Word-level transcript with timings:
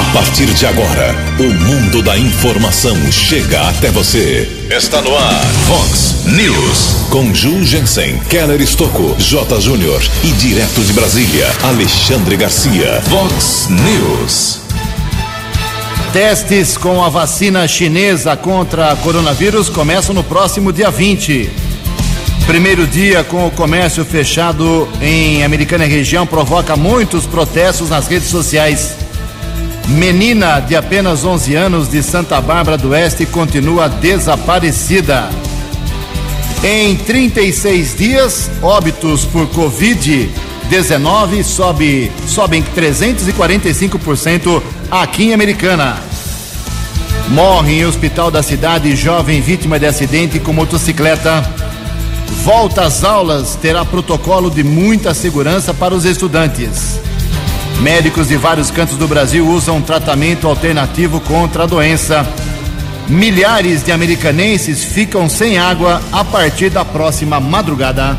A 0.00 0.12
partir 0.14 0.46
de 0.46 0.64
agora, 0.64 1.14
o 1.38 1.52
mundo 1.62 2.02
da 2.02 2.16
informação 2.16 2.96
chega 3.12 3.68
até 3.68 3.90
você. 3.90 4.48
Está 4.70 5.02
no 5.02 5.14
ar, 5.14 5.44
Fox 5.66 6.24
News. 6.24 7.06
Com 7.10 7.34
Ju 7.34 7.62
Jensen, 7.62 8.18
Keller 8.30 8.62
Estocco, 8.62 9.14
J. 9.18 9.60
Júnior 9.60 10.02
e 10.24 10.28
direto 10.32 10.80
de 10.80 10.94
Brasília, 10.94 11.46
Alexandre 11.62 12.34
Garcia. 12.38 13.02
Fox 13.02 13.68
News. 13.68 14.60
Testes 16.14 16.78
com 16.78 17.04
a 17.04 17.10
vacina 17.10 17.68
chinesa 17.68 18.34
contra 18.38 18.96
coronavírus 18.96 19.68
começam 19.68 20.14
no 20.14 20.24
próximo 20.24 20.72
dia 20.72 20.90
20. 20.90 21.50
Primeiro 22.46 22.86
dia 22.86 23.22
com 23.22 23.46
o 23.46 23.50
comércio 23.50 24.02
fechado 24.02 24.88
em 25.02 25.44
Americana 25.44 25.84
e 25.84 25.88
região 25.90 26.26
provoca 26.26 26.74
muitos 26.74 27.26
protestos 27.26 27.90
nas 27.90 28.08
redes 28.08 28.28
sociais. 28.28 29.09
Menina 29.90 30.60
de 30.60 30.76
apenas 30.76 31.24
11 31.24 31.56
anos 31.56 31.90
de 31.90 32.00
Santa 32.00 32.40
Bárbara 32.40 32.78
do 32.78 32.90
Oeste 32.90 33.26
continua 33.26 33.88
desaparecida. 33.88 35.28
Em 36.62 36.94
36 36.94 37.96
dias, 37.96 38.48
óbitos 38.62 39.24
por 39.24 39.48
Covid-19 39.48 41.42
sobe, 41.42 42.12
sobem 42.28 42.62
345% 42.62 44.62
aqui 44.88 45.24
em 45.24 45.34
Americana. 45.34 45.96
Morre 47.30 47.80
em 47.80 47.84
hospital 47.84 48.30
da 48.30 48.44
cidade 48.44 48.94
jovem 48.94 49.40
vítima 49.40 49.76
de 49.76 49.86
acidente 49.86 50.38
com 50.38 50.52
motocicleta. 50.52 51.42
Volta 52.44 52.84
às 52.84 53.02
aulas 53.02 53.56
terá 53.56 53.84
protocolo 53.84 54.50
de 54.50 54.62
muita 54.62 55.12
segurança 55.14 55.74
para 55.74 55.94
os 55.94 56.04
estudantes. 56.04 57.09
Médicos 57.78 58.28
de 58.28 58.36
vários 58.36 58.70
cantos 58.70 58.96
do 58.96 59.06
Brasil 59.06 59.46
usam 59.46 59.80
tratamento 59.80 60.46
alternativo 60.46 61.20
contra 61.20 61.62
a 61.62 61.66
doença. 61.66 62.26
Milhares 63.08 63.84
de 63.84 63.92
americanenses 63.92 64.84
ficam 64.84 65.28
sem 65.28 65.58
água 65.58 66.02
a 66.12 66.24
partir 66.24 66.70
da 66.70 66.84
próxima 66.84 67.40
madrugada. 67.40 68.16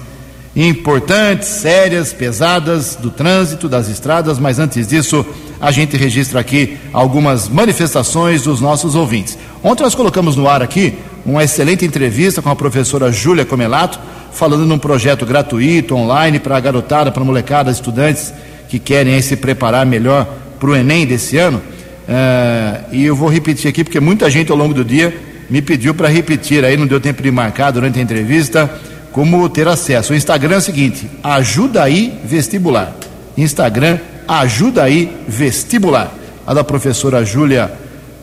importantes, 0.57 1.49
sérias, 1.49 2.13
pesadas 2.13 2.97
do 2.97 3.11
trânsito, 3.11 3.69
das 3.69 3.89
estradas, 3.89 4.39
mas 4.39 4.59
antes 4.59 4.87
disso, 4.87 5.27
a 5.61 5.73
gente 5.73 5.97
registra 5.97 6.41
aqui 6.41 6.77
algumas 6.93 7.49
manifestações 7.49 8.43
dos 8.43 8.61
nossos 8.61 8.95
ouvintes. 8.95 9.37
Ontem 9.63 9.83
nós 9.83 9.95
colocamos 9.95 10.37
no 10.37 10.49
ar 10.49 10.63
aqui 10.63 10.95
uma 11.27 11.43
excelente 11.43 11.85
entrevista 11.85 12.41
com 12.41 12.51
a 12.51 12.57
professora 12.57 13.11
Júlia 13.11 13.45
Comelato, 13.45 13.99
falando 14.31 14.67
num 14.67 14.79
projeto 14.79 15.27
gratuito, 15.27 15.95
online, 15.97 16.39
para 16.39 16.57
a 16.57 16.61
garotada, 16.61 17.11
para 17.11 17.23
a 17.23 17.27
molecada, 17.27 17.71
estudantes 17.71 18.33
que 18.69 18.79
querem 18.79 19.21
se 19.23 19.37
preparar 19.37 19.85
melhor 19.87 20.29
para 20.61 20.71
o 20.71 20.77
Enem 20.77 21.07
desse 21.07 21.37
ano. 21.37 21.59
Uh, 22.07 22.85
e 22.93 23.05
eu 23.05 23.17
vou 23.17 23.29
repetir 23.29 23.69
aqui, 23.69 23.83
porque 23.83 23.99
muita 23.99 24.29
gente 24.29 24.53
ao 24.53 24.59
longo 24.59 24.75
do 24.75 24.85
dia 24.85 25.17
me 25.49 25.63
pediu 25.63 25.95
para 25.95 26.09
repetir, 26.09 26.65
aí 26.65 26.77
não 26.77 26.87
deu 26.87 27.01
tempo 27.01 27.23
de 27.23 27.31
marcar 27.31 27.71
durante 27.71 27.99
a 27.99 28.03
entrevista 28.03 28.71
como 29.15 29.49
ter 29.49 29.69
acesso. 29.69 30.13
O 30.13 30.17
Instagram 30.17 30.57
é 30.57 30.59
o 30.59 30.61
seguinte: 30.61 31.09
ajuda 31.23 31.85
aí 31.85 32.21
vestibular. 32.25 32.95
Instagram 33.39 33.99
ajuda 34.27 34.83
aí 34.83 35.17
vestibular. 35.27 36.13
A 36.45 36.53
da 36.53 36.65
professora 36.65 37.25
Júlia 37.25 37.73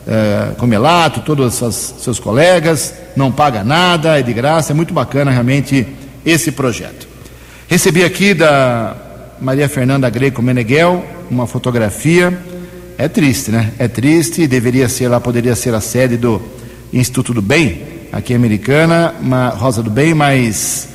eh, 0.06 0.50
Comelato, 0.58 1.20
todos 1.20 1.60
os 1.62 1.94
seus 1.98 2.20
colegas, 2.20 2.94
não 3.16 3.32
paga 3.32 3.64
nada, 3.64 4.18
é 4.18 4.22
de 4.22 4.32
graça, 4.32 4.72
é 4.72 4.74
muito 4.74 4.92
bacana 4.92 5.30
realmente 5.30 5.86
esse 6.24 6.52
projeto. 6.52 7.08
Recebi 7.68 8.04
aqui 8.04 8.34
da 8.34 8.94
Maria 9.40 9.68
Fernanda 9.68 10.08
Greco 10.10 10.42
Meneghel 10.42 11.04
uma 11.30 11.46
fotografia. 11.46 12.38
É 12.98 13.08
triste, 13.08 13.50
né? 13.50 13.72
É 13.78 13.88
triste, 13.88 14.46
deveria 14.46 14.88
ser 14.90 15.08
lá, 15.08 15.18
poderia 15.18 15.56
ser 15.56 15.72
a 15.74 15.80
sede 15.80 16.18
do 16.18 16.40
Instituto 16.92 17.32
do 17.32 17.40
Bem, 17.40 17.91
aqui 18.12 18.34
em 18.34 18.36
Americana, 18.36 19.14
uma 19.20 19.48
Rosa 19.48 19.82
do 19.82 19.90
Bem, 19.90 20.12
mas 20.12 20.88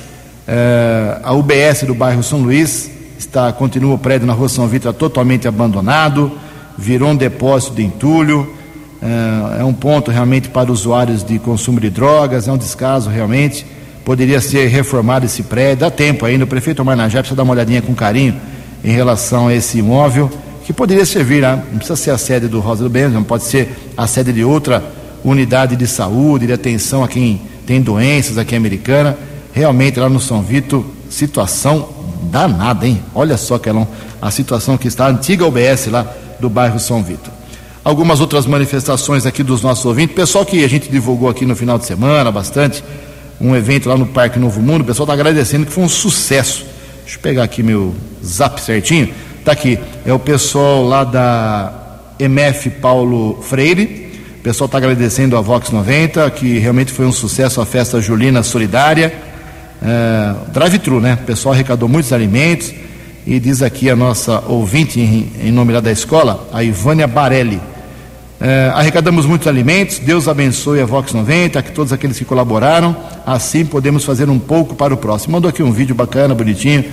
uh, 0.46 1.20
a 1.24 1.32
UBS 1.32 1.82
do 1.82 1.94
bairro 1.94 2.22
São 2.22 2.38
Luís 2.38 2.88
está 3.18 3.52
continua 3.52 3.94
o 3.94 3.98
prédio 3.98 4.24
na 4.24 4.32
rua 4.32 4.48
São 4.48 4.68
Vitor 4.68 4.94
totalmente 4.94 5.48
abandonado, 5.48 6.30
virou 6.78 7.10
um 7.10 7.16
depósito 7.16 7.74
de 7.74 7.84
entulho, 7.84 8.54
uh, 9.02 9.60
é 9.60 9.64
um 9.64 9.74
ponto 9.74 10.12
realmente 10.12 10.48
para 10.48 10.70
usuários 10.70 11.24
de 11.24 11.40
consumo 11.40 11.80
de 11.80 11.90
drogas, 11.90 12.46
é 12.46 12.52
um 12.52 12.56
descaso 12.56 13.10
realmente. 13.10 13.66
Poderia 14.04 14.40
ser 14.40 14.68
reformado 14.68 15.26
esse 15.26 15.42
prédio, 15.42 15.80
dá 15.80 15.90
tempo 15.90 16.24
ainda. 16.24 16.44
O 16.44 16.46
prefeito 16.46 16.82
Marnajá 16.82 17.18
precisa 17.18 17.36
dar 17.36 17.42
uma 17.42 17.52
olhadinha 17.52 17.82
com 17.82 17.94
carinho 17.94 18.40
em 18.82 18.92
relação 18.92 19.48
a 19.48 19.54
esse 19.54 19.78
imóvel, 19.78 20.30
que 20.64 20.72
poderia 20.72 21.04
servir, 21.04 21.42
né? 21.42 21.62
não 21.70 21.78
precisa 21.78 21.96
ser 21.96 22.10
a 22.12 22.16
sede 22.16 22.46
do 22.46 22.60
Rosa 22.60 22.84
do 22.84 22.88
Bem, 22.88 23.08
não 23.08 23.24
pode 23.24 23.42
ser 23.44 23.76
a 23.96 24.06
sede 24.06 24.32
de 24.32 24.44
outra 24.44 24.97
unidade 25.24 25.76
de 25.76 25.86
saúde, 25.86 26.46
de 26.46 26.52
atenção 26.52 27.02
a 27.04 27.08
quem 27.08 27.40
tem 27.66 27.80
doenças 27.80 28.38
aqui 28.38 28.54
Americana. 28.54 29.16
Realmente 29.52 29.98
lá 29.98 30.08
no 30.08 30.20
São 30.20 30.42
Vito, 30.42 30.84
situação 31.10 31.88
danada, 32.24 32.86
hein? 32.86 33.02
Olha 33.14 33.36
só, 33.36 33.58
Kelão, 33.58 33.86
a 34.20 34.30
situação 34.30 34.76
que 34.76 34.88
está, 34.88 35.06
a 35.06 35.10
antiga 35.10 35.46
UBS 35.46 35.86
lá 35.86 36.06
do 36.40 36.48
bairro 36.48 36.78
São 36.78 37.02
Vito. 37.02 37.30
Algumas 37.84 38.20
outras 38.20 38.46
manifestações 38.46 39.24
aqui 39.24 39.42
dos 39.42 39.62
nossos 39.62 39.84
ouvintes, 39.84 40.14
pessoal 40.14 40.44
que 40.44 40.62
a 40.64 40.68
gente 40.68 40.90
divulgou 40.90 41.28
aqui 41.28 41.46
no 41.46 41.56
final 41.56 41.78
de 41.78 41.86
semana 41.86 42.30
bastante, 42.30 42.84
um 43.40 43.54
evento 43.54 43.88
lá 43.88 43.96
no 43.96 44.06
Parque 44.06 44.38
Novo 44.38 44.60
Mundo, 44.60 44.82
o 44.82 44.84
pessoal 44.84 45.04
está 45.04 45.14
agradecendo 45.14 45.64
que 45.64 45.72
foi 45.72 45.84
um 45.84 45.88
sucesso. 45.88 46.66
Deixa 47.02 47.16
eu 47.16 47.22
pegar 47.22 47.44
aqui 47.44 47.62
meu 47.62 47.94
zap 48.24 48.60
certinho. 48.60 49.08
Está 49.38 49.52
aqui, 49.52 49.78
é 50.04 50.12
o 50.12 50.18
pessoal 50.18 50.86
lá 50.86 51.04
da 51.04 51.72
MF 52.18 52.68
Paulo 52.70 53.40
Freire, 53.40 54.07
o 54.38 54.40
pessoal 54.40 54.66
está 54.66 54.78
agradecendo 54.78 55.36
a 55.36 55.40
Vox 55.40 55.70
90, 55.70 56.30
que 56.30 56.58
realmente 56.58 56.92
foi 56.92 57.04
um 57.04 57.12
sucesso 57.12 57.60
a 57.60 57.66
festa 57.66 58.00
julina 58.00 58.44
solidária. 58.44 59.12
É, 59.82 60.32
Drive-thru, 60.52 61.00
né? 61.00 61.18
O 61.20 61.26
pessoal 61.26 61.54
arrecadou 61.54 61.88
muitos 61.88 62.12
alimentos. 62.12 62.72
E 63.26 63.40
diz 63.40 63.62
aqui 63.62 63.90
a 63.90 63.96
nossa 63.96 64.42
ouvinte, 64.46 65.00
em, 65.00 65.32
em 65.42 65.50
nome 65.50 65.72
lá 65.72 65.80
da 65.80 65.90
escola, 65.90 66.48
a 66.52 66.62
Ivânia 66.62 67.06
Barelli. 67.08 67.60
É, 68.40 68.70
arrecadamos 68.72 69.26
muitos 69.26 69.48
alimentos, 69.48 69.98
Deus 69.98 70.28
abençoe 70.28 70.80
a 70.80 70.86
Vox 70.86 71.12
90, 71.12 71.60
que 71.60 71.72
todos 71.72 71.92
aqueles 71.92 72.16
que 72.16 72.24
colaboraram, 72.24 72.96
assim 73.26 73.66
podemos 73.66 74.04
fazer 74.04 74.30
um 74.30 74.38
pouco 74.38 74.76
para 74.76 74.94
o 74.94 74.96
próximo. 74.96 75.32
Mandou 75.32 75.48
aqui 75.48 75.64
um 75.64 75.72
vídeo 75.72 75.96
bacana, 75.96 76.32
bonitinho, 76.32 76.84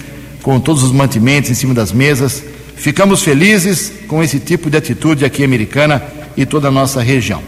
com 0.42 0.60
todos 0.60 0.82
os 0.82 0.92
mantimentos 0.92 1.52
em 1.52 1.54
cima 1.54 1.76
das 1.76 1.92
mesas. 1.92 2.44
Ficamos 2.76 3.22
felizes 3.22 3.94
com 4.08 4.24
esse 4.24 4.40
tipo 4.40 4.70
de 4.70 4.78
atitude 4.78 5.24
aqui 5.24 5.44
americana 5.44 6.02
e 6.36 6.46
toda 6.46 6.68
a 6.68 6.72
nossa 6.72 7.02
região. 7.02 7.42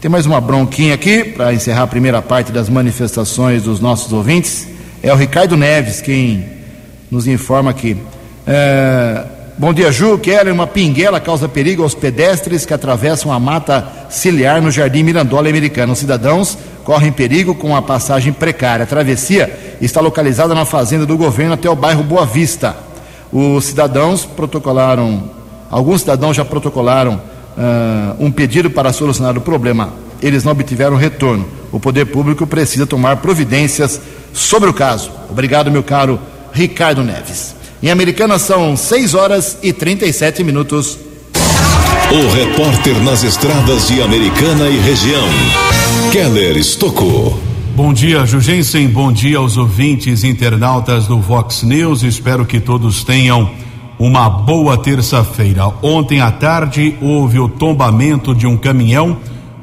Tem 0.00 0.10
mais 0.10 0.26
uma 0.26 0.40
bronquinha 0.40 0.94
aqui 0.94 1.24
para 1.24 1.52
encerrar 1.52 1.82
a 1.82 1.86
primeira 1.86 2.22
parte 2.22 2.52
das 2.52 2.68
manifestações 2.68 3.64
dos 3.64 3.80
nossos 3.80 4.12
ouvintes. 4.12 4.68
É 5.02 5.12
o 5.12 5.16
Ricardo 5.16 5.56
Neves 5.56 6.00
quem 6.00 6.46
nos 7.10 7.26
informa 7.26 7.70
aqui. 7.70 7.96
É, 8.46 9.24
Bom 9.60 9.74
dia, 9.74 9.90
Ju. 9.90 10.18
Quero 10.18 10.52
uma 10.52 10.68
pinguela 10.68 11.18
causa 11.18 11.48
perigo 11.48 11.82
aos 11.82 11.92
pedestres 11.92 12.64
que 12.64 12.72
atravessam 12.72 13.32
a 13.32 13.40
mata 13.40 13.84
ciliar 14.08 14.62
no 14.62 14.70
Jardim 14.70 15.02
Mirandola 15.02 15.48
Americano. 15.48 15.94
Os 15.94 15.98
cidadãos 15.98 16.56
correm 16.84 17.10
perigo 17.10 17.56
com 17.56 17.74
a 17.74 17.82
passagem 17.82 18.32
precária. 18.32 18.84
A 18.84 18.86
travessia 18.86 19.76
está 19.80 20.00
localizada 20.00 20.54
na 20.54 20.64
fazenda 20.64 21.04
do 21.04 21.16
governo 21.16 21.54
até 21.54 21.68
o 21.68 21.74
bairro 21.74 22.04
Boa 22.04 22.24
Vista. 22.24 22.76
Os 23.32 23.64
cidadãos 23.64 24.24
protocolaram, 24.24 25.28
alguns 25.68 26.02
cidadãos 26.02 26.36
já 26.36 26.44
protocolaram 26.44 27.20
uh, 27.58 28.24
um 28.24 28.30
pedido 28.30 28.70
para 28.70 28.92
solucionar 28.92 29.36
o 29.36 29.40
problema. 29.40 29.92
Eles 30.22 30.44
não 30.44 30.52
obtiveram 30.52 30.96
retorno. 30.96 31.46
O 31.70 31.78
poder 31.78 32.06
público 32.06 32.46
precisa 32.46 32.86
tomar 32.86 33.16
providências 33.18 34.00
sobre 34.32 34.70
o 34.70 34.74
caso. 34.74 35.10
Obrigado, 35.28 35.70
meu 35.70 35.82
caro 35.82 36.18
Ricardo 36.52 37.02
Neves. 37.02 37.54
Em 37.82 37.90
Americana 37.90 38.38
são 38.38 38.76
6 38.76 39.14
horas 39.14 39.58
e 39.62 39.72
37 39.72 40.42
minutos. 40.42 40.98
O 42.10 42.34
repórter 42.34 42.98
nas 43.02 43.22
estradas 43.22 43.88
de 43.88 44.00
Americana 44.00 44.68
e 44.68 44.78
região, 44.78 45.28
Keller 46.10 46.56
Estocou. 46.56 47.38
Bom 47.76 47.92
dia, 47.92 48.26
Jugensen. 48.26 48.88
Bom 48.88 49.12
dia 49.12 49.38
aos 49.38 49.56
ouvintes 49.56 50.24
internautas 50.24 51.06
do 51.06 51.20
Vox 51.20 51.62
News. 51.62 52.02
Espero 52.02 52.44
que 52.44 52.58
todos 52.58 53.04
tenham 53.04 53.50
uma 53.98 54.28
boa 54.28 54.76
terça-feira. 54.78 55.66
Ontem 55.82 56.20
à 56.20 56.30
tarde 56.30 56.96
houve 57.00 57.38
o 57.38 57.48
tombamento 57.48 58.34
de 58.34 58.46
um 58.46 58.56
caminhão, 58.56 59.18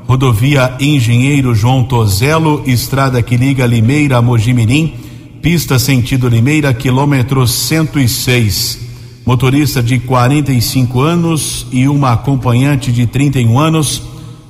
rodovia 0.07 0.75
Engenheiro 0.79 1.55
João 1.55 1.83
Tozelo, 1.83 2.61
estrada 2.65 3.21
que 3.21 3.37
liga 3.37 3.65
Limeira 3.65 4.17
a 4.17 4.21
Mojimirim 4.21 5.05
pista 5.45 5.77
sentido 5.77 6.27
Limeira, 6.27 6.73
quilômetro 6.73 7.47
106. 7.47 8.79
Motorista 9.23 9.83
de 9.83 9.99
45 9.99 10.99
anos 10.99 11.67
e 11.71 11.87
uma 11.87 12.13
acompanhante 12.13 12.91
de 12.91 13.05
31 13.05 13.59
anos 13.59 14.01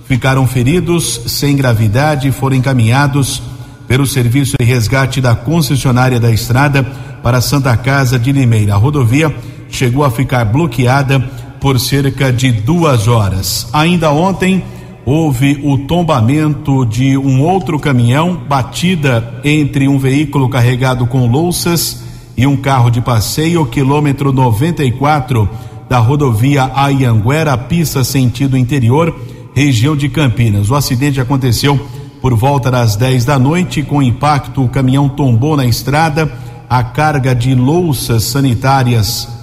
ficaram 0.08 0.48
feridos 0.48 1.20
sem 1.28 1.54
gravidade 1.54 2.30
e 2.30 2.32
foram 2.32 2.56
encaminhados 2.56 3.44
pelo 3.90 4.08
serviço 4.08 4.56
de 4.58 4.66
resgate 4.66 5.20
da 5.20 5.36
concessionária 5.36 6.18
da 6.18 6.32
estrada 6.32 6.82
para 7.22 7.42
Santa 7.42 7.76
Casa 7.76 8.18
de 8.18 8.32
Limeira. 8.32 8.76
A 8.76 8.78
rodovia 8.78 9.36
chegou 9.76 10.04
a 10.06 10.10
ficar 10.10 10.46
bloqueada 10.46 11.20
por 11.60 11.80
cerca 11.80 12.32
de 12.32 12.52
duas 12.52 13.08
horas. 13.08 13.68
Ainda 13.74 14.12
ontem, 14.12 14.64
houve 15.06 15.60
o 15.64 15.78
tombamento 15.80 16.86
de 16.86 17.18
um 17.18 17.42
outro 17.42 17.78
caminhão, 17.78 18.36
batida 18.48 19.42
entre 19.44 19.88
um 19.88 20.00
veículo 20.00 20.50
carregado 20.50 21.06
com 21.06 21.28
louças 21.28 22.04
e 22.38 22.48
um 22.48 22.56
carro 22.56 22.90
de 22.90 23.02
passeio, 23.02 23.66
quilômetro 23.66 24.32
94 24.32 25.48
da 25.90 26.00
rodovia 26.00 26.72
Ayanguera, 26.74 27.58
pista 27.58 28.04
sentido 28.04 28.58
interior, 28.58 29.16
região 29.54 29.96
de 29.96 30.10
Campinas. 30.10 30.70
O 30.70 30.76
acidente 30.76 31.22
aconteceu 31.22 31.80
por 32.22 32.34
volta 32.34 32.72
das 32.72 32.96
10 32.96 33.26
da 33.26 33.38
noite. 33.38 33.84
Com 33.84 34.02
impacto, 34.02 34.64
o 34.64 34.70
caminhão 34.70 35.08
tombou 35.08 35.56
na 35.56 35.66
estrada. 35.66 36.32
A 36.68 36.84
carga 36.84 37.36
de 37.36 37.54
louças 37.54 38.24
sanitárias 38.24 39.35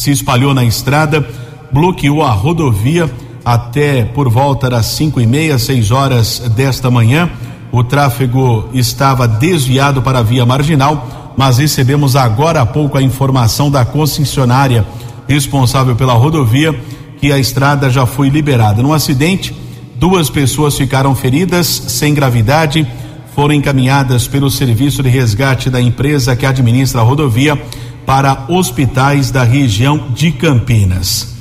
se 0.00 0.10
espalhou 0.10 0.54
na 0.54 0.64
estrada, 0.64 1.22
bloqueou 1.70 2.22
a 2.22 2.30
rodovia 2.30 3.10
até 3.44 4.02
por 4.02 4.30
volta 4.30 4.70
das 4.70 4.86
cinco 4.86 5.20
e 5.20 5.26
meia, 5.26 5.58
seis 5.58 5.90
horas 5.90 6.38
desta 6.56 6.90
manhã. 6.90 7.28
O 7.70 7.84
tráfego 7.84 8.66
estava 8.72 9.28
desviado 9.28 10.00
para 10.00 10.20
a 10.20 10.22
via 10.22 10.46
marginal, 10.46 11.34
mas 11.36 11.58
recebemos 11.58 12.16
agora 12.16 12.62
há 12.62 12.66
pouco 12.66 12.96
a 12.96 13.02
informação 13.02 13.70
da 13.70 13.84
concessionária 13.84 14.86
responsável 15.28 15.94
pela 15.94 16.14
rodovia 16.14 16.72
que 17.18 17.30
a 17.30 17.38
estrada 17.38 17.90
já 17.90 18.06
foi 18.06 18.30
liberada. 18.30 18.82
No 18.82 18.94
acidente, 18.94 19.54
duas 19.96 20.30
pessoas 20.30 20.78
ficaram 20.78 21.14
feridas 21.14 21.66
sem 21.66 22.14
gravidade, 22.14 22.86
foram 23.34 23.52
encaminhadas 23.52 24.26
pelo 24.26 24.50
serviço 24.50 25.02
de 25.02 25.10
resgate 25.10 25.68
da 25.68 25.78
empresa 25.78 26.34
que 26.34 26.46
administra 26.46 27.02
a 27.02 27.04
rodovia 27.04 27.60
para 28.06 28.46
hospitais 28.48 29.30
da 29.30 29.44
região 29.44 30.08
de 30.14 30.32
Campinas. 30.32 31.34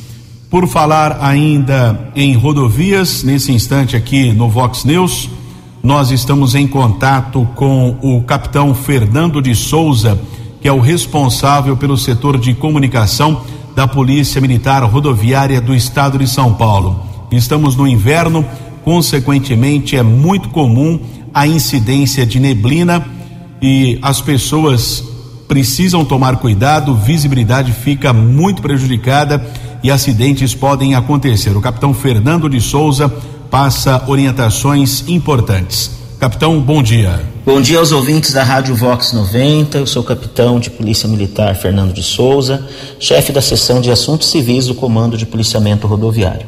Por 0.49 0.67
falar 0.67 1.19
ainda 1.21 2.11
em 2.15 2.33
rodovias, 2.35 3.23
nesse 3.23 3.51
instante 3.51 3.95
aqui 3.95 4.31
no 4.31 4.49
Vox 4.49 4.83
News, 4.83 5.29
nós 5.81 6.11
estamos 6.11 6.55
em 6.55 6.67
contato 6.67 7.47
com 7.55 7.97
o 8.01 8.21
capitão 8.23 8.73
Fernando 8.73 9.41
de 9.41 9.55
Souza, 9.55 10.19
que 10.59 10.67
é 10.67 10.71
o 10.71 10.79
responsável 10.79 11.77
pelo 11.77 11.97
setor 11.97 12.37
de 12.37 12.53
comunicação 12.53 13.43
da 13.75 13.87
Polícia 13.87 14.41
Militar 14.41 14.83
Rodoviária 14.83 15.61
do 15.61 15.73
Estado 15.73 16.17
de 16.17 16.27
São 16.27 16.53
Paulo. 16.53 16.99
Estamos 17.31 17.75
no 17.75 17.87
inverno, 17.87 18.43
consequentemente 18.83 19.95
é 19.95 20.03
muito 20.03 20.49
comum 20.49 20.99
a 21.33 21.47
incidência 21.47 22.25
de 22.25 22.39
neblina 22.39 23.05
e 23.61 23.99
as 24.01 24.19
pessoas 24.19 25.08
precisam 25.49 26.05
tomar 26.05 26.37
cuidado, 26.37 26.93
visibilidade 26.93 27.73
fica 27.73 28.13
muito 28.13 28.61
prejudicada 28.61 29.43
e 29.83 29.89
acidentes 29.89 30.53
podem 30.53 30.93
acontecer. 30.93 31.57
O 31.57 31.59
capitão 31.59 31.91
Fernando 31.91 32.47
de 32.47 32.61
Souza 32.61 33.11
passa 33.49 34.03
orientações 34.07 35.03
importantes. 35.07 35.89
Capitão, 36.19 36.61
bom 36.61 36.83
dia. 36.83 37.19
Bom 37.43 37.59
dia 37.59 37.79
aos 37.79 37.91
ouvintes 37.91 38.31
da 38.31 38.43
Rádio 38.43 38.75
Vox 38.75 39.11
90. 39.11 39.79
Eu 39.79 39.87
sou 39.87 40.03
o 40.03 40.05
capitão 40.05 40.59
de 40.59 40.69
Polícia 40.69 41.09
Militar 41.09 41.55
Fernando 41.55 41.93
de 41.93 42.03
Souza, 42.03 42.67
chefe 42.99 43.31
da 43.31 43.41
seção 43.41 43.81
de 43.81 43.89
Assuntos 43.89 44.29
Civis 44.29 44.67
do 44.67 44.75
Comando 44.75 45.17
de 45.17 45.25
Policiamento 45.25 45.87
Rodoviário. 45.87 46.45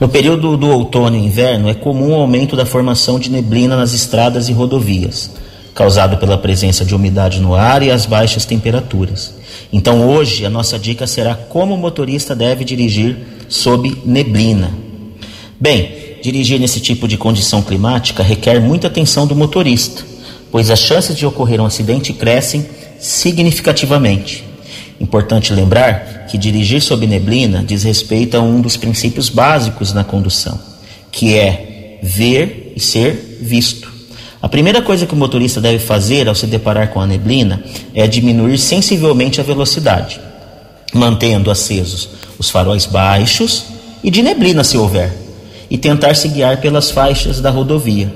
No 0.00 0.08
período 0.08 0.56
do 0.56 0.68
outono 0.68 1.16
e 1.16 1.26
inverno 1.26 1.68
é 1.68 1.74
comum 1.74 2.12
o 2.12 2.20
aumento 2.20 2.56
da 2.56 2.64
formação 2.64 3.18
de 3.18 3.30
neblina 3.30 3.76
nas 3.76 3.92
estradas 3.92 4.48
e 4.48 4.52
rodovias, 4.52 5.30
causado 5.74 6.18
pela 6.18 6.36
presença 6.38 6.84
de 6.84 6.94
umidade 6.94 7.40
no 7.40 7.54
ar 7.54 7.82
e 7.82 7.90
as 7.90 8.06
baixas 8.06 8.44
temperaturas. 8.44 9.34
Então 9.72 10.08
hoje 10.08 10.44
a 10.44 10.50
nossa 10.50 10.78
dica 10.78 11.06
será 11.06 11.34
como 11.34 11.74
o 11.74 11.78
motorista 11.78 12.34
deve 12.34 12.64
dirigir 12.64 13.16
sob 13.48 13.96
neblina. 14.04 14.70
Bem, 15.58 16.18
dirigir 16.22 16.60
nesse 16.60 16.80
tipo 16.80 17.08
de 17.08 17.16
condição 17.16 17.62
climática 17.62 18.22
requer 18.22 18.60
muita 18.60 18.86
atenção 18.86 19.26
do 19.26 19.34
motorista, 19.34 20.04
pois 20.50 20.70
as 20.70 20.78
chances 20.78 21.16
de 21.16 21.26
ocorrer 21.26 21.60
um 21.60 21.66
acidente 21.66 22.12
crescem 22.12 22.66
significativamente. 22.98 24.44
Importante 25.00 25.52
lembrar 25.52 26.26
que 26.28 26.38
dirigir 26.38 26.80
sob 26.80 27.06
neblina 27.06 27.64
diz 27.66 27.82
respeito 27.82 28.36
a 28.36 28.40
um 28.40 28.60
dos 28.60 28.76
princípios 28.76 29.28
básicos 29.28 29.92
na 29.92 30.04
condução, 30.04 30.58
que 31.10 31.36
é 31.36 31.98
ver 32.02 32.72
e 32.76 32.80
ser 32.80 33.38
visto. 33.40 33.91
A 34.42 34.48
primeira 34.48 34.82
coisa 34.82 35.06
que 35.06 35.14
o 35.14 35.16
motorista 35.16 35.60
deve 35.60 35.78
fazer 35.78 36.28
ao 36.28 36.34
se 36.34 36.48
deparar 36.48 36.88
com 36.88 37.00
a 37.00 37.06
neblina 37.06 37.62
é 37.94 38.08
diminuir 38.08 38.58
sensivelmente 38.58 39.40
a 39.40 39.44
velocidade, 39.44 40.20
mantendo 40.92 41.48
acesos 41.48 42.08
os 42.42 42.50
faróis 42.50 42.84
baixos 42.84 43.66
e 44.02 44.10
de 44.10 44.20
neblina 44.20 44.64
se 44.64 44.76
houver, 44.76 45.16
e 45.70 45.78
tentar 45.78 46.16
se 46.16 46.26
guiar 46.26 46.60
pelas 46.60 46.90
faixas 46.90 47.40
da 47.40 47.50
rodovia. 47.50 48.12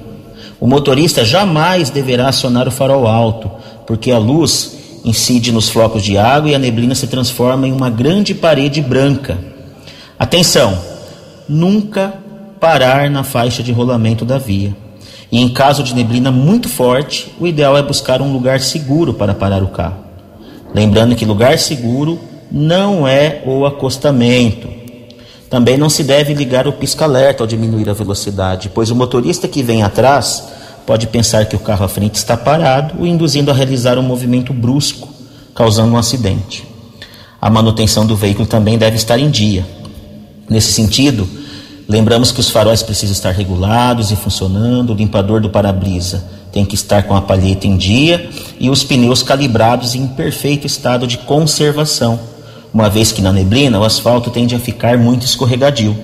O 0.59 0.67
motorista 0.67 1.25
jamais 1.25 1.91
deverá 1.91 2.29
acionar 2.29 2.67
o 2.67 2.73
farol 2.73 3.07
alto, 3.07 3.49
porque 3.87 4.11
a 4.11 4.19
luz 4.19 4.77
incide 5.05 5.53
nos 5.53 5.69
flocos 5.69 6.03
de 6.03 6.19
água 6.19 6.51
e 6.51 6.55
a 6.57 6.59
neblina 6.59 6.97
se 6.97 7.07
transforma 7.07 7.69
em 7.69 7.73
uma 7.73 7.89
grande 7.89 8.35
parede 8.35 8.81
branca. 8.81 9.39
Atenção! 10.19 10.77
Nunca 11.49 12.15
parar 12.59 13.09
na 13.09 13.23
faixa 13.23 13.63
de 13.63 13.71
rolamento 13.71 14.25
da 14.25 14.39
via. 14.39 14.86
E 15.31 15.41
em 15.41 15.49
caso 15.49 15.83
de 15.83 15.95
neblina 15.95 16.31
muito 16.31 16.69
forte, 16.69 17.33
o 17.41 17.47
ideal 17.47 17.77
é 17.77 17.83
buscar 17.83 18.23
um 18.23 18.33
lugar 18.33 18.61
seguro 18.61 19.13
para 19.13 19.35
parar 19.35 19.63
o 19.63 19.69
carro. 19.69 20.05
Lembrando 20.75 21.17
que 21.17 21.25
lugar 21.25 21.59
seguro 21.59 22.19
não 22.51 23.07
é 23.07 23.43
o 23.45 23.67
acostamento. 23.67 24.69
Também 25.51 25.77
não 25.77 25.89
se 25.89 26.05
deve 26.05 26.35
ligar 26.35 26.67
o 26.67 26.73
pisca-alerta 26.73 27.43
ao 27.43 27.47
diminuir 27.47 27.89
a 27.89 27.93
velocidade, 27.93 28.71
pois 28.73 28.91
o 28.91 28.97
motorista 28.97 29.49
que 29.49 29.63
vem 29.63 29.83
atrás 29.83 30.45
pode 30.87 31.07
pensar 31.09 31.47
que 31.47 31.57
o 31.57 31.61
carro 31.61 31.85
à 31.85 31.89
frente 31.89 32.15
está 32.15 32.37
parado, 32.37 33.01
o 33.01 33.07
induzindo 33.07 33.51
a 33.51 33.55
realizar 33.55 33.99
um 33.99 34.03
movimento 34.03 34.53
brusco, 34.53 35.09
causando 35.55 35.95
um 35.95 35.99
acidente. 35.99 36.65
A 37.41 37.51
manutenção 37.51 38.07
do 38.07 38.17
veículo 38.17 38.47
também 38.47 38.79
deve 38.79 38.97
estar 38.97 39.19
em 39.19 39.31
dia. 39.31 39.67
Nesse 40.49 40.73
sentido, 40.73 41.29
Lembramos 41.89 42.33
que 42.33 42.41
os 42.41 42.51
faróis 42.51 42.83
precisam 42.83 43.13
estar 43.13 43.31
regulados 43.31 44.11
e 44.11 44.17
funcionando, 44.17 44.91
o 44.91 44.97
limpador 44.97 45.41
do 45.41 45.49
para-brisa 45.49 46.25
tem 46.51 46.65
que 46.65 46.75
estar 46.75 47.05
com 47.05 47.15
a 47.15 47.21
palheta 47.21 47.67
em 47.67 47.77
dia 47.77 48.29
e 48.59 48.69
os 48.71 48.83
pneus 48.83 49.23
calibrados 49.23 49.95
em 49.95 50.07
perfeito 50.07 50.67
estado 50.67 51.07
de 51.07 51.19
conservação, 51.19 52.19
uma 52.75 52.89
vez 52.89 53.13
que 53.13 53.23
na 53.23 53.33
neblina 53.33 53.79
o 53.79 53.85
asfalto 53.85 54.31
tende 54.31 54.55
a 54.55 54.59
ficar 54.59 54.99
muito 54.99 55.25
escorregadio. 55.25 55.97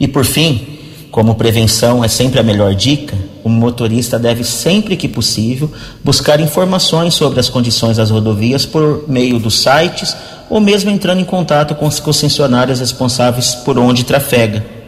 E 0.00 0.08
por 0.08 0.24
fim, 0.24 0.78
como 1.10 1.36
prevenção 1.36 2.02
é 2.02 2.08
sempre 2.08 2.40
a 2.40 2.42
melhor 2.42 2.74
dica, 2.74 3.16
o 3.44 3.48
motorista 3.48 4.18
deve 4.18 4.42
sempre 4.42 4.96
que 4.96 5.06
possível 5.06 5.70
buscar 6.02 6.40
informações 6.40 7.14
sobre 7.14 7.38
as 7.38 7.48
condições 7.48 7.98
das 7.98 8.10
rodovias 8.10 8.66
por 8.66 9.04
meio 9.06 9.38
dos 9.38 9.60
sites 9.60 10.16
ou 10.48 10.60
mesmo 10.60 10.90
entrando 10.90 11.20
em 11.20 11.24
contato 11.24 11.76
com 11.76 11.86
as 11.86 12.00
concessionárias 12.00 12.80
responsáveis 12.80 13.54
por 13.54 13.78
onde 13.78 14.04
trafega. 14.04 14.79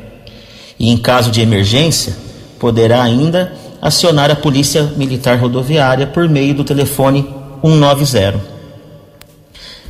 E 0.82 0.90
em 0.90 0.96
caso 0.96 1.30
de 1.30 1.40
emergência, 1.40 2.16
poderá 2.58 3.04
ainda 3.04 3.52
acionar 3.80 4.32
a 4.32 4.34
Polícia 4.34 4.82
Militar 4.96 5.38
Rodoviária 5.38 6.08
por 6.08 6.28
meio 6.28 6.54
do 6.54 6.64
telefone 6.64 7.24
190. 7.62 8.40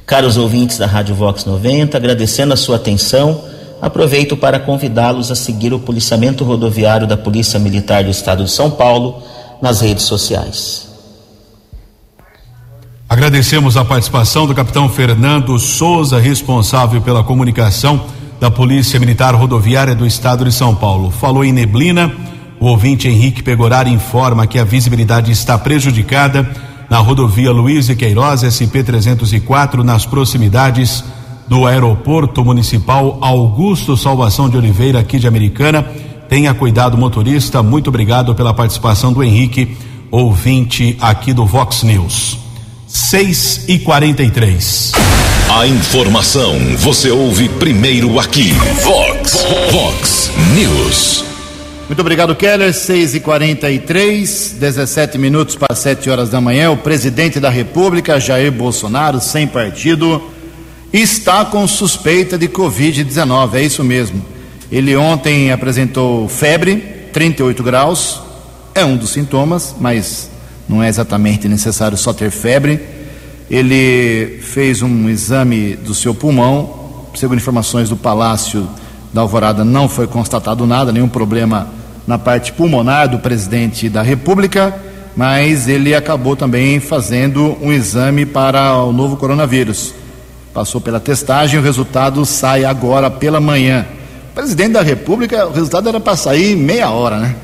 Caros 0.04 0.36
ouvintes 0.36 0.76
da 0.76 0.84
Rádio 0.84 1.14
Vox 1.14 1.46
90, 1.46 1.96
agradecendo 1.96 2.52
a 2.52 2.58
sua 2.58 2.76
atenção, 2.76 3.42
aproveito 3.80 4.36
para 4.36 4.60
convidá-los 4.60 5.30
a 5.30 5.34
seguir 5.34 5.72
o 5.72 5.78
policiamento 5.78 6.44
rodoviário 6.44 7.06
da 7.06 7.16
Polícia 7.16 7.58
Militar 7.58 8.04
do 8.04 8.10
Estado 8.10 8.44
de 8.44 8.50
São 8.50 8.70
Paulo 8.70 9.22
nas 9.62 9.80
redes 9.80 10.04
sociais. 10.04 10.88
Agradecemos 13.08 13.78
a 13.78 13.84
participação 13.84 14.46
do 14.46 14.54
capitão 14.54 14.90
Fernando 14.90 15.58
Souza, 15.58 16.18
responsável 16.18 17.00
pela 17.00 17.24
comunicação 17.24 18.04
da 18.42 18.50
Polícia 18.50 18.98
Militar 18.98 19.36
Rodoviária 19.36 19.94
do 19.94 20.04
Estado 20.04 20.44
de 20.44 20.50
São 20.50 20.74
Paulo. 20.74 21.12
Falou 21.12 21.44
em 21.44 21.52
neblina. 21.52 22.12
O 22.58 22.66
ouvinte 22.66 23.06
Henrique 23.06 23.40
Pegorari 23.40 23.92
informa 23.92 24.48
que 24.48 24.58
a 24.58 24.64
visibilidade 24.64 25.30
está 25.30 25.56
prejudicada 25.56 26.50
na 26.90 26.98
rodovia 26.98 27.52
Luiz 27.52 27.88
e 27.88 27.94
Queiroz 27.94 28.40
SP 28.42 28.82
304 28.82 29.84
nas 29.84 30.04
proximidades 30.04 31.04
do 31.46 31.68
aeroporto 31.68 32.44
municipal 32.44 33.16
Augusto 33.20 33.96
Salvação 33.96 34.50
de 34.50 34.56
Oliveira 34.56 34.98
aqui 34.98 35.20
de 35.20 35.28
Americana. 35.28 35.86
Tenha 36.28 36.52
cuidado 36.52 36.98
motorista. 36.98 37.62
Muito 37.62 37.90
obrigado 37.90 38.34
pela 38.34 38.52
participação 38.52 39.12
do 39.12 39.22
Henrique, 39.22 39.76
ouvinte 40.10 40.96
aqui 41.00 41.32
do 41.32 41.46
Vox 41.46 41.84
News. 41.84 42.38
6 42.88 43.66
e 43.68 43.78
43 43.78 45.31
A 45.54 45.66
informação 45.66 46.58
você 46.78 47.10
ouve 47.10 47.46
primeiro 47.46 48.18
aqui. 48.18 48.52
Vox, 48.82 49.44
Vox 49.70 50.30
News. 50.54 51.26
Muito 51.86 52.00
obrigado, 52.00 52.34
Keller. 52.34 52.72
6 52.72 53.16
e 53.16 53.20
43 53.20 54.56
17 54.58 55.18
minutos 55.18 55.54
para 55.54 55.76
7 55.76 56.08
horas 56.08 56.30
da 56.30 56.40
manhã. 56.40 56.70
O 56.70 56.78
presidente 56.78 57.38
da 57.38 57.50
República, 57.50 58.18
Jair 58.18 58.50
Bolsonaro, 58.50 59.20
sem 59.20 59.46
partido, 59.46 60.22
está 60.90 61.44
com 61.44 61.68
suspeita 61.68 62.38
de 62.38 62.48
Covid-19. 62.48 63.54
É 63.54 63.62
isso 63.62 63.84
mesmo. 63.84 64.24
Ele 64.70 64.96
ontem 64.96 65.52
apresentou 65.52 66.26
febre, 66.30 66.76
38 67.12 67.62
graus. 67.62 68.22
É 68.74 68.86
um 68.86 68.96
dos 68.96 69.10
sintomas, 69.10 69.74
mas 69.78 70.30
não 70.66 70.82
é 70.82 70.88
exatamente 70.88 71.46
necessário 71.46 71.98
só 71.98 72.14
ter 72.14 72.30
febre. 72.30 72.91
Ele 73.52 74.38
fez 74.40 74.80
um 74.80 75.10
exame 75.10 75.76
do 75.76 75.94
seu 75.94 76.14
pulmão. 76.14 77.10
Segundo 77.14 77.36
informações 77.36 77.90
do 77.90 77.98
Palácio 77.98 78.66
da 79.12 79.20
Alvorada, 79.20 79.62
não 79.62 79.90
foi 79.90 80.06
constatado 80.06 80.66
nada, 80.66 80.90
nenhum 80.90 81.06
problema 81.06 81.68
na 82.06 82.18
parte 82.18 82.50
pulmonar 82.50 83.10
do 83.10 83.18
presidente 83.18 83.90
da 83.90 84.00
República, 84.00 84.74
mas 85.14 85.68
ele 85.68 85.94
acabou 85.94 86.34
também 86.34 86.80
fazendo 86.80 87.54
um 87.60 87.70
exame 87.70 88.24
para 88.24 88.74
o 88.78 88.90
novo 88.90 89.18
coronavírus. 89.18 89.92
Passou 90.54 90.80
pela 90.80 90.98
testagem, 90.98 91.60
o 91.60 91.62
resultado 91.62 92.24
sai 92.24 92.64
agora 92.64 93.10
pela 93.10 93.38
manhã. 93.38 93.84
Presidente 94.34 94.72
da 94.72 94.82
República, 94.82 95.46
o 95.46 95.52
resultado 95.52 95.90
era 95.90 96.00
para 96.00 96.16
sair 96.16 96.56
meia 96.56 96.88
hora, 96.88 97.18
né? 97.18 97.36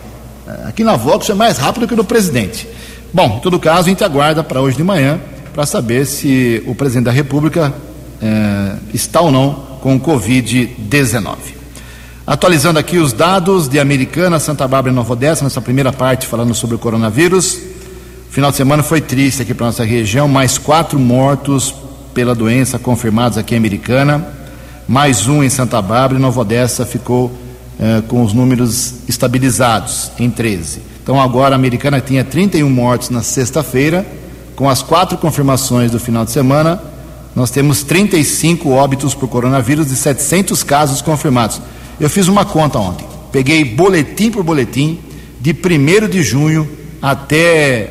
Aqui 0.67 0.83
na 0.83 0.97
Vox 0.97 1.29
é 1.29 1.35
mais 1.35 1.59
rápido 1.59 1.87
que 1.87 1.95
no 1.95 2.03
presidente. 2.03 2.67
Bom, 3.13 3.37
em 3.37 3.41
todo 3.41 3.59
caso, 3.59 3.81
a 3.81 3.91
gente 3.91 4.03
aguarda 4.03 4.43
para 4.43 4.63
hoje 4.63 4.79
de 4.79 4.83
manhã 4.83 5.21
para 5.59 5.67
saber 5.67 6.07
se 6.07 6.63
o 6.69 6.75
presidente 6.77 7.07
da 7.07 7.11
República 7.11 7.75
eh, 8.23 8.77
está 8.95 9.21
ou 9.21 9.33
não 9.33 9.55
com 9.81 9.99
Covid-19. 9.99 11.35
Atualizando 12.25 12.79
aqui 12.79 12.97
os 12.97 13.13
dados 13.13 13.67
de 13.67 13.81
Americana, 13.81 14.39
Santa 14.39 14.69
Bárbara 14.69 14.93
e 14.93 14.95
Nova 14.95 15.15
Odessa, 15.15 15.43
nessa 15.43 15.61
primeira 15.61 15.93
parte 15.93 16.29
falando 16.29 16.55
sobre 16.55 16.77
o 16.77 16.79
coronavírus. 16.79 17.59
Final 18.31 18.53
de 18.53 18.57
semana 18.57 18.85
foi 18.85 19.01
triste 19.01 19.43
aqui 19.43 19.53
para 19.53 19.67
nossa 19.67 19.83
região, 19.83 20.29
mais 20.29 20.59
quatro 20.59 20.97
mortos 20.97 21.75
pela 22.15 22.37
doença 22.37 22.79
confirmados 22.79 23.37
aqui 23.37 23.57
em 23.57 23.59
Americana, 23.59 24.29
mais 24.87 25.27
um 25.27 25.43
em 25.43 25.51
Santa 25.51 25.83
Bárbara 25.83 26.21
e 26.21 26.23
Nova 26.23 26.43
Odessa 26.43 26.87
ficou 26.87 27.33
eh, 27.81 28.01
com 28.07 28.23
os 28.23 28.33
números 28.33 29.01
estabilizados 29.09 30.13
em 30.21 30.31
13. 30.31 30.83
Então 31.03 31.21
agora 31.21 31.57
a 31.57 31.59
Americana 31.59 32.01
tinha 32.01 32.23
31 32.23 32.71
mortos 32.71 33.11
na 33.11 33.23
sexta-feira, 33.23 34.07
com 34.59 34.69
as 34.69 34.83
quatro 34.83 35.17
confirmações 35.17 35.93
do 35.93 36.01
final 36.01 36.25
de 36.25 36.33
semana, 36.33 36.83
nós 37.33 37.49
temos 37.49 37.85
35 37.85 38.71
óbitos 38.71 39.15
por 39.15 39.29
coronavírus 39.29 39.93
e 39.93 39.95
700 39.95 40.65
casos 40.65 41.01
confirmados. 41.01 41.61
Eu 42.01 42.11
fiz 42.11 42.27
uma 42.27 42.45
conta 42.45 42.77
ontem. 42.77 43.07
Peguei 43.31 43.65
boletim 43.65 44.33
por 44.33 44.43
boletim, 44.43 44.99
de 45.41 45.53
1 45.53 46.09
de 46.09 46.25
junho 46.25 46.69
até 47.01 47.89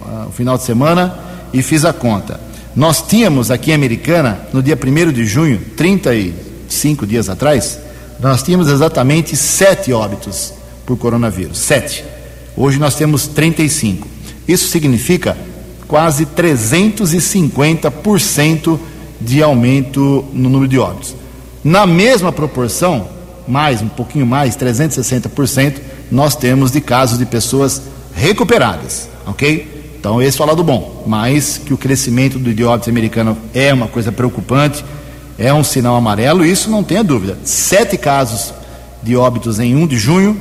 uh, 0.00 0.28
o 0.28 0.32
final 0.32 0.58
de 0.58 0.64
semana, 0.64 1.16
e 1.52 1.62
fiz 1.62 1.84
a 1.84 1.92
conta. 1.92 2.40
Nós 2.74 3.00
tínhamos 3.00 3.52
aqui 3.52 3.70
em 3.70 3.74
Americana, 3.74 4.40
no 4.52 4.60
dia 4.60 4.76
1 4.76 5.12
de 5.12 5.24
junho, 5.24 5.60
35 5.76 7.06
dias 7.06 7.28
atrás, 7.28 7.78
nós 8.18 8.42
tínhamos 8.42 8.66
exatamente 8.66 9.36
sete 9.36 9.92
óbitos 9.92 10.52
por 10.84 10.96
coronavírus. 10.98 11.58
Sete. 11.58 12.04
Hoje 12.56 12.80
nós 12.80 12.96
temos 12.96 13.28
35. 13.28 14.08
Isso 14.48 14.66
significa 14.66 15.36
quase 15.92 16.24
350% 16.24 18.80
de 19.20 19.42
aumento 19.42 20.24
no 20.32 20.48
número 20.48 20.66
de 20.66 20.78
óbitos. 20.78 21.14
Na 21.62 21.86
mesma 21.86 22.32
proporção, 22.32 23.08
mais, 23.46 23.82
um 23.82 23.88
pouquinho 23.88 24.26
mais, 24.26 24.56
360%, 24.56 25.74
nós 26.10 26.34
temos 26.34 26.70
de 26.70 26.80
casos 26.80 27.18
de 27.18 27.26
pessoas 27.26 27.82
recuperadas, 28.14 29.06
ok? 29.26 29.92
Então, 30.00 30.22
esse 30.22 30.40
é 30.40 30.44
o 30.44 30.46
lado 30.46 30.64
bom, 30.64 31.04
mas 31.06 31.58
que 31.58 31.74
o 31.74 31.76
crescimento 31.76 32.38
do 32.38 32.54
dióbito 32.54 32.88
americano 32.88 33.36
é 33.52 33.70
uma 33.74 33.86
coisa 33.86 34.10
preocupante, 34.10 34.82
é 35.36 35.52
um 35.52 35.62
sinal 35.62 35.94
amarelo, 35.94 36.42
isso 36.42 36.70
não 36.70 36.82
tenha 36.82 37.04
dúvida. 37.04 37.36
Sete 37.44 37.98
casos 37.98 38.54
de 39.02 39.14
óbitos 39.14 39.60
em 39.60 39.76
1 39.76 39.86
de 39.86 39.98
junho 39.98 40.34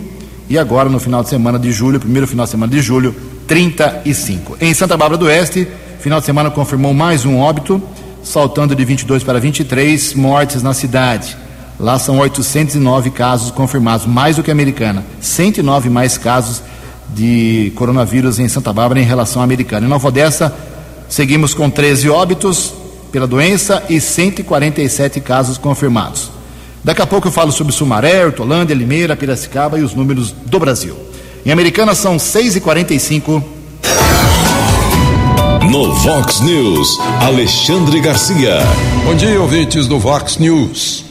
e 0.50 0.58
agora 0.58 0.88
no 0.88 0.98
final 0.98 1.22
de 1.22 1.28
semana 1.28 1.60
de 1.60 1.74
julho, 1.74 2.00
primeiro 2.00 2.26
final 2.26 2.46
de 2.46 2.52
semana 2.52 2.72
de 2.72 2.82
julho, 2.82 3.14
35. 3.52 4.56
Em 4.62 4.74
Santa 4.74 4.96
Bárbara 4.96 5.18
do 5.18 5.26
Oeste, 5.26 5.68
final 6.00 6.22
de 6.22 6.26
semana 6.26 6.50
confirmou 6.50 6.94
mais 6.94 7.26
um 7.26 7.38
óbito, 7.38 7.84
saltando 8.24 8.74
de 8.74 8.86
22 8.86 9.26
para 9.26 9.42
23 9.42 10.14
mortes 10.14 10.64
na 10.64 10.74
cidade. 10.74 11.36
Lá 11.78 12.00
são 12.00 12.20
809 12.20 13.10
casos 13.10 13.52
confirmados, 13.52 14.06
mais 14.06 14.38
do 14.38 14.44
que 14.44 14.50
a 14.50 14.54
americana. 14.54 15.04
109 15.20 15.90
mais 15.90 16.18
casos 16.18 16.64
de 17.10 17.74
coronavírus 17.76 18.40
em 18.40 18.48
Santa 18.48 18.72
Bárbara 18.72 19.02
em 19.02 19.04
relação 19.04 19.42
à 19.42 19.44
americana. 19.44 19.86
Em 19.86 19.90
Nova 19.90 20.08
Odessa, 20.08 20.56
seguimos 21.10 21.54
com 21.54 21.70
13 21.70 22.10
óbitos 22.10 22.74
pela 23.12 23.28
doença 23.28 23.84
e 23.90 24.00
147 24.00 25.20
casos 25.20 25.58
confirmados. 25.58 26.32
Daqui 26.86 27.02
a 27.02 27.06
pouco 27.06 27.28
eu 27.28 27.32
falo 27.34 27.52
sobre 27.52 27.74
Sumaré, 27.74 28.26
Hortolândia, 28.26 28.74
Limeira, 28.74 29.14
Piracicaba 29.14 29.78
e 29.78 29.84
os 29.84 29.94
números 29.94 30.32
do 30.32 30.58
Brasil. 30.58 31.11
Em 31.44 31.52
Americana 31.52 31.96
são 31.96 32.18
6h45. 32.18 33.44
No 35.72 35.94
Vox 35.96 36.40
News, 36.42 37.00
Alexandre 37.20 38.00
Garcia. 38.00 38.60
Bom 39.04 39.16
dia, 39.16 39.42
ouvintes 39.42 39.88
do 39.88 39.98
Vox 39.98 40.38
News. 40.38 41.04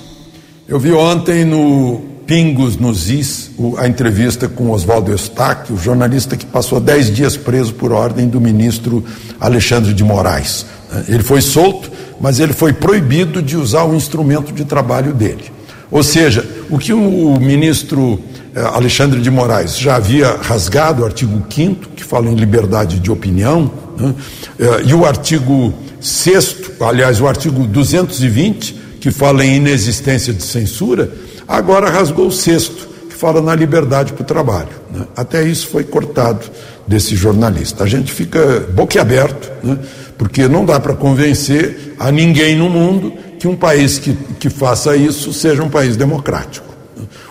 Eu 0.69 0.79
vi 0.79 0.93
ontem 0.93 1.45
no 1.45 2.01
Pingos 2.29 2.77
nos 2.77 3.11
Is 3.11 3.51
a 3.77 3.89
entrevista 3.89 4.47
com 4.47 4.71
Oswaldo 4.71 5.11
Eustáquio, 5.11 5.75
o 5.75 5.79
jornalista 5.79 6.37
que 6.37 6.47
passou 6.47 6.79
dez 6.79 7.13
dias 7.13 7.37
preso 7.37 7.75
por 7.75 7.91
ordem 7.91 8.29
do 8.29 8.41
ministro 8.41 9.05
Alexandre 9.41 9.93
de 9.93 10.05
Moraes. 10.05 10.65
Ele 11.09 11.25
foi 11.25 11.41
solto, 11.41 11.91
mas 12.21 12.39
ele 12.39 12.53
foi 12.53 12.73
proibido 12.73 13.43
de 13.43 13.57
usar 13.57 13.83
o 13.83 13.97
instrumento 13.97 14.53
de 14.53 14.65
trabalho 14.65 15.13
dele. 15.13 15.51
Ou 15.91 16.05
seja, 16.05 16.49
o 16.71 16.79
que 16.79 16.93
o 16.93 17.37
ministro 17.41 18.21
eh, 18.23 18.30
Alexandre 18.55 19.21
de 19.21 19.31
Moraes 19.31 19.79
já 19.79 19.97
havia 19.97 20.37
rasgado 20.43 21.03
o 21.03 21.05
artigo 21.05 21.43
5 21.49 21.91
que 21.97 22.03
fala 22.03 22.29
em 22.29 22.35
liberdade 22.35 22.99
de 22.99 23.11
opinião, 23.11 23.71
né? 23.99 24.15
Eh, 24.59 24.83
e 24.87 24.95
o 24.95 25.05
artigo 25.05 25.73
6 26.01 26.57
aliás, 26.81 27.21
o 27.21 27.29
artigo 27.29 27.67
220 27.67 28.81
que 29.01 29.11
fala 29.11 29.45
em 29.45 29.57
inexistência 29.57 30.33
de 30.33 30.43
censura, 30.43 31.11
agora 31.49 31.89
rasgou 31.89 32.27
o 32.27 32.33
sexto, 32.33 32.89
que 33.09 33.15
fala 33.15 33.41
na 33.41 33.55
liberdade 33.55 34.13
para 34.13 34.23
o 34.23 34.27
trabalho. 34.27 34.69
Né? 34.93 35.07
Até 35.17 35.43
isso 35.43 35.69
foi 35.69 35.85
cortado 35.85 36.47
desse 36.87 37.17
jornalista. 37.17 37.83
A 37.83 37.87
gente 37.87 38.13
fica 38.13 38.61
boquiaberto, 38.73 39.51
né? 39.63 39.79
porque 40.19 40.47
não 40.47 40.65
dá 40.67 40.79
para 40.79 40.95
convencer 40.95 41.95
a 41.99 42.13
ninguém 42.13 42.57
no 42.57 42.69
mundo 42.69 43.13
que 43.39 43.49
um 43.49 43.57
país 43.57 43.99
que, 43.99 44.13
que 44.39 44.51
faça 44.51 44.95
isso 44.95 45.33
seja 45.33 45.63
um 45.63 45.71
país 45.71 45.97
democrático. 45.97 46.70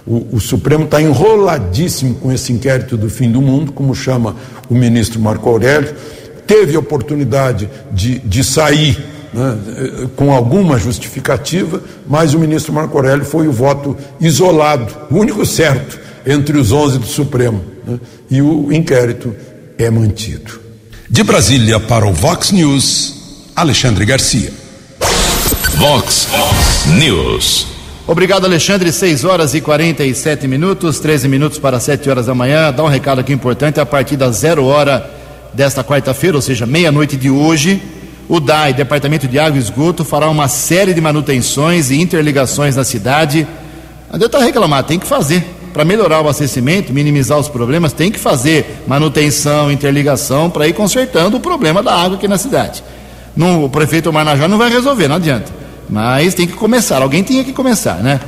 O, 0.10 0.38
o 0.38 0.40
Supremo 0.40 0.86
está 0.86 1.00
enroladíssimo 1.00 2.16
com 2.16 2.32
esse 2.32 2.52
inquérito 2.52 2.98
do 2.98 3.10
fim 3.12 3.32
do 3.32 3.40
mundo, 3.40 3.72
como 3.72 3.94
chama 3.94 4.36
o 4.68 4.74
ministro 4.74 5.20
Marco 5.20 5.48
Aurélio. 5.48 5.94
Teve 6.48 6.76
oportunidade 6.76 7.70
de, 7.92 8.18
de 8.18 8.44
sair 8.44 8.98
né, 9.32 10.10
com 10.16 10.34
alguma 10.34 10.80
justificativa, 10.80 11.84
mas 12.08 12.34
o 12.34 12.40
ministro 12.40 12.74
Marco 12.74 12.98
Aurélio 12.98 13.24
foi 13.24 13.48
o 13.48 13.52
voto 13.52 13.96
isolado, 14.20 14.92
o 15.12 15.18
único 15.18 15.46
certo 15.46 16.00
entre 16.26 16.58
os 16.58 16.72
11 16.72 16.98
do 16.98 17.06
Supremo. 17.06 17.64
Né, 17.86 18.00
e 18.32 18.42
o 18.42 18.74
inquérito 18.74 19.36
é 19.78 19.92
mantido. 19.92 20.60
De 21.08 21.24
Brasília 21.24 21.80
para 21.80 22.08
o 22.08 22.14
Vox 22.14 22.52
News, 22.52 23.52
Alexandre 23.56 24.06
Garcia. 24.06 24.52
Vox 25.78 26.28
News. 26.98 27.79
Obrigado, 28.10 28.46
Alexandre. 28.46 28.92
6 28.92 29.24
horas 29.24 29.54
e 29.54 29.62
47 29.62 30.48
minutos, 30.48 31.00
13 31.00 31.28
minutos 31.28 31.60
para 31.60 31.80
7 31.80 32.10
horas 32.10 32.26
da 32.26 32.34
manhã. 32.34 32.74
Dá 32.74 32.84
um 32.84 32.88
recado 32.88 33.20
aqui 33.20 33.32
importante: 33.32 33.80
a 33.80 33.86
partir 33.86 34.18
das 34.18 34.38
zero 34.38 34.66
hora 34.66 35.08
desta 35.54 35.84
quarta-feira, 35.84 36.36
ou 36.36 36.42
seja, 36.42 36.66
meia-noite 36.66 37.16
de 37.16 37.30
hoje, 37.30 37.80
o 38.28 38.40
DAI, 38.40 38.74
Departamento 38.74 39.28
de 39.28 39.38
Água 39.38 39.60
e 39.60 39.62
Esgoto, 39.62 40.04
fará 40.04 40.28
uma 40.28 40.48
série 40.48 40.92
de 40.92 41.00
manutenções 41.00 41.92
e 41.92 42.02
interligações 42.02 42.76
na 42.76 42.84
cidade. 42.84 43.48
Não 44.10 44.16
adianta 44.16 44.40
reclamar, 44.40 44.84
tem 44.86 44.98
que 44.98 45.06
fazer. 45.06 45.46
Para 45.72 45.86
melhorar 45.86 46.18
o 46.18 46.22
abastecimento, 46.22 46.92
minimizar 46.92 47.38
os 47.38 47.48
problemas, 47.48 47.94
tem 47.94 48.10
que 48.10 48.18
fazer 48.18 48.82
manutenção, 48.88 49.72
interligação, 49.72 50.50
para 50.50 50.68
ir 50.68 50.74
consertando 50.74 51.38
o 51.38 51.40
problema 51.40 51.84
da 51.84 51.94
água 51.94 52.18
aqui 52.18 52.28
na 52.28 52.40
cidade. 52.40 52.84
Não, 53.38 53.64
o 53.64 53.70
prefeito 53.70 54.12
Marnajá 54.12 54.48
não 54.48 54.58
vai 54.58 54.72
resolver, 54.72 55.08
não 55.08 55.18
adianta. 55.18 55.59
Mas 55.90 56.34
tem 56.34 56.46
que 56.46 56.54
começar, 56.54 57.02
alguém 57.02 57.24
tinha 57.24 57.44
que 57.44 57.52
começar, 57.52 57.96
né? 57.96 58.20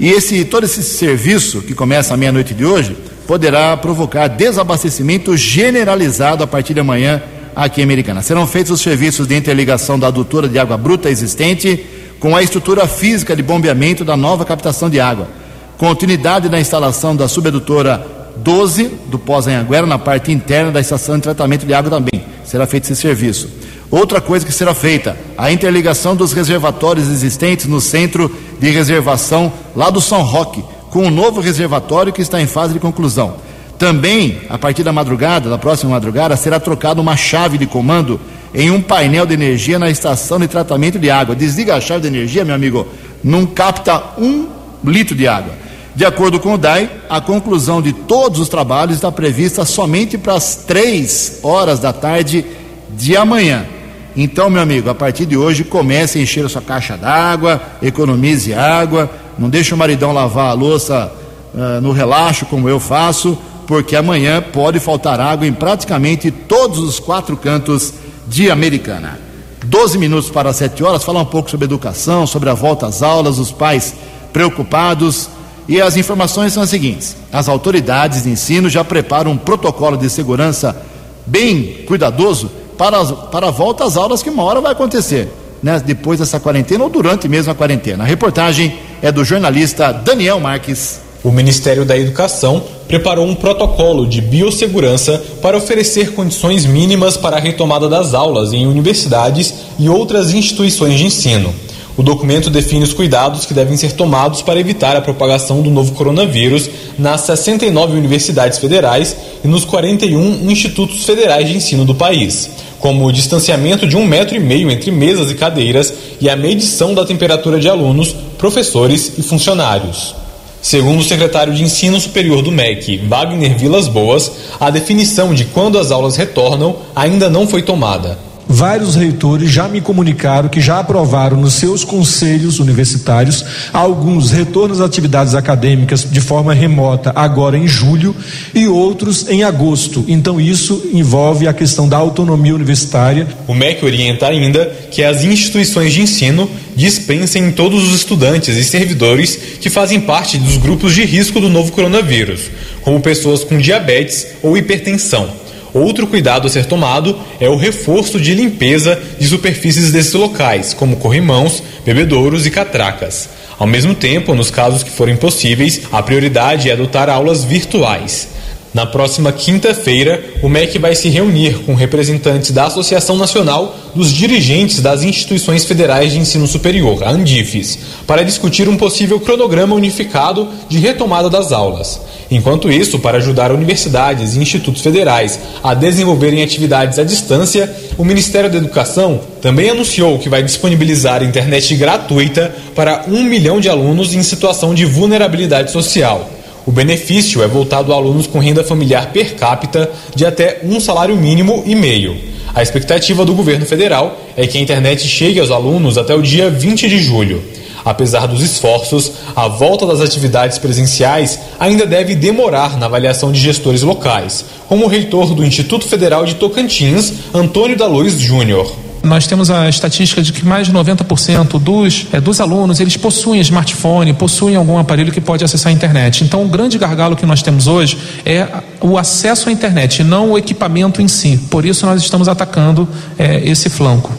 E 0.00 0.08
esse, 0.08 0.44
todo 0.44 0.64
esse 0.64 0.82
serviço 0.82 1.60
que 1.62 1.74
começa 1.74 2.14
à 2.14 2.16
meia-noite 2.16 2.54
de 2.54 2.64
hoje 2.64 2.96
poderá 3.26 3.76
provocar 3.76 4.26
desabastecimento 4.28 5.36
generalizado 5.36 6.42
a 6.42 6.46
partir 6.46 6.74
de 6.74 6.80
amanhã 6.80 7.22
aqui 7.54 7.80
em 7.80 7.84
Americana. 7.84 8.22
Serão 8.22 8.46
feitos 8.46 8.72
os 8.72 8.80
serviços 8.80 9.26
de 9.26 9.36
interligação 9.36 9.98
da 9.98 10.08
adutora 10.08 10.48
de 10.48 10.58
água 10.58 10.76
bruta 10.76 11.10
existente 11.10 11.86
com 12.18 12.34
a 12.34 12.42
estrutura 12.42 12.86
física 12.86 13.36
de 13.36 13.42
bombeamento 13.42 14.04
da 14.04 14.16
nova 14.16 14.44
captação 14.44 14.88
de 14.88 14.98
água. 14.98 15.28
Continuidade 15.76 16.48
na 16.48 16.60
instalação 16.60 17.14
da 17.14 17.28
subedutora 17.28 18.06
12 18.36 18.84
do 19.06 19.18
Pós-Anhanguera 19.18 19.86
na 19.86 19.98
parte 19.98 20.32
interna 20.32 20.70
da 20.70 20.80
estação 20.80 21.16
de 21.16 21.22
tratamento 21.22 21.66
de 21.66 21.74
água 21.74 21.90
também. 21.90 22.24
Será 22.44 22.66
feito 22.66 22.84
esse 22.84 22.96
serviço. 22.96 23.48
Outra 23.92 24.22
coisa 24.22 24.46
que 24.46 24.52
será 24.52 24.72
feita, 24.72 25.18
a 25.36 25.52
interligação 25.52 26.16
dos 26.16 26.32
reservatórios 26.32 27.10
existentes 27.10 27.66
no 27.66 27.78
centro 27.78 28.34
de 28.58 28.70
reservação 28.70 29.52
lá 29.76 29.90
do 29.90 30.00
São 30.00 30.22
Roque, 30.22 30.64
com 30.90 31.00
o 31.00 31.06
um 31.08 31.10
novo 31.10 31.42
reservatório 31.42 32.10
que 32.10 32.22
está 32.22 32.40
em 32.40 32.46
fase 32.46 32.72
de 32.72 32.80
conclusão. 32.80 33.36
Também, 33.78 34.40
a 34.48 34.56
partir 34.56 34.82
da 34.82 34.94
madrugada, 34.94 35.50
da 35.50 35.58
próxima 35.58 35.90
madrugada, 35.90 36.34
será 36.38 36.58
trocada 36.58 37.02
uma 37.02 37.18
chave 37.18 37.58
de 37.58 37.66
comando 37.66 38.18
em 38.54 38.70
um 38.70 38.80
painel 38.80 39.26
de 39.26 39.34
energia 39.34 39.78
na 39.78 39.90
estação 39.90 40.40
de 40.40 40.48
tratamento 40.48 40.98
de 40.98 41.10
água. 41.10 41.36
Desliga 41.36 41.76
a 41.76 41.80
chave 41.80 42.00
de 42.00 42.08
energia, 42.08 42.46
meu 42.46 42.54
amigo, 42.54 42.88
não 43.22 43.44
capta 43.44 44.02
um 44.16 44.48
litro 44.82 45.14
de 45.14 45.28
água. 45.28 45.52
De 45.94 46.06
acordo 46.06 46.40
com 46.40 46.54
o 46.54 46.58
DAI, 46.58 46.90
a 47.10 47.20
conclusão 47.20 47.82
de 47.82 47.92
todos 47.92 48.40
os 48.40 48.48
trabalhos 48.48 48.94
está 48.94 49.12
prevista 49.12 49.66
somente 49.66 50.16
para 50.16 50.32
as 50.32 50.56
três 50.56 51.40
horas 51.42 51.78
da 51.78 51.92
tarde 51.92 52.42
de 52.88 53.14
amanhã. 53.14 53.66
Então, 54.16 54.50
meu 54.50 54.60
amigo, 54.60 54.90
a 54.90 54.94
partir 54.94 55.24
de 55.24 55.36
hoje 55.36 55.64
comece 55.64 56.18
a 56.18 56.22
encher 56.22 56.44
a 56.44 56.48
sua 56.48 56.60
caixa 56.60 56.96
d'água, 56.96 57.60
economize 57.80 58.52
água, 58.52 59.10
não 59.38 59.48
deixe 59.48 59.72
o 59.72 59.76
maridão 59.76 60.12
lavar 60.12 60.50
a 60.50 60.52
louça 60.52 61.10
uh, 61.54 61.80
no 61.80 61.92
relaxo, 61.92 62.44
como 62.46 62.68
eu 62.68 62.78
faço, 62.78 63.38
porque 63.66 63.96
amanhã 63.96 64.42
pode 64.42 64.78
faltar 64.80 65.18
água 65.18 65.46
em 65.46 65.52
praticamente 65.52 66.30
todos 66.30 66.78
os 66.78 67.00
quatro 67.00 67.36
cantos 67.36 67.94
de 68.28 68.50
Americana. 68.50 69.18
Doze 69.64 69.96
minutos 69.96 70.28
para 70.28 70.52
sete 70.52 70.84
horas, 70.84 71.04
falar 71.04 71.20
um 71.20 71.26
pouco 71.26 71.50
sobre 71.50 71.64
educação, 71.64 72.26
sobre 72.26 72.50
a 72.50 72.54
volta 72.54 72.86
às 72.86 73.02
aulas, 73.02 73.38
os 73.38 73.50
pais 73.50 73.94
preocupados. 74.32 75.30
E 75.68 75.80
as 75.80 75.96
informações 75.96 76.52
são 76.52 76.62
as 76.62 76.68
seguintes: 76.68 77.16
as 77.32 77.48
autoridades 77.48 78.24
de 78.24 78.30
ensino 78.30 78.68
já 78.68 78.84
preparam 78.84 79.30
um 79.30 79.38
protocolo 79.38 79.96
de 79.96 80.10
segurança 80.10 80.76
bem 81.24 81.84
cuidadoso 81.86 82.50
para, 82.82 83.04
para 83.04 83.46
a 83.46 83.50
volta 83.52 83.84
às 83.84 83.96
aulas 83.96 84.24
que 84.24 84.28
uma 84.28 84.42
hora 84.42 84.60
vai 84.60 84.72
acontecer, 84.72 85.28
né? 85.62 85.80
depois 85.86 86.18
dessa 86.18 86.40
quarentena 86.40 86.82
ou 86.82 86.90
durante 86.90 87.28
mesmo 87.28 87.52
a 87.52 87.54
quarentena. 87.54 88.02
A 88.02 88.06
reportagem 88.08 88.76
é 89.00 89.12
do 89.12 89.24
jornalista 89.24 89.92
Daniel 89.92 90.40
Marques. 90.40 91.00
O 91.22 91.30
Ministério 91.30 91.84
da 91.84 91.96
Educação 91.96 92.60
preparou 92.88 93.24
um 93.24 93.36
protocolo 93.36 94.04
de 94.04 94.20
biossegurança 94.20 95.22
para 95.40 95.56
oferecer 95.56 96.12
condições 96.14 96.66
mínimas 96.66 97.16
para 97.16 97.36
a 97.36 97.40
retomada 97.40 97.88
das 97.88 98.14
aulas 98.14 98.52
em 98.52 98.66
universidades 98.66 99.54
e 99.78 99.88
outras 99.88 100.34
instituições 100.34 100.98
de 100.98 101.06
ensino. 101.06 101.54
O 101.94 102.02
documento 102.02 102.48
define 102.48 102.84
os 102.84 102.94
cuidados 102.94 103.44
que 103.44 103.52
devem 103.52 103.76
ser 103.76 103.92
tomados 103.92 104.40
para 104.40 104.58
evitar 104.58 104.96
a 104.96 105.02
propagação 105.02 105.60
do 105.60 105.70
novo 105.70 105.92
coronavírus 105.92 106.70
nas 106.98 107.20
69 107.22 107.98
universidades 107.98 108.58
federais 108.58 109.14
e 109.44 109.48
nos 109.48 109.66
41 109.66 110.50
institutos 110.50 111.04
federais 111.04 111.46
de 111.46 111.56
ensino 111.56 111.84
do 111.84 111.94
país, 111.94 112.48
como 112.80 113.04
o 113.04 113.12
distanciamento 113.12 113.86
de 113.86 113.94
um 113.94 114.06
metro 114.06 114.34
e 114.34 114.40
meio 114.40 114.70
entre 114.70 114.90
mesas 114.90 115.30
e 115.30 115.34
cadeiras 115.34 115.92
e 116.18 116.30
a 116.30 116.36
medição 116.36 116.94
da 116.94 117.04
temperatura 117.04 117.60
de 117.60 117.68
alunos, 117.68 118.16
professores 118.38 119.12
e 119.18 119.22
funcionários. 119.22 120.14
Segundo 120.62 121.00
o 121.00 121.04
secretário 121.04 121.52
de 121.52 121.62
Ensino 121.62 122.00
Superior 122.00 122.40
do 122.40 122.52
MEC, 122.52 122.98
Wagner 123.06 123.58
Vilas 123.58 123.88
Boas, 123.88 124.32
a 124.58 124.70
definição 124.70 125.34
de 125.34 125.44
quando 125.46 125.78
as 125.78 125.90
aulas 125.90 126.16
retornam 126.16 126.76
ainda 126.94 127.28
não 127.28 127.46
foi 127.46 127.62
tomada. 127.62 128.16
Vários 128.54 128.96
reitores 128.96 129.50
já 129.50 129.66
me 129.66 129.80
comunicaram 129.80 130.46
que 130.46 130.60
já 130.60 130.78
aprovaram 130.78 131.38
nos 131.38 131.54
seus 131.54 131.84
conselhos 131.84 132.58
universitários 132.58 133.42
alguns 133.72 134.30
retornos 134.30 134.78
às 134.78 134.86
atividades 134.86 135.34
acadêmicas 135.34 136.06
de 136.08 136.20
forma 136.20 136.52
remota 136.52 137.14
agora 137.16 137.56
em 137.56 137.66
julho 137.66 138.14
e 138.54 138.68
outros 138.68 139.26
em 139.30 139.42
agosto. 139.42 140.04
Então 140.06 140.38
isso 140.38 140.90
envolve 140.92 141.48
a 141.48 141.54
questão 141.54 141.88
da 141.88 141.96
autonomia 141.96 142.54
universitária. 142.54 143.26
O 143.48 143.54
MEC 143.54 143.86
orienta 143.86 144.26
ainda 144.26 144.66
que 144.90 145.02
as 145.02 145.24
instituições 145.24 145.90
de 145.90 146.02
ensino 146.02 146.46
dispensem 146.76 147.50
todos 147.52 147.82
os 147.82 147.94
estudantes 147.94 148.54
e 148.54 148.64
servidores 148.64 149.34
que 149.62 149.70
fazem 149.70 149.98
parte 149.98 150.36
dos 150.36 150.58
grupos 150.58 150.94
de 150.94 151.06
risco 151.06 151.40
do 151.40 151.48
novo 151.48 151.72
coronavírus, 151.72 152.50
como 152.82 153.00
pessoas 153.00 153.44
com 153.44 153.56
diabetes 153.56 154.26
ou 154.42 154.58
hipertensão 154.58 155.40
Outro 155.74 156.06
cuidado 156.06 156.46
a 156.46 156.50
ser 156.50 156.66
tomado 156.66 157.18
é 157.40 157.48
o 157.48 157.56
reforço 157.56 158.20
de 158.20 158.34
limpeza 158.34 159.00
de 159.18 159.26
superfícies 159.26 159.90
desses 159.90 160.12
locais, 160.12 160.74
como 160.74 160.96
corrimãos, 160.96 161.62
bebedouros 161.84 162.46
e 162.46 162.50
catracas. 162.50 163.28
Ao 163.58 163.66
mesmo 163.66 163.94
tempo, 163.94 164.34
nos 164.34 164.50
casos 164.50 164.82
que 164.82 164.90
forem 164.90 165.16
possíveis, 165.16 165.82
a 165.90 166.02
prioridade 166.02 166.68
é 166.68 166.72
adotar 166.72 167.08
aulas 167.08 167.44
virtuais. 167.44 168.28
Na 168.74 168.86
próxima 168.86 169.30
quinta-feira, 169.32 170.24
o 170.42 170.48
MEC 170.48 170.78
vai 170.78 170.94
se 170.94 171.10
reunir 171.10 171.58
com 171.66 171.74
representantes 171.74 172.52
da 172.52 172.64
Associação 172.64 173.18
Nacional 173.18 173.76
dos 173.94 174.10
Dirigentes 174.10 174.80
das 174.80 175.02
Instituições 175.02 175.66
Federais 175.66 176.12
de 176.12 176.18
Ensino 176.18 176.46
Superior, 176.46 177.04
a 177.04 177.10
Andifes, 177.10 177.78
para 178.06 178.24
discutir 178.24 178.70
um 178.70 178.78
possível 178.78 179.20
cronograma 179.20 179.74
unificado 179.74 180.48
de 180.70 180.78
retomada 180.78 181.28
das 181.28 181.52
aulas. 181.52 182.00
Enquanto 182.30 182.72
isso, 182.72 182.98
para 182.98 183.18
ajudar 183.18 183.52
universidades 183.52 184.34
e 184.34 184.38
institutos 184.38 184.80
federais 184.80 185.38
a 185.62 185.74
desenvolverem 185.74 186.42
atividades 186.42 186.98
à 186.98 187.04
distância, 187.04 187.70
o 187.98 188.04
Ministério 188.06 188.50
da 188.50 188.56
Educação 188.56 189.20
também 189.42 189.68
anunciou 189.68 190.18
que 190.18 190.30
vai 190.30 190.42
disponibilizar 190.42 191.22
internet 191.22 191.74
gratuita 191.74 192.54
para 192.74 193.04
um 193.06 193.22
milhão 193.22 193.60
de 193.60 193.68
alunos 193.68 194.14
em 194.14 194.22
situação 194.22 194.74
de 194.74 194.86
vulnerabilidade 194.86 195.70
social. 195.70 196.41
O 196.64 196.70
benefício 196.70 197.42
é 197.42 197.48
voltado 197.48 197.92
a 197.92 197.96
alunos 197.96 198.26
com 198.26 198.38
renda 198.38 198.62
familiar 198.62 199.12
per 199.12 199.34
capita 199.34 199.90
de 200.14 200.24
até 200.24 200.60
um 200.62 200.78
salário 200.78 201.16
mínimo 201.16 201.62
e 201.66 201.74
meio. 201.74 202.16
A 202.54 202.62
expectativa 202.62 203.24
do 203.24 203.34
governo 203.34 203.66
federal 203.66 204.16
é 204.36 204.46
que 204.46 204.58
a 204.58 204.60
internet 204.60 205.06
chegue 205.08 205.40
aos 205.40 205.50
alunos 205.50 205.98
até 205.98 206.14
o 206.14 206.22
dia 206.22 206.50
20 206.50 206.88
de 206.88 206.98
julho. 206.98 207.42
Apesar 207.84 208.26
dos 208.26 208.42
esforços, 208.42 209.10
a 209.34 209.48
volta 209.48 209.84
das 209.84 210.00
atividades 210.00 210.56
presenciais 210.58 211.38
ainda 211.58 211.84
deve 211.84 212.14
demorar 212.14 212.78
na 212.78 212.86
avaliação 212.86 213.32
de 213.32 213.40
gestores 213.40 213.82
locais, 213.82 214.44
como 214.68 214.84
o 214.84 214.88
reitor 214.88 215.34
do 215.34 215.44
Instituto 215.44 215.88
Federal 215.88 216.24
de 216.24 216.36
Tocantins, 216.36 217.12
Antônio 217.34 217.76
da 217.76 217.88
Luz 217.88 218.20
Júnior. 218.20 218.70
Nós 219.02 219.26
temos 219.26 219.50
a 219.50 219.68
estatística 219.68 220.22
de 220.22 220.32
que 220.32 220.44
mais 220.44 220.68
de 220.68 220.72
90% 220.72 221.58
dos, 221.58 222.06
é, 222.12 222.20
dos 222.20 222.40
alunos 222.40 222.78
eles 222.78 222.96
possuem 222.96 223.40
smartphone, 223.40 224.12
possuem 224.12 224.54
algum 224.54 224.78
aparelho 224.78 225.10
que 225.10 225.20
pode 225.20 225.44
acessar 225.44 225.70
a 225.70 225.74
internet. 225.74 226.22
Então, 226.22 226.44
o 226.44 226.48
grande 226.48 226.78
gargalo 226.78 227.16
que 227.16 227.26
nós 227.26 227.42
temos 227.42 227.66
hoje 227.66 227.98
é 228.24 228.46
o 228.80 228.96
acesso 228.96 229.48
à 229.48 229.52
internet, 229.52 230.04
não 230.04 230.30
o 230.32 230.38
equipamento 230.38 231.02
em 231.02 231.08
si. 231.08 231.36
Por 231.50 231.64
isso, 231.64 231.84
nós 231.84 232.00
estamos 232.00 232.28
atacando 232.28 232.88
é, 233.18 233.40
esse 233.44 233.68
flanco. 233.68 234.12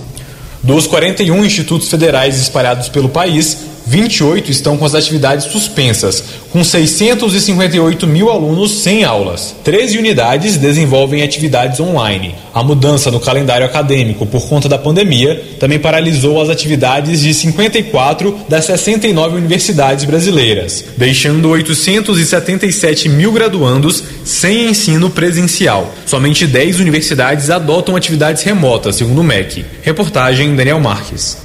Dos 0.62 0.88
41 0.88 1.44
institutos 1.44 1.90
federais 1.90 2.40
espalhados 2.40 2.88
pelo 2.88 3.10
país, 3.10 3.63
28 3.94 4.50
estão 4.50 4.76
com 4.76 4.86
as 4.86 4.96
atividades 4.96 5.46
suspensas, 5.46 6.24
com 6.52 6.64
658 6.64 8.08
mil 8.08 8.32
alunos 8.32 8.72
sem 8.80 9.04
aulas. 9.04 9.56
13 9.64 10.00
unidades 10.00 10.58
desenvolvem 10.58 11.22
atividades 11.22 11.80
online. 11.80 12.34
A 12.52 12.64
mudança 12.64 13.12
no 13.12 13.20
calendário 13.20 13.68
acadêmico 13.68 14.26
por 14.26 14.48
conta 14.48 14.68
da 14.68 14.80
pandemia 14.80 15.40
também 15.60 15.78
paralisou 15.78 16.42
as 16.42 16.50
atividades 16.50 17.22
de 17.22 17.36
54 17.36 18.36
das 18.50 18.66
69 18.66 19.38
universidades 19.38 20.06
brasileiras, 20.06 20.84
deixando 20.98 21.50
877 21.50 23.08
mil 23.10 23.32
graduandos 23.32 24.04
sem 24.26 24.70
ensino 24.70 25.12
presencial. 25.12 25.94
Somente 26.08 26.48
10 26.48 26.80
universidades 26.80 27.52
adotam 27.52 27.96
atividades 27.96 28.42
remotas, 28.42 28.96
segundo 28.96 29.22
o 29.22 29.24
MEC. 29.24 29.64
Reportagem 29.84 30.56
Daniel 30.56 30.80
Marques. 30.80 31.38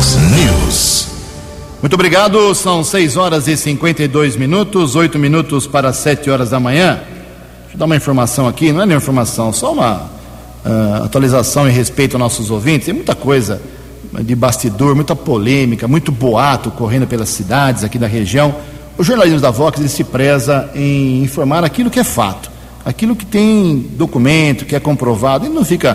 News. 0.00 1.08
Muito 1.82 1.92
obrigado. 1.92 2.54
São 2.54 2.82
6 2.82 3.18
horas 3.18 3.46
e 3.46 3.54
52 3.54 4.34
minutos, 4.34 4.96
8 4.96 5.18
minutos 5.18 5.66
para 5.66 5.92
7 5.92 6.30
horas 6.30 6.48
da 6.48 6.58
manhã. 6.58 7.02
Deixa 7.60 7.74
eu 7.74 7.78
dar 7.78 7.84
uma 7.84 7.96
informação 7.96 8.48
aqui, 8.48 8.72
não 8.72 8.80
é 8.80 8.86
nenhuma 8.86 9.02
informação, 9.02 9.52
só 9.52 9.74
uma 9.74 10.10
uh, 10.64 11.04
atualização 11.04 11.68
em 11.68 11.72
respeito 11.72 12.14
aos 12.14 12.20
nossos 12.20 12.50
ouvintes. 12.50 12.86
Tem 12.86 12.94
muita 12.94 13.14
coisa 13.14 13.60
de 14.22 14.34
bastidor, 14.34 14.94
muita 14.94 15.14
polêmica, 15.14 15.86
muito 15.86 16.10
boato 16.10 16.70
correndo 16.70 17.06
pelas 17.06 17.28
cidades 17.28 17.84
aqui 17.84 17.98
da 17.98 18.06
região. 18.06 18.54
O 18.96 19.04
jornalismo 19.04 19.40
da 19.40 19.50
Vox 19.50 19.78
ele 19.78 19.90
se 19.90 20.02
preza 20.02 20.70
em 20.74 21.22
informar 21.22 21.62
aquilo 21.62 21.90
que 21.90 22.00
é 22.00 22.04
fato, 22.04 22.50
aquilo 22.86 23.14
que 23.14 23.26
tem 23.26 23.86
documento, 23.98 24.64
que 24.64 24.74
é 24.74 24.80
comprovado, 24.80 25.44
ele 25.44 25.54
não 25.54 25.64
fica 25.64 25.94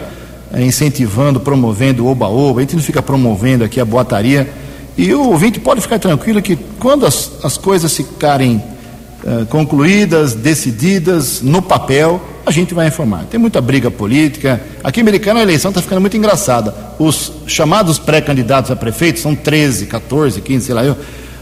incentivando, 0.62 1.40
promovendo 1.40 2.08
oba-oba, 2.08 2.60
a 2.60 2.64
gente 2.64 2.76
não 2.76 2.84
fica 2.84 3.02
promovendo 3.02 3.64
aqui 3.64 3.80
a 3.80 3.86
boataria. 3.86 4.50
E 4.98 5.14
o 5.14 5.30
ouvinte 5.30 5.60
pode 5.60 5.82
ficar 5.82 6.00
tranquilo 6.00 6.42
que 6.42 6.58
quando 6.80 7.06
as, 7.06 7.32
as 7.44 7.58
coisas 7.58 7.96
ficarem 7.96 8.64
uh, 9.24 9.46
concluídas, 9.48 10.34
decididas 10.34 11.42
no 11.42 11.62
papel, 11.62 12.22
a 12.46 12.52
gente 12.52 12.74
vai 12.74 12.88
informar. 12.88 13.26
Tem 13.26 13.40
muita 13.40 13.60
briga 13.60 13.92
política. 13.92 14.62
Aqui 14.84 15.00
em 15.00 15.04
Americana 15.04 15.40
a 15.40 15.44
eleição 15.44 15.70
está 15.70 15.82
ficando 15.82 16.00
muito 16.00 16.16
engraçada. 16.16 16.74
Os 16.98 17.32
chamados 17.48 18.00
pré-candidatos 18.00 18.72
a 18.72 18.76
prefeito, 18.76 19.20
são 19.20 19.36
13, 19.36 19.88
14, 19.88 20.40
15, 20.42 20.66
sei 20.66 20.76
lá 20.76 20.86
eu, 20.86 20.96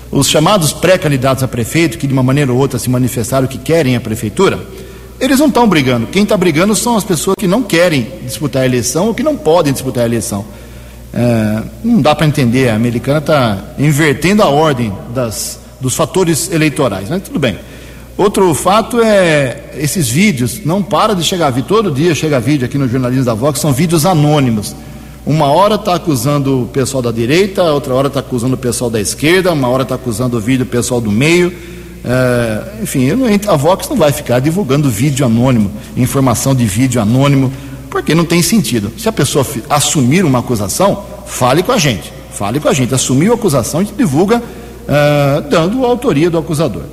os 0.10 0.28
chamados 0.28 0.72
pré-candidatos 0.72 1.44
a 1.44 1.48
prefeito, 1.48 1.98
que 1.98 2.08
de 2.08 2.14
uma 2.14 2.24
maneira 2.24 2.52
ou 2.52 2.58
outra 2.58 2.80
se 2.80 2.90
manifestaram 2.90 3.48
que 3.48 3.58
querem 3.58 3.96
a 3.96 4.02
prefeitura, 4.02 4.60
eles 5.24 5.40
não 5.40 5.48
estão 5.48 5.68
brigando. 5.68 6.08
Quem 6.08 6.24
está 6.24 6.36
brigando 6.36 6.76
são 6.76 6.98
as 6.98 7.04
pessoas 7.06 7.36
que 7.40 7.48
não 7.48 7.64
querem 7.64 8.06
disputar 8.24 8.64
a 8.64 8.66
eleição 8.66 9.08
ou 9.08 9.14
que 9.14 9.24
não 9.24 9.38
podem 9.38 9.72
disputar 9.72 10.04
a 10.04 10.06
eleição. 10.06 10.44
É, 11.14 11.64
não 11.82 12.02
dá 12.02 12.14
para 12.14 12.28
entender. 12.28 12.68
A 12.68 12.76
americana 12.76 13.20
está 13.20 13.58
invertendo 13.80 14.44
a 14.44 14.50
ordem 14.50 14.92
das, 15.16 15.60
dos 15.80 15.96
fatores 15.96 16.52
eleitorais, 16.52 17.10
mas 17.10 17.22
tudo 17.22 17.40
bem. 17.40 17.58
Outro 18.18 18.54
fato 18.54 19.00
é 19.00 19.72
esses 19.78 20.10
vídeos, 20.10 20.60
não 20.66 20.84
para 20.84 21.16
de 21.16 21.24
chegar 21.24 21.50
vídeo, 21.52 21.70
todo 21.70 21.90
dia 21.90 22.14
chega 22.14 22.38
vídeo 22.40 22.66
aqui 22.66 22.78
no 22.78 22.88
jornalismo 22.88 23.24
da 23.26 23.34
Vox, 23.34 23.60
são 23.60 23.72
vídeos 23.72 24.06
anônimos. 24.06 24.76
Uma 25.26 25.46
hora 25.46 25.76
está 25.76 25.96
acusando 25.96 26.64
o 26.64 26.68
pessoal 26.68 27.02
da 27.02 27.12
direita, 27.12 27.64
outra 27.64 27.94
hora 27.94 28.10
está 28.10 28.20
acusando 28.20 28.56
o 28.56 28.58
pessoal 28.58 28.90
da 28.90 29.00
esquerda, 29.00 29.54
uma 29.54 29.70
hora 29.70 29.84
está 29.84 29.96
acusando 29.96 30.38
o 30.38 30.40
vídeo 30.40 30.64
o 30.64 30.68
pessoal 30.68 31.00
do 31.00 31.10
meio. 31.10 31.52
É, 32.06 32.84
enfim, 32.84 33.08
a 33.48 33.56
Vox 33.56 33.88
não 33.88 33.96
vai 33.96 34.12
ficar 34.12 34.40
divulgando 34.40 34.90
vídeo 34.90 35.26
anônimo, 35.26 35.72
informação 35.96 36.54
de 36.54 36.66
vídeo 36.66 37.02
anônimo, 37.02 37.52
porque 37.90 38.14
não 38.14 38.26
tem 38.26 38.42
sentido. 38.42 38.92
Se 38.98 39.08
a 39.08 39.12
pessoa 39.12 39.46
assumir 39.70 40.26
uma 40.26 40.40
acusação, 40.40 41.04
fale 41.26 41.64
com 41.64 41.72
a 41.72 41.78
gente. 41.78 42.12
Fale 42.32 42.60
com 42.60 42.68
a 42.68 42.74
gente. 42.74 42.94
Assumiu 42.94 43.32
a 43.32 43.36
acusação, 43.36 43.80
a 43.80 43.84
gente 43.84 43.96
divulga 43.96 44.42
é, 44.88 45.42
dando 45.50 45.86
a 45.86 45.88
autoria 45.88 46.30
do 46.30 46.38
acusador. 46.38 46.84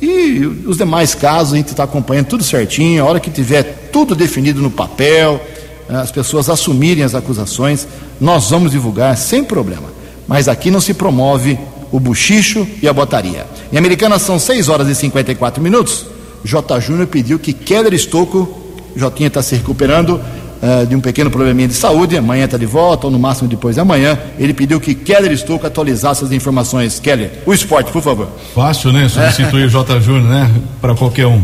E 0.00 0.44
os 0.66 0.76
demais 0.76 1.14
casos 1.14 1.54
a 1.54 1.56
gente 1.56 1.68
está 1.68 1.84
acompanhando 1.84 2.26
tudo 2.26 2.42
certinho. 2.42 3.02
A 3.02 3.06
hora 3.06 3.20
que 3.20 3.30
tiver 3.30 3.90
tudo 3.92 4.14
definido 4.14 4.60
no 4.60 4.70
papel, 4.70 5.40
é, 5.88 5.94
as 5.94 6.10
pessoas 6.10 6.50
assumirem 6.50 7.04
as 7.04 7.14
acusações, 7.14 7.86
nós 8.20 8.50
vamos 8.50 8.72
divulgar 8.72 9.16
sem 9.16 9.44
problema. 9.44 9.94
Mas 10.26 10.48
aqui 10.48 10.70
não 10.70 10.80
se 10.80 10.92
promove 10.92 11.58
o 11.92 12.00
buchicho 12.00 12.66
e 12.82 12.88
a 12.88 12.92
botaria. 12.92 13.46
Em 13.72 13.78
Americana 13.78 14.18
são 14.18 14.38
6 14.38 14.68
horas 14.68 14.88
e 14.88 14.94
54 14.94 15.62
minutos. 15.62 16.06
J. 16.44 16.80
Júnior 16.80 17.06
pediu 17.06 17.38
que 17.38 17.52
Keller 17.52 17.92
Estocco, 17.92 18.48
Jotinha 18.94 19.28
está 19.28 19.42
se 19.42 19.56
recuperando 19.56 20.20
uh, 20.62 20.86
de 20.86 20.94
um 20.94 21.00
pequeno 21.00 21.30
probleminha 21.30 21.68
de 21.68 21.74
saúde, 21.74 22.16
amanhã 22.16 22.44
está 22.44 22.56
de 22.56 22.66
volta, 22.66 23.06
ou 23.06 23.10
no 23.10 23.18
máximo 23.18 23.48
depois 23.48 23.74
de 23.74 23.80
amanhã. 23.80 24.18
Ele 24.38 24.54
pediu 24.54 24.80
que 24.80 24.94
Keller 24.94 25.32
Estocco 25.32 25.66
atualizasse 25.66 26.24
as 26.24 26.32
informações. 26.32 27.00
Keller, 27.00 27.42
o 27.44 27.52
esporte, 27.52 27.90
por 27.90 28.02
favor. 28.02 28.28
Fácil, 28.54 28.92
né? 28.92 29.08
Substituir 29.08 29.68
J. 29.68 30.00
Júnior, 30.00 30.30
né? 30.30 30.50
Para 30.80 30.94
qualquer 30.94 31.26
um. 31.26 31.42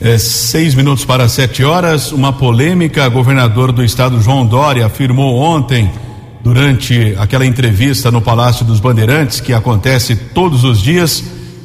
É, 0.00 0.16
seis 0.16 0.74
minutos 0.74 1.04
para 1.04 1.28
sete 1.28 1.62
horas, 1.62 2.10
uma 2.10 2.32
polêmica. 2.32 3.06
Governador 3.08 3.70
do 3.70 3.84
estado 3.84 4.18
João 4.22 4.46
Dória 4.46 4.86
afirmou 4.86 5.36
ontem 5.36 5.90
durante 6.42 7.14
aquela 7.18 7.44
entrevista 7.44 8.10
no 8.10 8.20
Palácio 8.20 8.64
dos 8.64 8.80
Bandeirantes, 8.80 9.40
que 9.40 9.52
acontece 9.52 10.16
todos 10.16 10.64
os 10.64 10.80
dias, 10.80 11.22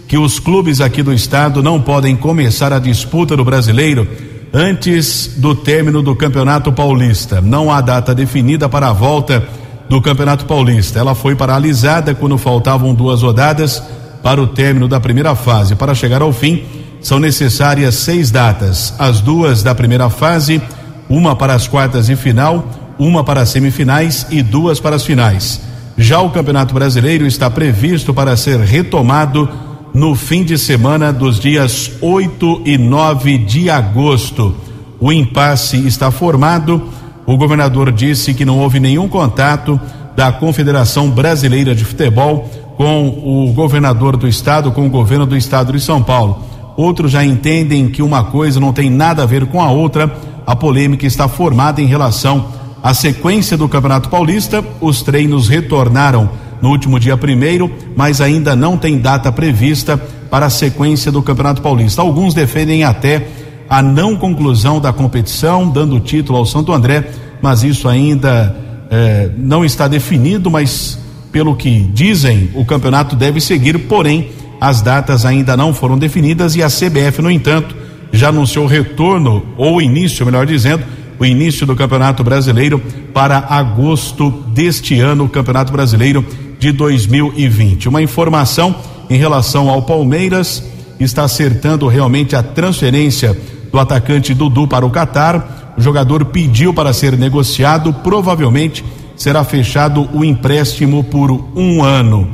que 0.07 0.17
os 0.17 0.39
clubes 0.39 0.81
aqui 0.81 1.01
do 1.01 1.13
estado 1.13 1.63
não 1.63 1.81
podem 1.81 2.15
começar 2.15 2.71
a 2.73 2.79
disputa 2.79 3.35
do 3.35 3.45
brasileiro 3.45 4.07
antes 4.53 5.33
do 5.38 5.55
término 5.55 6.01
do 6.01 6.15
Campeonato 6.15 6.71
Paulista. 6.71 7.41
Não 7.41 7.71
há 7.71 7.81
data 7.81 8.13
definida 8.13 8.69
para 8.69 8.89
a 8.89 8.93
volta 8.93 9.47
do 9.89 10.01
Campeonato 10.01 10.45
Paulista. 10.45 10.99
Ela 10.99 11.15
foi 11.15 11.35
paralisada 11.35 12.13
quando 12.13 12.38
faltavam 12.38 12.93
duas 12.93 13.21
rodadas 13.21 13.81
para 14.21 14.41
o 14.41 14.47
término 14.47 14.88
da 14.88 14.99
primeira 14.99 15.35
fase. 15.35 15.75
Para 15.75 15.95
chegar 15.95 16.21
ao 16.21 16.31
fim, 16.31 16.63
são 17.01 17.19
necessárias 17.19 17.95
seis 17.95 18.31
datas: 18.31 18.93
as 18.97 19.21
duas 19.21 19.63
da 19.63 19.75
primeira 19.75 20.09
fase, 20.09 20.61
uma 21.09 21.35
para 21.35 21.53
as 21.53 21.67
quartas 21.67 22.09
e 22.09 22.15
final 22.15 22.85
uma 22.97 23.23
para 23.23 23.41
as 23.41 23.49
semifinais 23.49 24.27
e 24.29 24.41
duas 24.41 24.79
para 24.79 24.95
as 24.95 25.05
finais. 25.05 25.62
Já 25.97 26.19
o 26.21 26.29
Campeonato 26.29 26.73
Brasileiro 26.73 27.25
está 27.25 27.49
previsto 27.49 28.13
para 28.13 28.36
ser 28.36 28.60
retomado 28.60 29.49
no 29.93 30.13
fim 30.13 30.43
de 30.43 30.58
semana 30.58 31.13
dos 31.13 31.39
dias 31.39 31.91
8 32.01 32.63
e 32.65 32.77
9 32.77 33.38
de 33.38 33.69
agosto. 33.69 34.53
O 34.99 35.12
impasse 35.12 35.77
está 35.88 36.12
formado. 36.12 36.89
O 37.25 37.38
governador 37.38 37.91
disse 37.91 38.34
que 38.34 38.43
não 38.43 38.60
houve 38.60 38.79
nenhum 38.79 39.08
contato 39.08 39.79
da 40.15 40.31
Confederação 40.31 41.10
Brasileira 41.10 41.73
de 41.73 41.86
Futebol 41.86 42.49
com 42.75 43.08
o 43.08 43.53
governador 43.53 44.17
do 44.17 44.27
estado, 44.27 44.71
com 44.71 44.86
o 44.86 44.89
governo 44.89 45.25
do 45.25 45.38
estado 45.38 45.71
de 45.71 45.79
São 45.79 46.03
Paulo. 46.03 46.43
Outros 46.75 47.12
já 47.12 47.23
entendem 47.23 47.88
que 47.88 48.01
uma 48.01 48.25
coisa 48.25 48.60
não 48.60 48.73
tem 48.73 48.89
nada 48.89 49.23
a 49.23 49.25
ver 49.25 49.45
com 49.45 49.62
a 49.62 49.71
outra. 49.71 50.13
A 50.45 50.55
polêmica 50.55 51.05
está 51.05 51.27
formada 51.29 51.81
em 51.81 51.86
relação 51.86 52.47
a 52.86 52.93
sequência 52.93 53.58
do 53.58 53.67
Campeonato 53.67 54.10
Paulista, 54.10 54.63
os 54.80 55.02
treinos 55.02 55.48
retornaram 55.48 56.30
no 56.62 56.69
último 56.69 57.00
dia 57.00 57.17
primeiro, 57.17 57.67
mas 57.95 58.21
ainda 58.21 58.56
não 58.56 58.78
tem 58.78 59.00
data 59.00 59.32
prevista 59.32 59.98
para 59.98 60.45
a 60.45 60.52
sequência 60.52 61.12
do 61.12 61.19
Campeonato 61.24 61.63
Paulista. 61.63 62.04
Alguns 62.04 62.36
defendem 62.36 62.84
até 62.84 63.28
a 63.67 63.82
não 63.82 64.15
conclusão 64.15 64.80
da 64.80 64.93
competição, 64.93 65.67
dando 65.67 66.00
título 66.00 66.38
ao 66.38 66.45
Santo 66.45 66.71
André, 66.71 67.10
mas 67.41 67.63
isso 67.63 67.89
ainda 67.89 68.56
eh, 68.91 69.32
não 69.36 69.65
está 69.65 69.88
definido, 69.88 70.52
mas 70.52 71.00
pelo 71.32 71.56
que 71.56 71.89
dizem, 71.91 72.52
o 72.54 72.63
campeonato 72.63 73.15
deve 73.15 73.41
seguir, 73.41 73.80
porém, 73.88 74.30
as 74.62 74.84
datas 74.84 75.26
ainda 75.26 75.58
não 75.58 75.74
foram 75.74 75.98
definidas 75.98 76.56
e 76.56 76.62
a 76.62 76.67
CBF, 76.67 77.19
no 77.19 77.32
entanto, 77.32 77.76
já 78.12 78.30
anunciou 78.30 78.67
retorno, 78.67 79.43
ou 79.58 79.82
início, 79.82 80.24
melhor 80.24 80.45
dizendo, 80.45 80.84
o 81.19 81.25
início 81.25 81.65
do 81.65 81.75
Campeonato 81.75 82.23
Brasileiro 82.23 82.82
para 83.13 83.45
agosto 83.49 84.30
deste 84.47 84.99
ano, 84.99 85.25
o 85.25 85.30
Campeonato 85.30 85.71
Brasileiro 85.71 86.25
de 86.60 86.71
2020. 86.71 87.89
Uma 87.89 88.01
informação 88.01 88.75
em 89.10 89.17
relação 89.17 89.69
ao 89.69 89.84
Palmeiras 89.84 90.63
está 90.99 91.23
acertando 91.23 91.88
realmente 91.88 92.36
a 92.36 92.43
transferência 92.43 93.38
do 93.71 93.80
atacante 93.80 94.34
Dudu 94.34 94.67
para 94.67 94.86
o 94.86 94.89
Catar. 94.89 95.73
O 95.78 95.82
jogador 95.82 96.25
pediu 96.25 96.73
para 96.73 96.93
ser 96.93 97.17
negociado, 97.17 97.93
provavelmente 97.93 98.84
será 99.15 99.43
fechado 99.43 100.10
o 100.13 100.23
empréstimo 100.23 101.04
por 101.04 101.32
um 101.56 101.84
ano. 101.84 102.28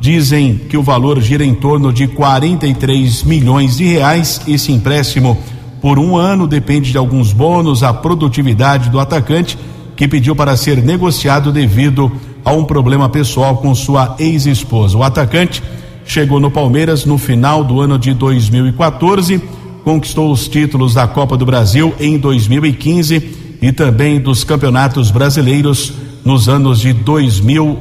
Dizem 0.00 0.54
que 0.68 0.76
o 0.76 0.82
valor 0.82 1.20
gira 1.20 1.44
em 1.44 1.54
torno 1.54 1.92
de 1.92 2.06
43 2.06 3.24
milhões 3.24 3.76
de 3.76 3.84
reais. 3.84 4.40
Esse 4.46 4.72
empréstimo 4.72 5.36
por 5.80 5.98
um 5.98 6.16
ano, 6.16 6.46
depende 6.46 6.90
de 6.90 6.98
alguns 6.98 7.32
bônus, 7.32 7.82
a 7.82 7.92
produtividade 7.92 8.90
do 8.90 8.98
atacante, 8.98 9.58
que 9.96 10.08
pediu 10.08 10.34
para 10.34 10.56
ser 10.56 10.82
negociado 10.82 11.52
devido 11.52 12.10
a 12.44 12.52
um 12.52 12.64
problema 12.64 13.08
pessoal 13.08 13.56
com 13.58 13.74
sua 13.74 14.16
ex-esposa. 14.18 14.96
O 14.96 15.02
atacante 15.02 15.62
chegou 16.04 16.40
no 16.40 16.50
Palmeiras 16.50 17.04
no 17.04 17.18
final 17.18 17.62
do 17.62 17.80
ano 17.80 17.98
de 17.98 18.14
2014, 18.14 19.40
conquistou 19.84 20.32
os 20.32 20.48
títulos 20.48 20.94
da 20.94 21.06
Copa 21.06 21.36
do 21.36 21.44
Brasil 21.44 21.94
em 22.00 22.18
2015 22.18 23.58
e 23.60 23.72
também 23.72 24.20
dos 24.20 24.44
campeonatos 24.44 25.10
brasileiros 25.10 25.92
nos 26.24 26.48
anos 26.48 26.80
de 26.80 26.92
2000 26.92 27.78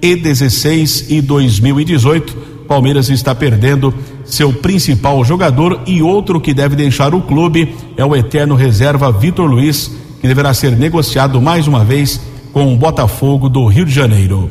e 0.00 0.16
16 0.16 1.10
e 1.10 1.20
2018. 1.20 2.57
Palmeiras 2.68 3.08
está 3.08 3.34
perdendo 3.34 3.94
seu 4.26 4.52
principal 4.52 5.24
jogador 5.24 5.80
e 5.86 6.02
outro 6.02 6.38
que 6.38 6.52
deve 6.52 6.76
deixar 6.76 7.14
o 7.14 7.22
clube 7.22 7.74
é 7.96 8.04
o 8.04 8.14
eterno 8.14 8.54
reserva 8.54 9.10
Vitor 9.10 9.48
Luiz, 9.48 9.90
que 10.20 10.28
deverá 10.28 10.52
ser 10.52 10.76
negociado 10.76 11.40
mais 11.40 11.66
uma 11.66 11.82
vez 11.82 12.20
com 12.52 12.72
o 12.72 12.76
Botafogo 12.76 13.48
do 13.48 13.66
Rio 13.66 13.86
de 13.86 13.92
Janeiro. 13.92 14.50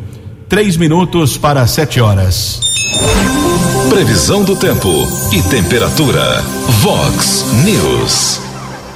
Três 0.49 0.75
minutos 0.75 1.38
para 1.38 1.67
sete 1.67 2.01
horas. 2.01 2.60
Previsão 3.88 4.43
do 4.43 4.56
tempo 4.56 4.89
e 5.32 5.41
temperatura. 5.43 6.41
Vox 6.82 7.45
News. 7.63 8.41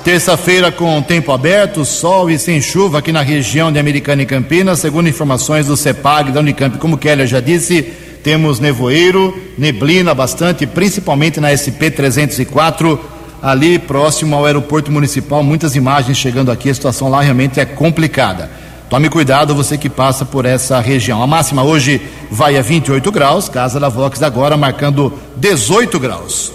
Terça-feira 0.03 0.71
com 0.71 0.99
tempo 0.99 1.31
aberto, 1.31 1.85
sol 1.85 2.31
e 2.31 2.39
sem 2.39 2.59
chuva 2.59 2.97
aqui 2.97 3.11
na 3.11 3.21
região 3.21 3.71
de 3.71 3.77
Americana 3.77 4.23
e 4.23 4.25
Campinas, 4.25 4.79
segundo 4.79 5.07
informações 5.07 5.67
do 5.67 5.77
CEPAG 5.77 6.31
da 6.31 6.39
Unicamp. 6.39 6.79
Como 6.79 6.97
Keller 6.97 7.27
já 7.27 7.39
disse, 7.39 7.93
temos 8.23 8.59
nevoeiro, 8.59 9.37
neblina 9.57 10.13
bastante, 10.13 10.65
principalmente 10.65 11.39
na 11.39 11.55
SP 11.55 11.89
304, 11.89 12.99
ali 13.41 13.79
próximo 13.79 14.35
ao 14.35 14.45
aeroporto 14.45 14.91
municipal. 14.91 15.43
Muitas 15.43 15.75
imagens 15.75 16.17
chegando 16.17 16.51
aqui, 16.51 16.69
a 16.69 16.73
situação 16.73 17.09
lá 17.09 17.21
realmente 17.21 17.59
é 17.59 17.65
complicada. 17.65 18.49
Tome 18.89 19.09
cuidado, 19.09 19.55
você 19.55 19.77
que 19.77 19.89
passa 19.89 20.25
por 20.25 20.45
essa 20.45 20.79
região. 20.81 21.23
A 21.23 21.27
máxima 21.27 21.63
hoje 21.63 22.01
vai 22.29 22.57
a 22.57 22.61
28 22.61 23.09
graus, 23.11 23.47
casa 23.47 23.79
da 23.79 23.87
Vox 23.87 24.21
agora 24.21 24.57
marcando 24.57 25.13
18 25.37 25.97
graus. 25.97 26.51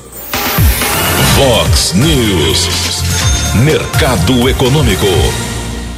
Vox 1.37 1.95
News. 1.95 2.69
Mercado 3.65 4.49
Econômico. 4.51 5.07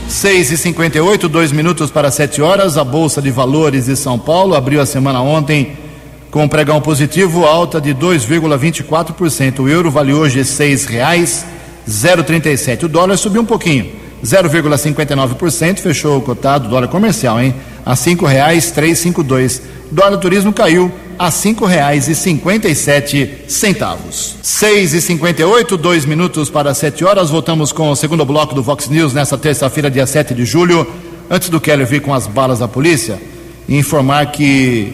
6 0.09 0.53
e 0.53 0.57
58 0.57 1.29
dois 1.29 1.53
minutos 1.53 1.91
para 1.91 2.11
7 2.11 2.41
horas. 2.41 2.79
A 2.79 2.85
Bolsa 2.85 3.21
de 3.21 3.31
Valores 3.31 3.85
de 3.85 3.95
São 3.95 4.19
Paulo 4.19 4.55
abriu 4.55 4.81
a 4.81 4.87
semana 4.87 5.21
ontem 5.21 5.77
com 6.31 6.45
um 6.45 6.49
pregão 6.49 6.81
positivo, 6.81 7.45
alta 7.45 7.79
de 7.79 7.95
2,24%. 7.95 9.61
O 9.61 9.69
euro 9.69 9.91
vale 9.91 10.15
hoje 10.15 10.39
R$ 10.39 10.45
6,037. 10.45 12.87
O 12.87 12.89
dólar 12.89 13.19
subiu 13.19 13.43
um 13.43 13.47
pouquinho, 13.47 13.93
0,59%, 14.25 15.79
fechou 15.79 16.17
o 16.17 16.23
cotado, 16.23 16.71
dólar 16.71 16.89
comercial, 16.89 17.39
hein? 17.39 17.55
A 17.85 17.91
R$ 17.91 17.97
5,352. 17.97 19.61
Dólar 19.91 20.17
turismo 20.17 20.55
caiu 20.55 20.91
a 21.19 21.31
cinco 21.33 21.67
reais 21.67 22.07
e 22.07 22.15
cinquenta 22.15 22.69
e 22.69 22.75
sete 22.77 23.45
centavos. 23.49 24.37
Seis 24.41 24.95
e 24.95 25.03
cinquenta 25.03 25.43
e 25.43 25.45
oito, 25.45 25.77
dois 25.77 26.05
minutos 26.05 26.49
para 26.49 26.73
sete 26.75 27.05
horas. 27.05 27.31
Voltamos 27.31 27.73
com 27.73 27.91
o 27.91 27.97
segundo 27.97 28.25
bloco 28.25 28.55
do 28.55 28.63
Vox 28.63 28.89
News 28.89 29.13
nesta 29.13 29.37
terça-feira, 29.37 29.91
dia 29.91 30.07
7 30.07 30.33
de 30.33 30.45
julho. 30.45 30.87
Antes 31.29 31.49
do 31.49 31.61
Keller 31.61 31.87
vir 31.87 32.01
com 32.01 32.15
as 32.15 32.27
balas 32.27 32.61
da 32.61 32.69
polícia, 32.69 33.21
informar 33.69 34.31
que 34.31 34.93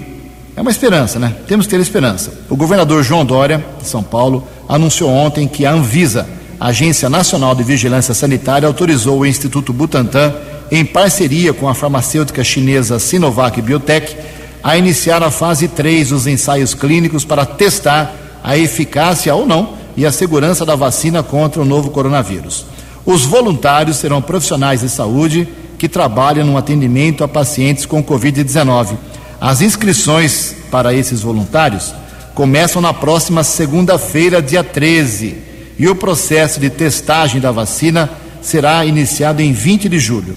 é 0.56 0.60
uma 0.62 0.70
esperança, 0.70 1.18
né? 1.18 1.36
Temos 1.46 1.66
que 1.66 1.70
ter 1.70 1.80
esperança. 1.80 2.32
O 2.48 2.56
governador 2.56 3.02
João 3.02 3.24
Dória, 3.24 3.62
de 3.80 3.86
São 3.86 4.02
Paulo, 4.02 4.46
anunciou 4.68 5.10
ontem 5.10 5.46
que 5.46 5.66
a 5.66 5.72
Anvisa, 5.72 6.26
Agência 6.58 7.10
Nacional 7.10 7.54
de 7.54 7.62
Vigilância 7.62 8.14
Sanitária, 8.14 8.66
autorizou 8.66 9.20
o 9.20 9.26
Instituto 9.26 9.72
Butantan, 9.72 10.34
em 10.70 10.84
parceria 10.84 11.52
com 11.52 11.68
a 11.68 11.74
farmacêutica 11.74 12.42
chinesa 12.42 12.98
Sinovac 12.98 13.60
Biotech, 13.60 14.16
a 14.64 14.78
iniciar 14.78 15.22
a 15.22 15.30
fase 15.30 15.68
3 15.68 16.08
dos 16.08 16.26
ensaios 16.26 16.72
clínicos 16.72 17.22
para 17.22 17.44
testar 17.44 18.40
a 18.42 18.56
eficácia 18.56 19.34
ou 19.34 19.46
não 19.46 19.74
e 19.94 20.06
a 20.06 20.10
segurança 20.10 20.64
da 20.64 20.74
vacina 20.74 21.22
contra 21.22 21.60
o 21.60 21.66
novo 21.66 21.90
coronavírus. 21.90 22.64
Os 23.04 23.26
voluntários 23.26 23.98
serão 23.98 24.22
profissionais 24.22 24.80
de 24.80 24.88
saúde 24.88 25.46
que 25.78 25.86
trabalham 25.86 26.46
no 26.46 26.56
atendimento 26.56 27.22
a 27.22 27.28
pacientes 27.28 27.84
com 27.84 28.02
Covid-19. 28.02 28.96
As 29.38 29.60
inscrições 29.60 30.56
para 30.70 30.94
esses 30.94 31.20
voluntários 31.20 31.94
começam 32.34 32.80
na 32.80 32.94
próxima 32.94 33.44
segunda-feira, 33.44 34.40
dia 34.40 34.64
13, 34.64 35.36
e 35.78 35.86
o 35.88 35.94
processo 35.94 36.58
de 36.58 36.70
testagem 36.70 37.38
da 37.38 37.52
vacina 37.52 38.10
será 38.40 38.82
iniciado 38.86 39.42
em 39.42 39.52
20 39.52 39.90
de 39.90 39.98
julho. 39.98 40.34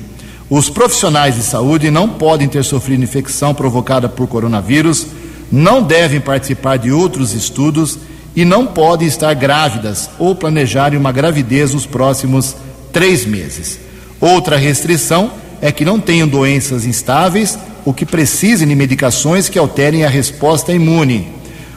Os 0.50 0.70
profissionais 0.70 1.36
de 1.36 1.42
saúde 1.42 1.92
não 1.92 2.08
podem 2.08 2.48
ter 2.48 2.64
sofrido 2.64 3.04
infecção 3.04 3.54
provocada 3.54 4.08
por 4.08 4.28
coronavírus, 4.28 5.08
não 5.52 5.84
devem 5.84 6.22
participar 6.22 6.78
de 6.78 6.90
outros 6.90 7.34
estudos 7.34 8.00
e 8.34 8.46
não 8.46 8.66
podem 8.66 9.08
estar 9.08 9.34
grávidas 9.34 10.10
ou 10.18 10.34
planejarem 10.34 10.98
uma 10.98 11.12
gravidez 11.12 11.74
nos 11.74 11.86
próximos 11.86 12.56
três 12.94 13.26
meses. 13.26 13.78
Outra 14.22 14.56
restrição 14.56 15.32
é 15.62 15.70
que 15.70 15.84
não 15.84 16.00
tenham 16.00 16.28
doenças 16.28 16.86
instáveis 16.86 17.60
ou 17.84 17.94
que 17.94 18.06
precisem 18.06 18.70
de 18.70 18.76
medicações 18.76 19.50
que 19.50 19.60
alterem 19.60 20.06
a 20.06 20.10
resposta 20.10 20.72
imune. 20.72 21.28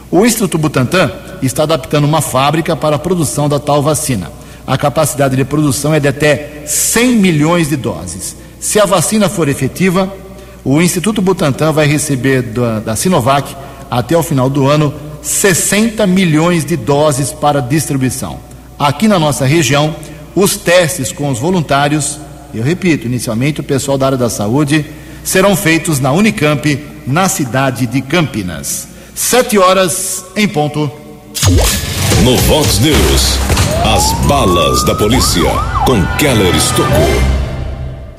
O 0.09 0.25
Instituto 0.25 0.57
Butantan 0.57 1.11
está 1.41 1.63
adaptando 1.63 2.05
uma 2.05 2.21
fábrica 2.21 2.75
para 2.75 2.95
a 2.95 2.99
produção 2.99 3.49
da 3.49 3.59
tal 3.59 3.81
vacina. 3.81 4.31
A 4.65 4.77
capacidade 4.77 5.35
de 5.35 5.43
produção 5.43 5.93
é 5.93 5.99
de 5.99 6.07
até 6.07 6.63
100 6.65 7.15
milhões 7.17 7.67
de 7.67 7.75
doses. 7.75 8.35
Se 8.61 8.79
a 8.79 8.85
vacina 8.85 9.27
for 9.27 9.49
efetiva, 9.49 10.13
o 10.63 10.79
Instituto 10.79 11.19
Butantan 11.19 11.71
vai 11.71 11.87
receber 11.87 12.43
da, 12.43 12.79
da 12.79 12.95
Sinovac, 12.95 13.55
até 13.89 14.15
o 14.15 14.21
final 14.21 14.51
do 14.51 14.67
ano, 14.67 14.93
60 15.23 16.05
milhões 16.05 16.63
de 16.63 16.77
doses 16.77 17.31
para 17.31 17.59
distribuição. 17.59 18.39
Aqui 18.77 19.07
na 19.07 19.17
nossa 19.17 19.45
região, 19.45 19.95
os 20.35 20.55
testes 20.55 21.11
com 21.11 21.29
os 21.31 21.39
voluntários, 21.39 22.19
eu 22.53 22.63
repito, 22.63 23.07
inicialmente 23.07 23.59
o 23.59 23.63
pessoal 23.63 23.97
da 23.97 24.05
área 24.05 24.17
da 24.17 24.29
saúde, 24.29 24.85
serão 25.23 25.55
feitos 25.55 25.99
na 25.99 26.11
Unicamp, 26.11 26.79
na 27.07 27.27
cidade 27.27 27.87
de 27.87 27.99
Campinas. 27.99 28.87
Sete 29.15 29.57
horas 29.57 30.23
em 30.35 30.47
ponto. 30.47 30.89
No 32.23 32.37
Vox 32.37 32.79
News, 32.79 33.39
as 33.83 34.13
balas 34.27 34.85
da 34.85 34.93
polícia 34.93 35.49
com 35.85 36.05
Keller 36.17 36.55
Estocou. 36.55 37.30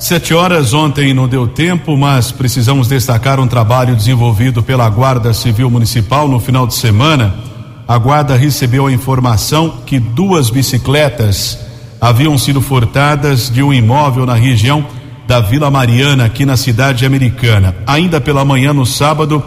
Sete 0.02 0.34
horas 0.34 0.74
ontem 0.74 1.14
não 1.14 1.28
deu 1.28 1.46
tempo, 1.46 1.96
mas 1.96 2.32
precisamos 2.32 2.88
destacar 2.88 3.38
um 3.38 3.46
trabalho 3.46 3.94
desenvolvido 3.94 4.60
pela 4.60 4.88
Guarda 4.88 5.32
Civil 5.32 5.70
Municipal 5.70 6.26
no 6.26 6.40
final 6.40 6.66
de 6.66 6.74
semana. 6.74 7.32
A 7.86 7.98
Guarda 7.98 8.34
recebeu 8.34 8.88
a 8.88 8.92
informação 8.92 9.74
que 9.86 10.00
duas 10.00 10.50
bicicletas 10.50 11.56
haviam 12.00 12.36
sido 12.36 12.60
furtadas 12.60 13.48
de 13.48 13.62
um 13.62 13.72
imóvel 13.72 14.26
na 14.26 14.34
região 14.34 14.84
da 15.24 15.38
Vila 15.38 15.70
Mariana, 15.70 16.24
aqui 16.24 16.44
na 16.44 16.56
cidade 16.56 17.06
americana. 17.06 17.72
Ainda 17.86 18.20
pela 18.20 18.44
manhã, 18.44 18.72
no 18.72 18.84
sábado, 18.84 19.40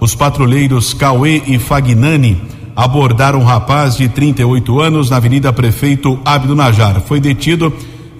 os 0.00 0.16
patrulheiros 0.16 0.92
Cauê 0.92 1.40
e 1.46 1.56
Fagnani 1.56 2.42
abordaram 2.74 3.38
um 3.38 3.44
rapaz 3.44 3.96
de 3.96 4.08
38 4.08 4.80
anos 4.80 5.08
na 5.08 5.18
Avenida 5.18 5.52
Prefeito 5.52 6.18
Abdo 6.24 6.56
Najar. 6.56 7.00
Foi 7.00 7.20
detido 7.20 7.72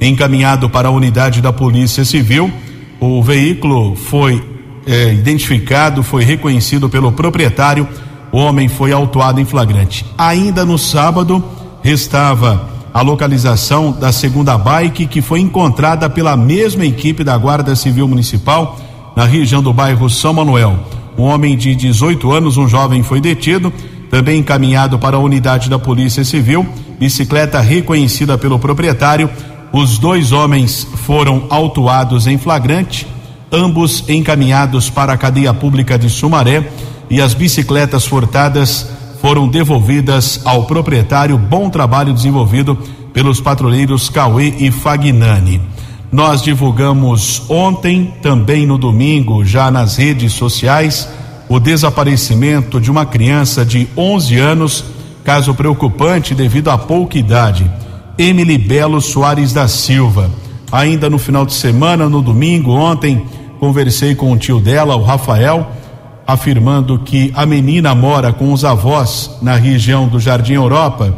encaminhado 0.09 0.71
para 0.71 0.89
a 0.89 0.91
unidade 0.91 1.43
da 1.43 1.53
Polícia 1.53 2.05
Civil. 2.05 2.51
O 2.99 3.23
veículo 3.23 3.95
foi 3.95 4.43
é, 4.87 5.13
identificado, 5.13 6.03
foi 6.03 6.25
reconhecido 6.25 6.89
pelo 6.89 7.13
proprietário. 7.13 7.87
O 8.33 8.39
homem 8.39 8.69
foi 8.69 8.93
autuado 8.93 9.41
em 9.41 9.45
flagrante. 9.45 10.07
Ainda 10.17 10.65
no 10.65 10.79
sábado, 10.79 11.45
restava 11.83 12.69
a 12.93 13.03
localização 13.03 13.93
da 13.93 14.11
segunda 14.13 14.57
bike 14.59 15.07
que 15.07 15.23
foi 15.23 15.41
encontrada 15.41 16.09
pela 16.09 16.37
mesma 16.37 16.85
equipe 16.85 17.23
da 17.23 17.37
Guarda 17.37 17.77
Civil 17.77 18.09
Municipal 18.09 18.79
na 19.17 19.25
região 19.25 19.63
do 19.63 19.73
bairro 19.73 20.09
São 20.09 20.33
Manuel. 20.33 20.79
Um 21.17 21.25
homem 21.25 21.57
de 21.57 21.75
18 21.75 22.33
anos, 22.33 22.57
um 22.57 22.69
jovem, 22.69 23.03
foi 23.03 23.21
detido, 23.21 23.73
também 24.11 24.39
encaminhado 24.39 24.99
para 24.99 25.17
a 25.17 25.21
unidade 25.21 25.69
da 25.69 25.79
Polícia 25.79 26.25
Civil. 26.25 26.67
Bicicleta 26.99 27.61
reconhecida 27.61 28.39
pelo 28.39 28.59
proprietário 28.59 29.31
os 29.73 29.99
dois 29.99 30.33
homens 30.33 30.87
foram 31.05 31.45
autuados 31.49 32.27
em 32.27 32.37
flagrante, 32.37 33.07
ambos 33.53 34.09
encaminhados 34.09 34.91
para 34.91 35.13
a 35.13 35.17
cadeia 35.17 35.55
pública 35.55 35.99
de 35.99 36.11
Sumaré 36.11 36.71
e 37.09 37.21
as 37.21 37.35
bicicletas 37.35 38.07
furtadas 38.07 38.87
foram 39.21 39.49
devolvidas 39.49 40.41
ao 40.45 40.65
proprietário. 40.65 41.37
Bom 41.37 41.69
trabalho 41.69 42.13
desenvolvido 42.13 42.77
pelos 43.13 43.41
patrulheiros 43.41 44.09
Cauê 44.09 44.55
e 44.59 44.71
Fagnani. 44.71 45.61
Nós 46.11 46.43
divulgamos 46.43 47.43
ontem, 47.49 48.15
também 48.21 48.67
no 48.67 48.77
domingo, 48.77 49.45
já 49.45 49.71
nas 49.71 49.97
redes 49.97 50.33
sociais, 50.33 51.09
o 51.49 51.61
desaparecimento 51.61 52.81
de 52.81 52.91
uma 52.91 53.07
criança 53.07 53.65
de 53.65 53.89
11 53.97 54.39
anos, 54.39 54.85
caso 55.25 55.55
preocupante 55.55 56.35
devido 56.35 56.69
à 56.71 56.79
pouca 56.79 57.19
idade. 57.19 57.71
Emily 58.21 58.59
Belo 58.59 59.01
Soares 59.01 59.51
da 59.51 59.67
Silva. 59.67 60.31
Ainda 60.71 61.09
no 61.09 61.19
final 61.19 61.47
de 61.47 61.55
semana, 61.55 62.07
no 62.07 62.21
domingo, 62.21 62.71
ontem, 62.73 63.25
conversei 63.59 64.15
com 64.15 64.31
o 64.31 64.37
tio 64.37 64.61
dela, 64.61 64.95
o 64.95 65.03
Rafael, 65.03 65.71
afirmando 66.27 66.99
que 66.99 67.33
a 67.35 67.47
menina 67.47 67.95
mora 67.95 68.31
com 68.31 68.53
os 68.53 68.63
avós 68.63 69.39
na 69.41 69.57
região 69.57 70.07
do 70.07 70.21
Jardim 70.21 70.53
Europa 70.53 71.17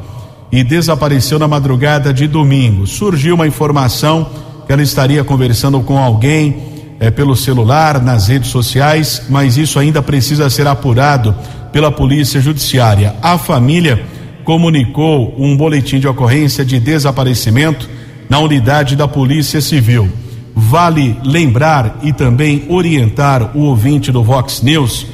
e 0.52 0.62
desapareceu 0.62 1.40
na 1.40 1.48
madrugada 1.48 2.14
de 2.14 2.28
domingo. 2.28 2.86
Surgiu 2.86 3.34
uma 3.34 3.48
informação 3.48 4.30
que 4.64 4.72
ela 4.72 4.80
estaria 4.80 5.24
conversando 5.24 5.80
com 5.80 5.98
alguém 5.98 6.56
é, 7.00 7.10
pelo 7.10 7.34
celular, 7.34 8.00
nas 8.00 8.28
redes 8.28 8.48
sociais, 8.48 9.24
mas 9.28 9.56
isso 9.56 9.76
ainda 9.80 10.00
precisa 10.00 10.48
ser 10.48 10.68
apurado 10.68 11.34
pela 11.72 11.90
Polícia 11.90 12.40
Judiciária. 12.40 13.16
A 13.20 13.36
família 13.36 14.06
comunicou 14.44 15.34
um 15.38 15.56
boletim 15.56 15.98
de 15.98 16.08
ocorrência 16.08 16.64
de 16.64 16.78
desaparecimento 16.80 17.88
na 18.28 18.38
unidade 18.38 18.96
da 18.96 19.06
Polícia 19.06 19.60
Civil. 19.60 20.08
Vale 20.54 21.16
lembrar 21.24 22.00
e 22.02 22.12
também 22.12 22.64
orientar 22.68 23.56
o 23.56 23.60
ouvinte 23.62 24.12
do 24.12 24.22
Vox 24.22 24.62
News 24.62 25.06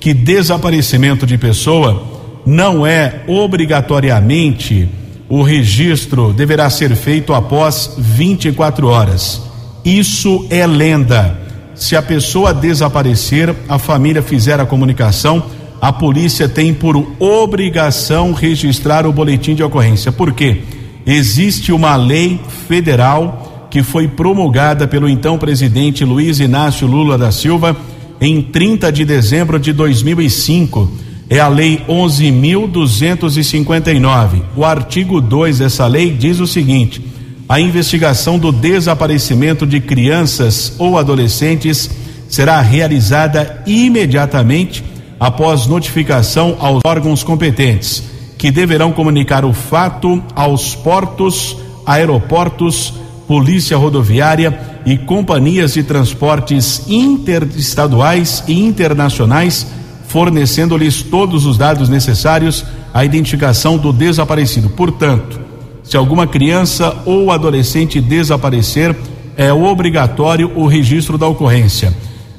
que 0.00 0.14
desaparecimento 0.14 1.26
de 1.26 1.36
pessoa 1.36 2.02
não 2.46 2.86
é 2.86 3.22
obrigatoriamente 3.26 4.88
o 5.28 5.42
registro 5.42 6.32
deverá 6.32 6.70
ser 6.70 6.94
feito 6.94 7.34
após 7.34 7.94
24 7.98 8.86
horas. 8.86 9.42
Isso 9.84 10.46
é 10.50 10.66
lenda. 10.66 11.38
Se 11.74 11.96
a 11.96 12.02
pessoa 12.02 12.54
desaparecer, 12.54 13.54
a 13.68 13.78
família 13.78 14.22
fizer 14.22 14.60
a 14.60 14.66
comunicação, 14.66 15.44
a 15.80 15.92
polícia 15.92 16.48
tem 16.48 16.72
por 16.72 16.96
obrigação 17.18 18.32
registrar 18.32 19.06
o 19.06 19.12
boletim 19.12 19.54
de 19.54 19.62
ocorrência. 19.62 20.10
Por 20.10 20.32
quê? 20.32 20.62
Existe 21.06 21.72
uma 21.72 21.96
lei 21.96 22.40
federal 22.66 23.68
que 23.70 23.82
foi 23.82 24.08
promulgada 24.08 24.88
pelo 24.88 25.08
então 25.08 25.38
presidente 25.38 26.04
Luiz 26.04 26.40
Inácio 26.40 26.86
Lula 26.86 27.18
da 27.18 27.30
Silva 27.30 27.76
em 28.20 28.42
30 28.42 28.90
de 28.90 29.04
dezembro 29.04 29.58
de 29.58 29.72
2005. 29.72 30.90
É 31.28 31.40
a 31.40 31.48
lei 31.48 31.82
11.259. 31.88 34.42
O 34.56 34.64
artigo 34.64 35.20
2 35.20 35.58
dessa 35.58 35.86
lei 35.86 36.10
diz 36.10 36.40
o 36.40 36.46
seguinte: 36.46 37.04
a 37.48 37.60
investigação 37.60 38.38
do 38.38 38.50
desaparecimento 38.50 39.66
de 39.66 39.80
crianças 39.80 40.74
ou 40.78 40.98
adolescentes 40.98 41.90
será 42.28 42.60
realizada 42.60 43.62
imediatamente 43.66 44.82
após 45.18 45.66
notificação 45.66 46.56
aos 46.58 46.80
órgãos 46.84 47.22
competentes, 47.22 48.02
que 48.38 48.50
deverão 48.50 48.92
comunicar 48.92 49.44
o 49.44 49.52
fato 49.52 50.22
aos 50.34 50.74
portos, 50.74 51.56
aeroportos, 51.86 52.92
polícia 53.26 53.76
rodoviária 53.76 54.58
e 54.84 54.96
companhias 54.96 55.74
de 55.74 55.82
transportes 55.82 56.82
interestaduais 56.88 58.44
e 58.46 58.60
internacionais, 58.60 59.66
fornecendo-lhes 60.06 61.02
todos 61.02 61.44
os 61.44 61.58
dados 61.58 61.88
necessários 61.88 62.64
à 62.94 63.04
identificação 63.04 63.76
do 63.76 63.92
desaparecido. 63.92 64.68
Portanto, 64.70 65.40
se 65.82 65.96
alguma 65.96 66.26
criança 66.26 66.96
ou 67.04 67.30
adolescente 67.30 68.00
desaparecer, 68.00 68.94
é 69.36 69.52
obrigatório 69.52 70.50
o 70.54 70.66
registro 70.66 71.18
da 71.18 71.26
ocorrência. 71.26 71.92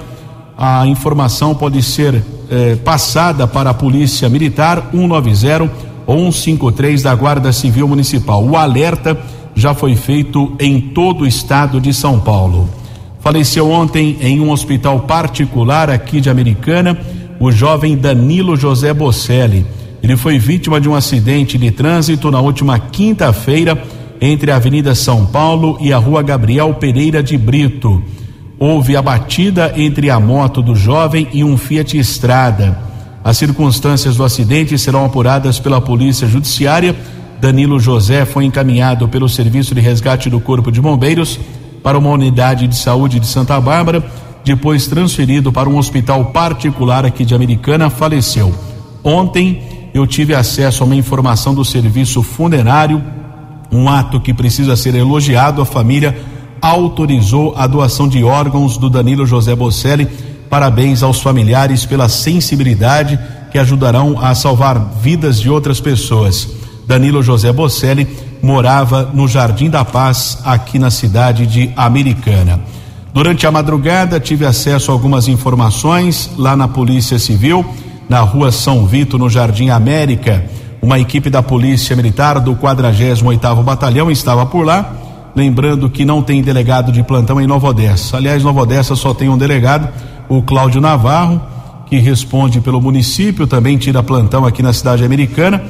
a 0.58 0.84
informação 0.86 1.54
pode 1.54 1.80
ser 1.84 2.20
eh, 2.50 2.76
passada 2.84 3.46
para 3.46 3.70
a 3.70 3.74
Polícia 3.74 4.28
Militar 4.28 4.90
190 4.92 5.62
ou 5.62 5.85
153 6.06 7.02
da 7.02 7.14
Guarda 7.14 7.52
Civil 7.52 7.88
Municipal. 7.88 8.44
O 8.44 8.56
alerta 8.56 9.18
já 9.54 9.74
foi 9.74 9.96
feito 9.96 10.54
em 10.60 10.80
todo 10.80 11.22
o 11.22 11.26
estado 11.26 11.80
de 11.80 11.92
São 11.92 12.20
Paulo. 12.20 12.68
Faleceu 13.20 13.70
ontem 13.70 14.16
em 14.20 14.38
um 14.40 14.50
hospital 14.50 15.00
particular 15.00 15.90
aqui 15.90 16.20
de 16.20 16.30
Americana 16.30 16.96
o 17.40 17.50
jovem 17.50 17.96
Danilo 17.96 18.56
José 18.56 18.94
Bocelli. 18.94 19.66
Ele 20.02 20.16
foi 20.16 20.38
vítima 20.38 20.80
de 20.80 20.88
um 20.88 20.94
acidente 20.94 21.58
de 21.58 21.70
trânsito 21.70 22.30
na 22.30 22.40
última 22.40 22.78
quinta-feira 22.78 23.82
entre 24.20 24.50
a 24.50 24.56
Avenida 24.56 24.94
São 24.94 25.26
Paulo 25.26 25.76
e 25.80 25.92
a 25.92 25.98
Rua 25.98 26.22
Gabriel 26.22 26.74
Pereira 26.74 27.22
de 27.22 27.36
Brito. 27.36 28.02
Houve 28.58 28.96
a 28.96 29.02
batida 29.02 29.74
entre 29.76 30.08
a 30.08 30.18
moto 30.18 30.62
do 30.62 30.74
jovem 30.74 31.28
e 31.32 31.44
um 31.44 31.56
Fiat 31.56 31.98
Estrada. 31.98 32.85
As 33.26 33.38
circunstâncias 33.38 34.14
do 34.14 34.22
acidente 34.22 34.78
serão 34.78 35.04
apuradas 35.04 35.58
pela 35.58 35.80
Polícia 35.80 36.28
Judiciária. 36.28 36.94
Danilo 37.40 37.80
José 37.80 38.24
foi 38.24 38.44
encaminhado 38.44 39.08
pelo 39.08 39.28
Serviço 39.28 39.74
de 39.74 39.80
Resgate 39.80 40.30
do 40.30 40.38
Corpo 40.38 40.70
de 40.70 40.80
Bombeiros 40.80 41.36
para 41.82 41.98
uma 41.98 42.10
unidade 42.10 42.68
de 42.68 42.76
saúde 42.76 43.18
de 43.18 43.26
Santa 43.26 43.60
Bárbara, 43.60 44.08
depois 44.44 44.86
transferido 44.86 45.50
para 45.50 45.68
um 45.68 45.76
hospital 45.76 46.26
particular 46.26 47.04
aqui 47.04 47.24
de 47.24 47.34
Americana, 47.34 47.90
faleceu. 47.90 48.54
Ontem 49.02 49.90
eu 49.92 50.06
tive 50.06 50.32
acesso 50.32 50.84
a 50.84 50.86
uma 50.86 50.94
informação 50.94 51.52
do 51.52 51.64
serviço 51.64 52.22
funerário 52.22 53.02
um 53.72 53.88
ato 53.88 54.20
que 54.20 54.32
precisa 54.32 54.76
ser 54.76 54.94
elogiado. 54.94 55.60
A 55.60 55.66
família 55.66 56.16
autorizou 56.62 57.54
a 57.56 57.66
doação 57.66 58.06
de 58.06 58.22
órgãos 58.22 58.78
do 58.78 58.88
Danilo 58.88 59.26
José 59.26 59.52
Bocelli. 59.56 60.06
Parabéns 60.48 61.02
aos 61.02 61.20
familiares 61.20 61.84
pela 61.84 62.08
sensibilidade 62.08 63.18
que 63.50 63.58
ajudarão 63.58 64.18
a 64.20 64.34
salvar 64.34 64.78
vidas 65.00 65.40
de 65.40 65.50
outras 65.50 65.80
pessoas. 65.80 66.48
Danilo 66.86 67.22
José 67.22 67.52
Bocelli 67.52 68.06
morava 68.42 69.10
no 69.12 69.26
Jardim 69.26 69.68
da 69.68 69.84
Paz, 69.84 70.38
aqui 70.44 70.78
na 70.78 70.90
cidade 70.90 71.46
de 71.46 71.70
Americana. 71.76 72.60
Durante 73.12 73.46
a 73.46 73.50
madrugada, 73.50 74.20
tive 74.20 74.44
acesso 74.44 74.90
a 74.90 74.94
algumas 74.94 75.26
informações 75.26 76.30
lá 76.36 76.54
na 76.54 76.68
Polícia 76.68 77.18
Civil, 77.18 77.64
na 78.08 78.20
rua 78.20 78.52
São 78.52 78.86
Vito, 78.86 79.18
no 79.18 79.28
Jardim 79.28 79.70
América 79.70 80.44
uma 80.86 81.00
equipe 81.00 81.28
da 81.28 81.42
Polícia 81.42 81.96
Militar 81.96 82.38
do 82.38 82.54
48º 82.54 83.62
Batalhão 83.64 84.08
estava 84.08 84.46
por 84.46 84.64
lá, 84.64 84.94
lembrando 85.34 85.90
que 85.90 86.04
não 86.04 86.22
tem 86.22 86.40
delegado 86.40 86.92
de 86.92 87.02
plantão 87.02 87.40
em 87.40 87.46
Nova 87.46 87.68
Odessa. 87.68 88.16
Aliás, 88.16 88.44
Nova 88.44 88.60
Odessa 88.60 88.94
só 88.94 89.12
tem 89.12 89.28
um 89.28 89.36
delegado, 89.36 89.88
o 90.28 90.42
Cláudio 90.42 90.80
Navarro, 90.80 91.40
que 91.86 91.98
responde 91.98 92.60
pelo 92.60 92.80
município, 92.80 93.46
também 93.46 93.78
tira 93.78 94.02
plantão 94.02 94.44
aqui 94.44 94.62
na 94.62 94.72
cidade 94.72 95.04
americana. 95.04 95.62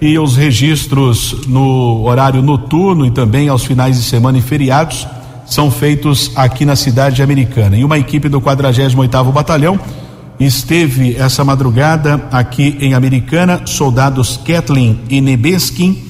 E 0.00 0.18
os 0.18 0.36
registros 0.36 1.46
no 1.46 2.02
horário 2.04 2.42
noturno 2.42 3.06
e 3.06 3.10
também 3.10 3.48
aos 3.48 3.64
finais 3.64 3.96
de 3.96 4.02
semana 4.02 4.38
e 4.38 4.42
feriados 4.42 5.06
são 5.46 5.70
feitos 5.70 6.32
aqui 6.34 6.64
na 6.64 6.74
cidade 6.74 7.22
americana. 7.22 7.76
E 7.76 7.84
uma 7.84 7.98
equipe 7.98 8.28
do 8.28 8.40
48º 8.40 9.32
Batalhão 9.32 9.78
esteve 10.40 11.14
essa 11.16 11.44
madrugada 11.44 12.26
aqui 12.32 12.76
em 12.80 12.94
Americana. 12.94 13.62
Soldados 13.64 14.40
Kathleen 14.44 14.98
e 15.08 15.20
Nebeskin 15.20 16.02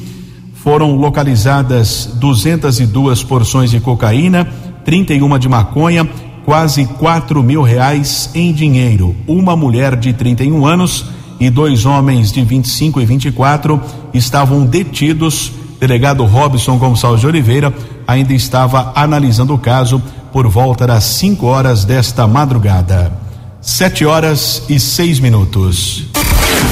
foram 0.54 0.96
localizadas 0.96 2.08
202 2.14 3.22
porções 3.24 3.70
de 3.70 3.80
cocaína, 3.80 4.48
31 4.84 5.38
de 5.38 5.48
maconha, 5.48 6.08
quase 6.44 6.84
4 6.84 7.42
mil 7.42 7.62
reais 7.62 8.30
em 8.34 8.52
dinheiro. 8.52 9.14
Uma 9.26 9.56
mulher 9.56 9.96
de 9.96 10.12
31 10.12 10.66
anos 10.66 11.06
e 11.40 11.50
dois 11.50 11.84
homens 11.84 12.30
de 12.30 12.42
25 12.44 13.00
e 13.00 13.06
24 13.06 13.80
estavam 14.14 14.64
detidos. 14.64 15.52
Delegado 15.80 16.24
Robson 16.24 16.78
Gonçalves 16.78 17.20
de 17.20 17.26
Oliveira 17.26 17.74
ainda 18.06 18.32
estava 18.32 18.92
analisando 18.94 19.54
o 19.54 19.58
caso 19.58 20.00
por 20.32 20.46
volta 20.48 20.86
das 20.86 21.04
5 21.04 21.44
horas 21.46 21.84
desta 21.84 22.26
madrugada. 22.26 23.22
Sete 23.64 24.04
horas 24.04 24.64
e 24.68 24.80
seis 24.80 25.20
minutos. 25.20 26.06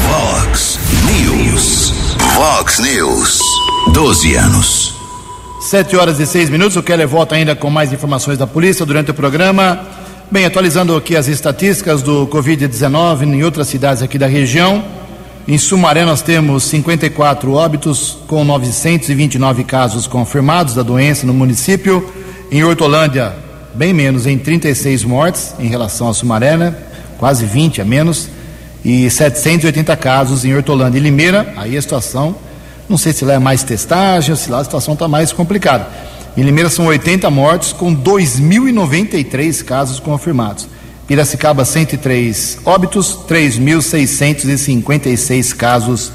Vox 0.09 0.77
News. 1.07 1.93
Vox 2.35 2.81
News. 2.81 3.41
Doze 3.93 4.35
anos. 4.35 5.00
Sete 5.71 5.95
horas 5.95 6.19
e 6.19 6.27
seis 6.27 6.51
minutos. 6.51 6.77
O 6.77 6.83
Keller 6.83 7.07
volta 7.07 7.37
ainda 7.37 7.55
com 7.55 7.71
mais 7.71 7.93
informações 7.93 8.37
da 8.37 8.45
polícia 8.45 8.85
durante 8.85 9.13
o 9.13 9.15
programa. 9.15 9.87
Bem, 10.29 10.45
atualizando 10.45 10.97
aqui 10.97 11.15
as 11.15 11.29
estatísticas 11.29 12.03
do 12.03 12.27
Covid-19 12.27 13.23
em 13.23 13.45
outras 13.45 13.69
cidades 13.69 14.03
aqui 14.03 14.19
da 14.19 14.27
região. 14.27 14.83
Em 15.47 15.57
Sumaré 15.57 16.05
nós 16.05 16.23
temos 16.23 16.65
54 16.65 17.53
óbitos 17.53 18.19
com 18.27 18.43
929 18.43 19.63
casos 19.63 20.09
confirmados 20.09 20.75
da 20.75 20.83
doença 20.83 21.25
no 21.25 21.33
município. 21.33 22.13
Em 22.51 22.65
Hortolândia, 22.65 23.33
bem 23.73 23.93
menos, 23.93 24.27
em 24.27 24.37
36 24.37 25.05
mortes 25.05 25.55
em 25.61 25.69
relação 25.69 26.09
a 26.09 26.13
Sumaré, 26.13 26.57
né? 26.57 26.75
quase 27.17 27.47
20 27.47 27.81
a 27.81 27.85
menos, 27.85 28.29
e 28.85 29.09
780 29.09 29.97
casos 29.97 30.45
em 30.45 30.53
Hortolândia 30.53 30.99
e 30.99 31.01
Limeira. 31.01 31.55
Aí 31.57 31.77
a 31.77 31.81
situação, 31.81 32.35
não 32.91 32.99
sei 32.99 33.13
se 33.13 33.25
lá 33.25 33.35
é 33.35 33.39
mais 33.39 33.63
testagem, 33.63 34.35
se 34.35 34.51
lá 34.51 34.59
a 34.59 34.65
situação 34.65 34.95
está 34.95 35.07
mais 35.07 35.33
complicada. 35.33 35.87
Em 36.37 36.43
Limeira 36.43 36.69
são 36.69 36.87
80 36.87 37.31
mortes 37.31 37.73
com 37.73 37.95
2.093 37.95 39.65
casos 39.65 40.01
confirmados. 40.01 40.67
Piracicaba 41.07 41.65
103 41.65 42.59
óbitos, 42.65 43.17
3.656 43.29 45.55
casos 45.55 46.11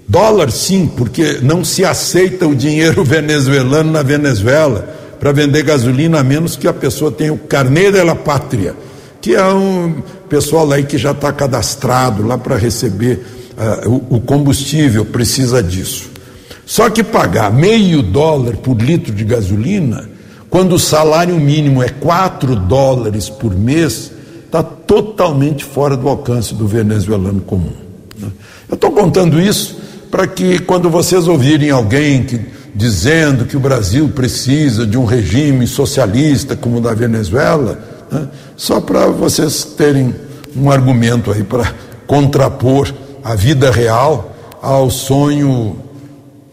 Dólar 0.06 0.52
sim, 0.52 0.86
porque 0.86 1.40
não 1.42 1.64
se 1.64 1.84
aceita 1.84 2.46
o 2.46 2.54
dinheiro 2.54 3.02
venezuelano 3.02 3.90
na 3.90 4.00
Venezuela 4.00 4.88
para 5.18 5.32
vender 5.32 5.64
gasolina, 5.64 6.20
a 6.20 6.22
menos 6.22 6.54
que 6.54 6.68
a 6.68 6.72
pessoa 6.72 7.10
tenha 7.10 7.32
o 7.32 7.38
carnê 7.38 7.90
da 7.90 8.14
pátria, 8.14 8.76
que 9.20 9.34
é 9.34 9.44
um 9.44 10.02
pessoal 10.28 10.70
aí 10.70 10.84
que 10.84 10.96
já 10.96 11.10
está 11.10 11.32
cadastrado 11.32 12.24
lá 12.24 12.38
para 12.38 12.56
receber 12.56 13.26
uh, 13.58 13.90
o, 13.90 14.16
o 14.18 14.20
combustível, 14.20 15.04
precisa 15.04 15.60
disso. 15.60 16.10
Só 16.64 16.88
que 16.88 17.02
pagar 17.02 17.52
meio 17.52 18.02
dólar 18.02 18.56
por 18.58 18.80
litro 18.80 19.12
de 19.12 19.24
gasolina, 19.24 20.08
quando 20.48 20.76
o 20.76 20.78
salário 20.78 21.34
mínimo 21.40 21.82
é 21.82 21.88
4 21.88 22.54
dólares 22.54 23.28
por 23.28 23.52
mês, 23.52 24.12
está 24.54 24.62
totalmente 24.62 25.64
fora 25.64 25.96
do 25.96 26.08
alcance 26.08 26.54
do 26.54 26.68
venezuelano 26.68 27.40
comum. 27.40 27.72
Né? 28.16 28.28
Eu 28.68 28.76
estou 28.76 28.92
contando 28.92 29.40
isso 29.40 29.76
para 30.12 30.28
que 30.28 30.60
quando 30.60 30.88
vocês 30.88 31.26
ouvirem 31.26 31.70
alguém 31.70 32.22
que, 32.22 32.40
dizendo 32.72 33.46
que 33.46 33.56
o 33.56 33.60
Brasil 33.60 34.08
precisa 34.14 34.86
de 34.86 34.96
um 34.96 35.04
regime 35.04 35.66
socialista 35.66 36.54
como 36.54 36.78
o 36.78 36.80
da 36.80 36.94
Venezuela, 36.94 38.06
né, 38.10 38.28
só 38.56 38.80
para 38.80 39.06
vocês 39.06 39.64
terem 39.64 40.14
um 40.56 40.70
argumento 40.70 41.32
aí 41.32 41.42
para 41.42 41.74
contrapor 42.06 42.94
a 43.24 43.34
vida 43.34 43.72
real 43.72 44.36
ao 44.62 44.88
sonho 44.88 45.80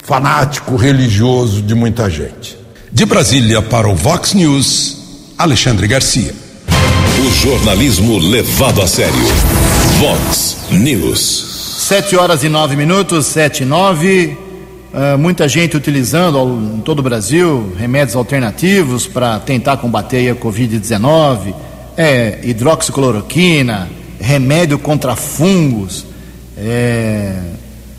fanático 0.03 0.75
religioso 0.75 1.61
de 1.61 1.75
muita 1.75 2.09
gente. 2.09 2.57
De 2.91 3.05
Brasília 3.05 3.61
para 3.61 3.87
o 3.87 3.95
Vox 3.95 4.33
News, 4.33 4.97
Alexandre 5.37 5.85
Garcia. 5.85 6.40
Jornalismo 7.39 8.19
levado 8.19 8.81
a 8.81 8.87
sério. 8.87 9.13
Vox 9.99 10.57
News. 10.69 11.79
Sete 11.87 12.15
horas 12.15 12.43
e 12.43 12.49
nove 12.49 12.75
minutos, 12.75 13.25
sete 13.25 13.63
e 13.63 13.65
nove. 13.65 14.37
Uh, 14.93 15.17
muita 15.17 15.47
gente 15.47 15.75
utilizando 15.75 16.37
ao, 16.37 16.49
em 16.49 16.81
todo 16.83 16.99
o 16.99 17.01
Brasil 17.01 17.73
remédios 17.77 18.15
alternativos 18.15 19.07
para 19.07 19.39
tentar 19.39 19.77
combater 19.77 20.29
a 20.29 20.35
Covid-19, 20.35 21.55
é, 21.97 22.39
hidroxicloroquina, 22.43 23.89
remédio 24.19 24.77
contra 24.77 25.15
fungos, 25.15 26.05
é, 26.57 27.39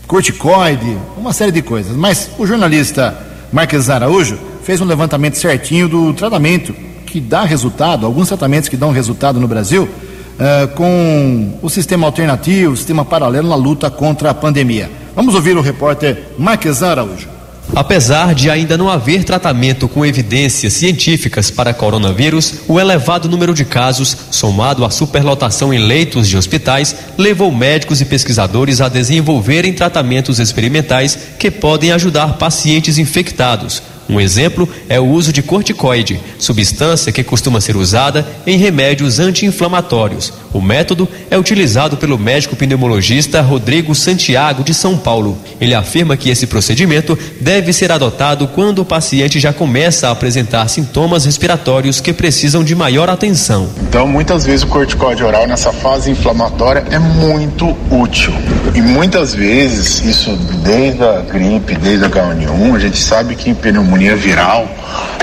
corticoide, 0.07 0.97
uma 1.17 1.33
série 1.33 1.51
de 1.51 1.61
coisas. 1.61 1.97
Mas 1.97 2.29
o 2.37 2.45
jornalista 2.45 3.17
Marques 3.51 3.89
Araújo 3.89 4.37
fez 4.63 4.79
um 4.79 4.85
levantamento 4.85 5.35
certinho 5.35 5.89
do 5.89 6.13
tratamento 6.13 6.73
que 7.13 7.21
dá 7.21 7.43
resultado, 7.43 8.07
alguns 8.07 8.27
tratamentos 8.27 8.67
que 8.67 8.75
dão 8.75 8.89
resultado 8.89 9.39
no 9.39 9.47
Brasil 9.47 9.83
uh, 9.83 10.67
com 10.69 11.59
o 11.61 11.69
sistema 11.69 12.07
alternativo, 12.07 12.73
o 12.73 12.75
sistema 12.75 13.05
paralelo 13.05 13.47
na 13.47 13.55
luta 13.55 13.87
contra 13.91 14.31
a 14.31 14.33
pandemia. 14.33 14.89
Vamos 15.15 15.35
ouvir 15.35 15.55
o 15.55 15.61
repórter 15.61 16.23
Marques 16.39 16.81
Araújo. 16.81 17.27
Apesar 17.75 18.33
de 18.33 18.49
ainda 18.49 18.75
não 18.75 18.89
haver 18.89 19.23
tratamento 19.23 19.87
com 19.87 20.03
evidências 20.03 20.73
científicas 20.73 21.51
para 21.51 21.71
coronavírus, 21.71 22.61
o 22.67 22.79
elevado 22.79 23.29
número 23.29 23.53
de 23.53 23.63
casos, 23.63 24.17
somado 24.31 24.83
à 24.83 24.89
superlotação 24.89 25.71
em 25.71 25.77
leitos 25.77 26.27
de 26.27 26.35
hospitais, 26.35 26.95
levou 27.15 27.51
médicos 27.51 28.01
e 28.01 28.05
pesquisadores 28.05 28.81
a 28.81 28.89
desenvolverem 28.89 29.71
tratamentos 29.71 30.39
experimentais 30.39 31.17
que 31.37 31.51
podem 31.51 31.91
ajudar 31.91 32.39
pacientes 32.39 32.97
infectados 32.97 33.83
um 34.09 34.19
exemplo 34.19 34.67
é 34.89 34.99
o 34.99 35.05
uso 35.05 35.31
de 35.31 35.41
corticoide, 35.41 36.19
substância 36.37 37.11
que 37.11 37.23
costuma 37.23 37.61
ser 37.61 37.75
usada 37.75 38.27
em 38.45 38.57
remédios 38.57 39.19
anti-inflamatórios. 39.19 40.33
O 40.53 40.61
método 40.61 41.09
é 41.31 41.37
utilizado 41.37 41.97
pelo 41.97 42.17
médico 42.17 42.55
pneumologista 42.55 43.41
Rodrigo 43.41 43.95
Santiago 43.95 44.63
de 44.63 44.73
São 44.73 44.95
Paulo. 44.95 45.37
Ele 45.59 45.73
afirma 45.73 46.15
que 46.15 46.29
esse 46.29 46.45
procedimento 46.45 47.17
deve 47.41 47.73
ser 47.73 47.91
adotado 47.91 48.47
quando 48.47 48.79
o 48.79 48.85
paciente 48.85 49.39
já 49.39 49.51
começa 49.51 50.07
a 50.07 50.11
apresentar 50.11 50.67
sintomas 50.67 51.25
respiratórios 51.25 51.99
que 51.99 52.13
precisam 52.13 52.63
de 52.63 52.75
maior 52.75 53.09
atenção. 53.09 53.67
Então, 53.81 54.07
muitas 54.07 54.45
vezes 54.45 54.61
o 54.63 54.67
corticoide 54.67 55.23
oral 55.23 55.47
nessa 55.47 55.73
fase 55.73 56.11
inflamatória 56.11 56.85
é 56.91 56.99
muito 56.99 57.75
útil. 57.89 58.33
E 58.75 58.81
muitas 58.81 59.33
vezes, 59.33 60.03
isso 60.05 60.35
desde 60.63 61.03
a 61.03 61.21
gripe, 61.21 61.75
desde 61.75 62.05
a 62.05 62.09
H1N1, 62.09 62.75
a 62.75 62.79
gente 62.79 62.97
sabe 62.97 63.35
que 63.35 63.49
em 63.49 63.55
pneumonia 63.55 64.15
viral, 64.15 64.67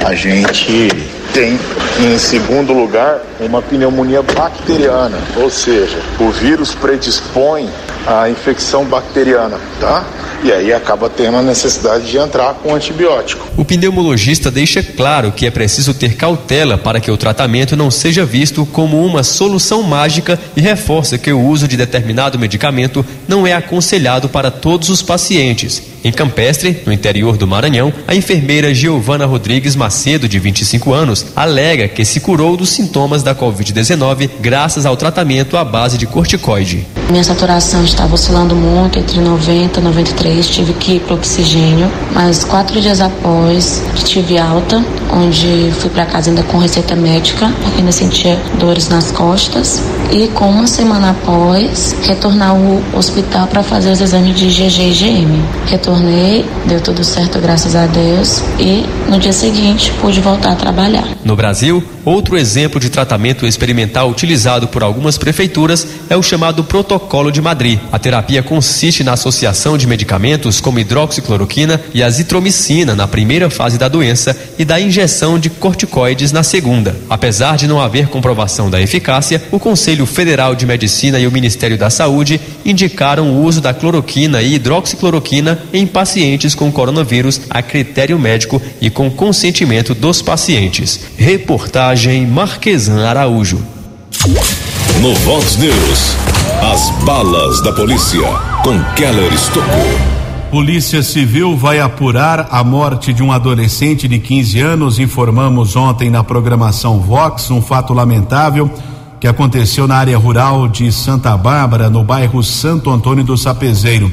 a 0.04 0.14
gente 0.14 0.90
tem, 1.32 1.58
em 2.00 2.18
segundo 2.18 2.72
lugar, 2.72 3.20
uma 3.40 3.62
pneumonia 3.62 4.22
bacteriana, 4.22 5.18
ou 5.36 5.50
seja, 5.50 5.98
o 6.18 6.30
vírus 6.30 6.74
predispõe 6.74 7.68
à 8.06 8.28
infecção 8.28 8.84
bacteriana, 8.84 9.58
tá? 9.80 10.04
E 10.42 10.50
aí 10.50 10.72
acaba 10.72 11.10
tendo 11.10 11.36
a 11.36 11.42
necessidade 11.42 12.10
de 12.10 12.16
entrar 12.16 12.54
com 12.54 12.74
antibiótico. 12.74 13.46
O 13.58 13.64
pneumologista 13.64 14.50
deixa 14.50 14.82
claro 14.82 15.32
que 15.32 15.46
é 15.46 15.50
preciso 15.50 15.92
ter 15.92 16.14
cautela 16.14 16.78
para 16.78 16.98
que 16.98 17.10
o 17.10 17.16
tratamento 17.16 17.76
não 17.76 17.90
seja 17.90 18.24
visto 18.24 18.64
como 18.64 19.04
uma 19.04 19.22
solução 19.22 19.82
mágica 19.82 20.38
e 20.56 20.60
reforça 20.62 21.18
que 21.18 21.30
o 21.30 21.40
uso 21.40 21.68
de 21.68 21.76
determinado 21.76 22.38
medicamento 22.38 23.04
não 23.28 23.46
é 23.46 23.52
aconselhado 23.52 24.30
para 24.30 24.50
todos 24.50 24.88
os 24.88 25.02
pacientes. 25.02 25.82
Em 26.02 26.10
Campestre, 26.10 26.80
no 26.86 26.92
interior 26.92 27.36
do 27.36 27.46
Maranhão, 27.46 27.92
a 28.08 28.14
enfermeira 28.14 28.72
Giovana 28.72 29.26
Rodrigues 29.26 29.76
Macedo, 29.76 30.26
de 30.26 30.38
25 30.38 30.94
anos, 30.94 31.26
alega 31.36 31.86
que 31.86 32.04
se 32.06 32.20
curou 32.20 32.56
dos 32.56 32.70
sintomas 32.70 33.22
da 33.22 33.34
Covid-19 33.34 34.30
graças 34.40 34.86
ao 34.86 34.96
tratamento 34.96 35.58
à 35.58 35.64
base 35.64 35.98
de 35.98 36.06
corticoide. 36.06 36.86
Minha 37.10 37.24
saturação 37.24 37.82
estava 37.82 38.14
oscilando 38.14 38.54
muito 38.54 38.96
entre 38.96 39.20
90 39.20 39.80
e 39.80 39.82
93, 39.82 40.46
tive 40.46 40.72
que 40.74 40.92
ir 40.92 41.00
para 41.00 41.16
oxigênio, 41.16 41.90
mas 42.14 42.44
quatro 42.44 42.80
dias 42.80 43.00
após 43.00 43.82
tive 44.04 44.38
alta, 44.38 44.84
onde 45.12 45.72
fui 45.72 45.90
para 45.90 46.06
casa 46.06 46.30
ainda 46.30 46.44
com 46.44 46.56
receita 46.58 46.94
médica, 46.94 47.52
porque 47.62 47.80
ainda 47.80 47.90
sentia 47.90 48.40
dores 48.60 48.88
nas 48.88 49.10
costas, 49.10 49.82
e 50.12 50.28
com 50.28 50.50
uma 50.50 50.66
semana 50.66 51.10
após 51.10 51.96
retornar 52.02 52.50
ao 52.50 52.98
hospital 52.98 53.46
para 53.46 53.62
fazer 53.62 53.90
os 53.90 54.00
exames 54.00 54.36
de 54.36 54.46
GG 54.46 54.80
e 54.80 54.92
GM. 54.92 55.42
Retornei, 55.66 56.44
deu 56.66 56.80
tudo 56.80 57.04
certo, 57.04 57.38
graças 57.38 57.74
a 57.74 57.86
Deus, 57.86 58.42
e 58.58 58.84
no 59.08 59.18
dia 59.18 59.32
seguinte 59.32 59.92
pude 60.00 60.20
voltar 60.20 60.52
a 60.52 60.56
trabalhar. 60.56 61.06
No 61.24 61.36
Brasil, 61.36 61.82
outro 62.04 62.36
exemplo 62.36 62.80
de 62.80 62.90
tratamento 62.90 63.46
experimental 63.46 64.10
utilizado 64.10 64.68
por 64.68 64.82
algumas 64.82 65.16
prefeituras 65.16 65.86
é 66.08 66.16
o 66.16 66.22
chamado 66.22 66.64
protocolo 66.64 66.90
Protocolo 67.00 67.32
de 67.32 67.40
Madrid. 67.40 67.78
A 67.92 67.98
terapia 67.98 68.42
consiste 68.42 69.04
na 69.04 69.12
associação 69.12 69.76
de 69.76 69.86
medicamentos 69.86 70.60
como 70.60 70.78
hidroxicloroquina 70.78 71.80
e 71.94 72.02
azitromicina 72.02 72.94
na 72.94 73.06
primeira 73.06 73.48
fase 73.50 73.78
da 73.78 73.88
doença 73.88 74.36
e 74.58 74.64
da 74.64 74.80
injeção 74.80 75.38
de 75.38 75.50
corticoides 75.50 76.32
na 76.32 76.42
segunda. 76.42 76.96
Apesar 77.08 77.56
de 77.56 77.66
não 77.66 77.80
haver 77.80 78.08
comprovação 78.08 78.70
da 78.70 78.80
eficácia, 78.80 79.42
o 79.50 79.58
Conselho 79.58 79.99
Federal 80.06 80.54
de 80.54 80.66
Medicina 80.66 81.18
e 81.18 81.26
o 81.26 81.32
Ministério 81.32 81.78
da 81.78 81.90
Saúde 81.90 82.40
indicaram 82.64 83.30
o 83.30 83.44
uso 83.44 83.60
da 83.60 83.74
cloroquina 83.74 84.42
e 84.42 84.54
hidroxicloroquina 84.54 85.58
em 85.72 85.86
pacientes 85.86 86.54
com 86.54 86.70
coronavírus 86.70 87.42
a 87.50 87.62
critério 87.62 88.18
médico 88.18 88.60
e 88.80 88.90
com 88.90 89.10
consentimento 89.10 89.94
dos 89.94 90.22
pacientes. 90.22 91.00
Reportagem 91.16 92.26
Marquesan 92.26 93.06
Araújo. 93.06 93.60
No 95.00 95.14
Vox 95.14 95.56
News, 95.56 96.16
as 96.62 96.90
balas 97.04 97.62
da 97.62 97.72
polícia 97.72 98.20
com 98.62 98.78
Keller 98.94 99.32
Estocou. 99.32 100.20
Polícia 100.50 101.00
Civil 101.00 101.56
vai 101.56 101.78
apurar 101.78 102.48
a 102.50 102.64
morte 102.64 103.12
de 103.12 103.22
um 103.22 103.30
adolescente 103.30 104.08
de 104.08 104.18
15 104.18 104.60
anos. 104.60 104.98
Informamos 104.98 105.76
ontem 105.76 106.10
na 106.10 106.24
programação 106.24 106.98
Vox 106.98 107.50
um 107.52 107.62
fato 107.62 107.94
lamentável 107.94 108.68
que 109.20 109.28
aconteceu 109.28 109.86
na 109.86 109.96
área 109.96 110.16
rural 110.16 110.66
de 110.66 110.90
Santa 110.90 111.36
Bárbara, 111.36 111.90
no 111.90 112.02
bairro 112.02 112.42
Santo 112.42 112.90
Antônio 112.90 113.22
do 113.22 113.36
Sapezeiro. 113.36 114.10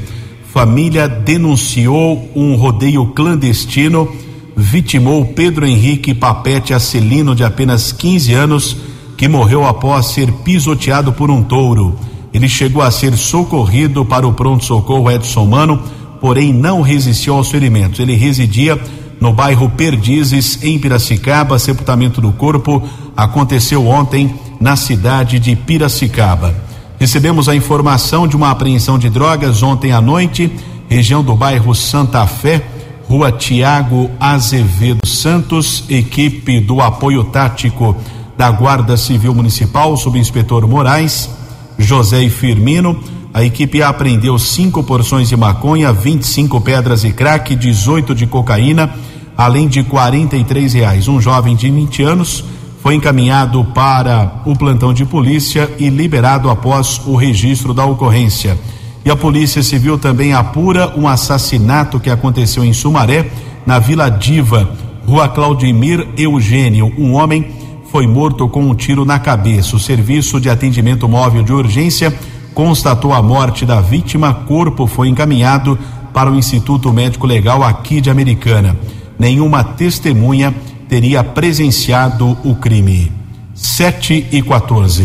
Família 0.52 1.08
denunciou 1.08 2.30
um 2.36 2.54
rodeio 2.56 3.06
clandestino, 3.06 4.08
vitimou 4.56 5.24
Pedro 5.24 5.66
Henrique 5.66 6.12
Papete 6.12 6.74
Acelino, 6.74 7.34
de 7.34 7.42
apenas 7.42 7.90
15 7.90 8.34
anos, 8.34 8.76
que 9.16 9.26
morreu 9.28 9.66
após 9.66 10.06
ser 10.06 10.30
pisoteado 10.44 11.12
por 11.12 11.30
um 11.30 11.42
touro. 11.42 11.98
Ele 12.32 12.48
chegou 12.48 12.82
a 12.82 12.90
ser 12.90 13.16
socorrido 13.16 14.04
para 14.04 14.28
o 14.28 14.34
pronto-socorro 14.34 15.10
Edson 15.10 15.46
Mano 15.46 15.82
porém 16.20 16.52
não 16.52 16.82
resistiu 16.82 17.34
aos 17.34 17.50
ferimentos. 17.50 18.00
Ele 18.00 18.14
residia 18.14 18.78
no 19.20 19.32
bairro 19.32 19.70
Perdizes, 19.70 20.62
em 20.62 20.78
Piracicaba. 20.78 21.58
Sepultamento 21.58 22.20
do 22.20 22.32
corpo 22.32 22.82
aconteceu 23.16 23.86
ontem 23.86 24.34
na 24.60 24.76
cidade 24.76 25.38
de 25.38 25.54
Piracicaba. 25.56 26.54
Recebemos 26.98 27.48
a 27.48 27.54
informação 27.54 28.26
de 28.26 28.36
uma 28.36 28.50
apreensão 28.50 28.98
de 28.98 29.08
drogas 29.08 29.62
ontem 29.62 29.92
à 29.92 30.00
noite, 30.00 30.50
região 30.88 31.22
do 31.22 31.36
bairro 31.36 31.74
Santa 31.74 32.26
Fé, 32.26 32.64
rua 33.08 33.30
Tiago 33.30 34.10
Azevedo 34.18 35.06
Santos, 35.06 35.84
equipe 35.88 36.60
do 36.60 36.80
apoio 36.80 37.24
tático 37.24 37.96
da 38.36 38.50
Guarda 38.50 38.96
Civil 38.96 39.34
Municipal, 39.34 39.96
subinspetor 39.96 40.66
Moraes, 40.66 41.30
José 41.78 42.22
e 42.22 42.30
Firmino 42.30 43.00
a 43.32 43.44
equipe 43.44 43.82
apreendeu 43.82 44.38
cinco 44.38 44.82
porções 44.82 45.28
de 45.28 45.36
maconha, 45.36 45.92
25 45.92 46.60
pedras 46.60 47.02
de 47.02 47.12
crack, 47.12 47.54
18 47.54 48.14
de 48.14 48.26
cocaína, 48.26 48.92
além 49.36 49.68
de 49.68 49.82
43 49.84 50.72
reais. 50.72 51.08
Um 51.08 51.20
jovem 51.20 51.54
de 51.54 51.70
20 51.70 52.02
anos 52.02 52.44
foi 52.82 52.94
encaminhado 52.94 53.64
para 53.74 54.42
o 54.44 54.56
plantão 54.56 54.92
de 54.92 55.04
polícia 55.04 55.70
e 55.78 55.88
liberado 55.88 56.48
após 56.48 57.00
o 57.06 57.16
registro 57.16 57.74
da 57.74 57.84
ocorrência. 57.84 58.58
E 59.04 59.10
a 59.10 59.16
Polícia 59.16 59.62
Civil 59.62 59.98
também 59.98 60.32
apura 60.32 60.94
um 60.96 61.08
assassinato 61.08 61.98
que 61.98 62.10
aconteceu 62.10 62.64
em 62.64 62.72
Sumaré, 62.72 63.30
na 63.66 63.78
Vila 63.78 64.08
Diva, 64.10 64.70
Rua 65.06 65.28
Claudimir 65.28 66.06
Eugênio. 66.16 66.92
Um 66.98 67.14
homem 67.14 67.46
foi 67.90 68.06
morto 68.06 68.48
com 68.48 68.62
um 68.62 68.74
tiro 68.74 69.04
na 69.04 69.18
cabeça. 69.18 69.76
O 69.76 69.80
Serviço 69.80 70.40
de 70.40 70.50
Atendimento 70.50 71.08
Móvel 71.08 71.42
de 71.42 71.52
Urgência 71.52 72.14
constatou 72.52 73.12
a 73.12 73.22
morte 73.22 73.64
da 73.64 73.80
vítima, 73.80 74.34
corpo 74.34 74.86
foi 74.86 75.08
encaminhado 75.08 75.78
para 76.12 76.30
o 76.30 76.36
Instituto 76.36 76.92
Médico 76.92 77.26
Legal 77.26 77.62
aqui 77.62 78.00
de 78.00 78.10
Americana. 78.10 78.76
Nenhuma 79.18 79.64
testemunha 79.64 80.54
teria 80.88 81.22
presenciado 81.22 82.38
o 82.44 82.54
crime. 82.54 83.12
7 83.54 84.26
e 84.32 84.42
14. 84.42 85.02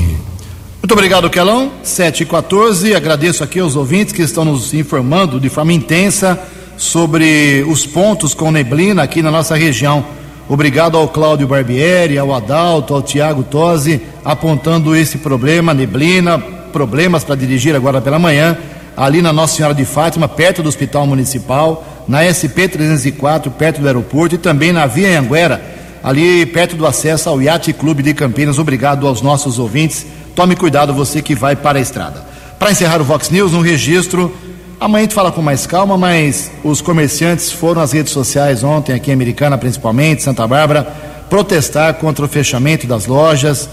Muito 0.82 0.92
obrigado, 0.92 1.30
Kelão. 1.30 1.72
7 1.84 2.24
e 2.24 2.26
14. 2.26 2.96
Agradeço 2.96 3.44
aqui 3.44 3.60
aos 3.60 3.76
ouvintes 3.76 4.14
que 4.14 4.22
estão 4.22 4.46
nos 4.46 4.74
informando 4.74 5.40
de 5.40 5.50
forma 5.50 5.74
intensa 5.74 6.40
sobre 6.78 7.64
os 7.68 7.86
pontos 7.86 8.34
com 8.34 8.52
neblina 8.52 9.04
aqui 9.04 9.22
na 9.22 9.32
nossa 9.32 9.56
região. 9.56 10.06
Obrigado 10.50 10.98
ao 10.98 11.08
Cláudio 11.08 11.48
Barbieri, 11.48 12.18
ao 12.18 12.34
Adalto, 12.34 12.94
ao 12.94 13.02
Tiago 13.02 13.44
Tosi, 13.44 14.02
apontando 14.26 14.96
esse 14.96 15.20
problema, 15.20 15.74
neblina, 15.74 16.38
problemas 16.74 17.24
para 17.24 17.36
dirigir 17.36 17.76
agora 17.76 18.02
pela 18.02 18.20
manhã, 18.20 18.58
ali 18.96 19.22
na 19.22 19.32
Nossa 19.32 19.56
Senhora 19.56 19.74
de 19.74 19.86
Fátima, 19.86 20.28
perto 20.28 20.62
do 20.62 20.70
Hospital 20.70 21.08
Municipal, 21.08 21.84
na 22.08 22.24
SP 22.24 22.68
304, 22.68 23.52
perto 23.52 23.82
do 23.82 23.88
aeroporto, 23.88 24.36
e 24.36 24.38
também 24.38 24.72
na 24.72 24.86
Via 24.86 25.20
Anguera, 25.20 25.62
ali 26.04 26.46
perto 26.46 26.76
do 26.76 26.86
acesso 26.86 27.30
ao 27.30 27.42
Yacht 27.42 27.72
Clube 27.74 28.04
de 28.04 28.14
Campinas. 28.14 28.60
Obrigado 28.60 29.08
aos 29.08 29.22
nossos 29.22 29.60
ouvintes. 29.60 30.06
Tome 30.36 30.56
cuidado, 30.56 30.94
você 30.94 31.22
que 31.22 31.36
vai 31.36 31.56
para 31.56 31.80
a 31.80 31.82
estrada. 31.82 32.26
Para 32.60 32.72
encerrar 32.72 33.02
o 33.02 33.04
Vox 33.04 33.30
News, 33.30 33.54
um 33.54 33.62
registro. 33.62 34.36
Amanhã 34.80 35.02
a 35.02 35.04
gente 35.04 35.16
fala 35.16 35.32
com 35.32 35.42
mais 35.42 35.66
calma, 35.66 35.98
mas 35.98 36.52
os 36.64 36.82
comerciantes 36.82 37.52
foram 37.52 37.82
às 37.82 37.92
redes 37.92 38.12
sociais 38.12 38.64
ontem, 38.64 38.94
aqui 38.94 39.12
em 39.12 39.14
Americana 39.14 39.58
principalmente, 39.58 40.24
Santa 40.24 40.46
Bárbara, 40.46 40.84
protestar 41.30 41.94
contra 41.96 42.26
o 42.26 42.28
fechamento 42.28 42.86
das 42.86 43.06
lojas. 43.06 43.70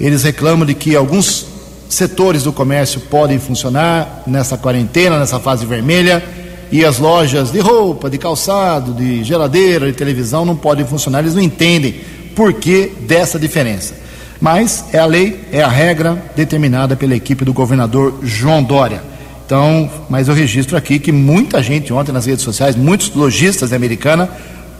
Eles 0.00 0.22
reclamam 0.22 0.64
de 0.64 0.74
que 0.74 0.96
alguns 0.96 1.46
setores 1.88 2.42
do 2.42 2.52
comércio 2.52 3.00
podem 3.00 3.38
funcionar 3.38 4.22
nessa 4.26 4.56
quarentena, 4.56 5.18
nessa 5.18 5.38
fase 5.38 5.66
vermelha, 5.66 6.24
e 6.70 6.84
as 6.84 6.98
lojas 6.98 7.50
de 7.50 7.60
roupa, 7.60 8.10
de 8.10 8.18
calçado, 8.18 8.92
de 8.92 9.22
geladeira, 9.24 9.86
de 9.86 9.92
televisão 9.92 10.44
não 10.44 10.56
podem 10.56 10.86
funcionar. 10.86 11.20
Eles 11.20 11.34
não 11.34 11.42
entendem 11.42 12.00
por 12.34 12.52
que 12.52 12.92
dessa 13.00 13.38
diferença. 13.38 13.94
Mas 14.40 14.86
é 14.92 14.98
a 14.98 15.06
lei, 15.06 15.40
é 15.52 15.62
a 15.62 15.68
regra 15.68 16.22
determinada 16.36 16.96
pela 16.96 17.14
equipe 17.14 17.44
do 17.44 17.52
governador 17.52 18.18
João 18.22 18.62
Dória. 18.62 19.02
Então, 19.46 19.90
mas 20.08 20.28
eu 20.28 20.34
registro 20.34 20.76
aqui 20.76 20.98
que 20.98 21.12
muita 21.12 21.62
gente 21.62 21.92
ontem 21.92 22.12
nas 22.12 22.26
redes 22.26 22.44
sociais, 22.44 22.74
muitos 22.74 23.14
lojistas 23.14 23.70
da 23.70 23.76
Americana, 23.76 24.28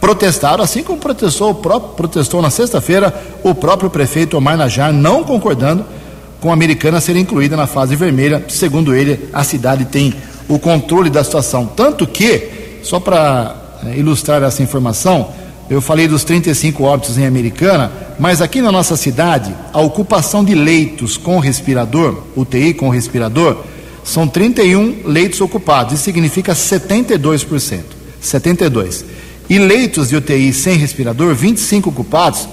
protestaram, 0.01 0.63
assim 0.63 0.83
como 0.83 0.99
protestou, 0.99 1.51
o 1.51 1.55
próprio, 1.55 1.93
protestou 1.93 2.41
na 2.41 2.49
sexta-feira 2.49 3.13
o 3.43 3.55
próprio 3.55 3.89
prefeito 3.89 4.37
Omar 4.37 4.57
Najar, 4.57 4.91
não 4.91 5.23
concordando 5.23 5.85
com 6.39 6.49
a 6.49 6.53
Americana 6.53 6.99
ser 6.99 7.15
incluída 7.15 7.55
na 7.55 7.65
fase 7.65 7.95
vermelha. 7.95 8.43
Segundo 8.47 8.93
ele, 8.93 9.29
a 9.33 9.43
cidade 9.43 9.85
tem 9.85 10.13
o 10.47 10.59
controle 10.59 11.09
da 11.09 11.23
situação. 11.23 11.65
Tanto 11.65 12.05
que, 12.05 12.79
só 12.83 12.99
para 12.99 13.55
é, 13.85 13.97
ilustrar 13.97 14.43
essa 14.43 14.61
informação, 14.61 15.29
eu 15.69 15.81
falei 15.81 16.07
dos 16.07 16.23
35 16.23 16.83
óbitos 16.83 17.17
em 17.17 17.25
Americana, 17.25 17.91
mas 18.19 18.41
aqui 18.41 18.61
na 18.61 18.71
nossa 18.71 18.95
cidade, 18.95 19.53
a 19.73 19.81
ocupação 19.81 20.43
de 20.43 20.53
leitos 20.53 21.17
com 21.17 21.39
respirador, 21.39 22.23
UTI 22.35 22.73
com 22.73 22.89
respirador, 22.89 23.57
são 24.03 24.27
31 24.27 25.01
leitos 25.05 25.41
ocupados, 25.41 25.95
isso 25.95 26.03
significa 26.03 26.53
72%. 26.53 27.81
72. 28.21 29.05
E 29.49 29.57
leitos 29.57 30.09
de 30.09 30.15
UTI 30.15 30.53
sem 30.53 30.77
respirador, 30.77 31.33
25 31.33 31.89
ocupados, 31.89 32.47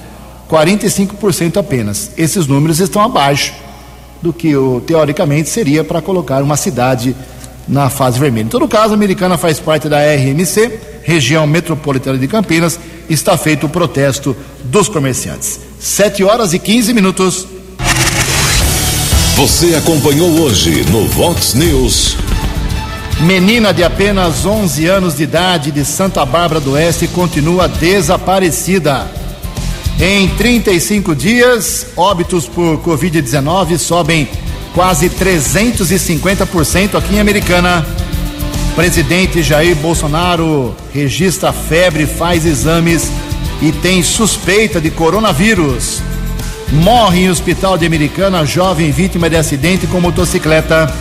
45% 0.51 1.59
apenas. 1.59 2.11
Esses 2.17 2.47
números 2.47 2.81
estão 2.81 3.03
abaixo 3.03 3.55
do 4.21 4.33
que 4.33 4.53
teoricamente 4.87 5.49
seria 5.49 5.83
para 5.83 6.01
colocar 6.01 6.43
uma 6.43 6.57
cidade 6.57 7.17
na 7.69 7.89
fase 7.89 8.19
vermelha. 8.19 8.45
Em 8.45 8.49
todo 8.49 8.69
caso, 8.69 8.93
a 8.93 8.95
Americana 8.95 9.37
faz 9.37 9.59
parte 9.59 9.89
da 9.89 9.99
RMC, 9.99 10.79
região 11.03 11.47
metropolitana 11.47 12.19
de 12.19 12.29
Campinas, 12.29 12.79
está 13.09 13.37
feito 13.37 13.67
o 13.67 13.69
protesto 13.69 14.37
dos 14.65 14.89
comerciantes. 14.89 15.61
7 15.79 16.25
horas 16.25 16.55
e 16.55 16.59
15 16.59 16.93
minutos. 16.95 17.47
Você 19.37 19.75
acompanhou 19.75 20.29
hoje 20.41 20.85
no 20.91 21.07
Vox 21.09 21.55
News. 21.55 22.17
Menina 23.21 23.73
de 23.73 23.85
apenas 23.85 24.45
11 24.45 24.87
anos 24.87 25.17
de 25.17 25.23
idade 25.23 25.71
de 25.71 25.85
Santa 25.85 26.25
Bárbara 26.25 26.61
do 26.61 26.73
Oeste 26.73 27.07
continua 27.09 27.69
desaparecida. 27.69 29.11
Em 30.01 30.29
35 30.29 31.15
dias, 31.15 31.87
óbitos 31.97 32.49
por 32.49 32.79
Covid-19 32.79 33.79
sobem 33.79 34.29
quase 34.75 35.09
350% 35.11 36.97
aqui 36.97 37.17
em 37.17 37.21
Americana. 37.21 37.87
Presidente 38.75 39.43
Jair 39.43 39.77
Bolsonaro 39.77 40.75
registra 40.95 41.53
febre, 41.53 42.07
faz 42.07 42.47
exames 42.47 43.11
e 43.61 43.71
tem 43.71 44.03
suspeita 44.03 44.81
de 44.81 44.91
coronavírus. 44.91 46.01
Morre 46.73 47.25
em 47.25 47.31
hospital 47.31 47.77
de 47.77 47.85
Americana 47.85 48.47
jovem 48.47 48.91
vítima 48.91 49.29
de 49.29 49.37
acidente 49.37 49.87
com 49.87 50.01
motocicleta. 50.01 50.93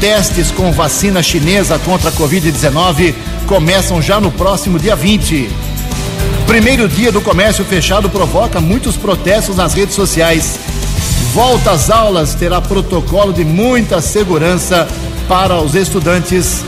Testes 0.00 0.50
com 0.50 0.70
vacina 0.72 1.22
chinesa 1.22 1.78
contra 1.80 2.10
a 2.10 2.12
Covid-19 2.12 3.14
começam 3.46 4.00
já 4.00 4.20
no 4.20 4.30
próximo 4.30 4.78
dia 4.78 4.94
20. 4.94 5.50
Primeiro 6.46 6.88
dia 6.88 7.10
do 7.10 7.20
comércio 7.20 7.64
fechado 7.64 8.08
provoca 8.08 8.60
muitos 8.60 8.96
protestos 8.96 9.56
nas 9.56 9.74
redes 9.74 9.94
sociais. 9.94 10.58
Volta 11.32 11.70
às 11.70 11.90
aulas 11.90 12.34
terá 12.34 12.60
protocolo 12.60 13.32
de 13.32 13.44
muita 13.44 14.00
segurança 14.00 14.86
para 15.28 15.60
os 15.60 15.74
estudantes. 15.74 16.62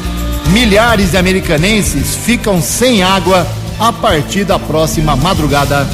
Milhares 0.51 1.11
de 1.11 1.17
americanenses 1.17 2.15
ficam 2.15 2.61
sem 2.63 3.03
água 3.03 3.47
a 3.79 3.93
partir 3.93 4.45
da 4.45 4.59
próxima 4.59 5.17
madrugada. 5.17 5.87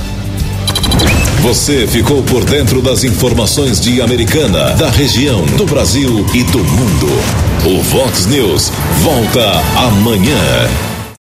Você 1.43 1.87
ficou 1.87 2.23
por 2.23 2.45
dentro 2.45 2.83
das 2.83 3.03
informações 3.03 3.81
de 3.81 4.03
Americana, 4.03 4.75
da 4.75 4.91
região, 4.91 5.45
do 5.57 5.65
Brasil 5.65 6.27
e 6.35 6.45
do 6.45 6.59
mundo. 6.59 7.09
O 7.65 7.83
Vox 7.83 8.27
News 8.27 8.71
volta 9.03 9.51
amanhã. 9.77 10.90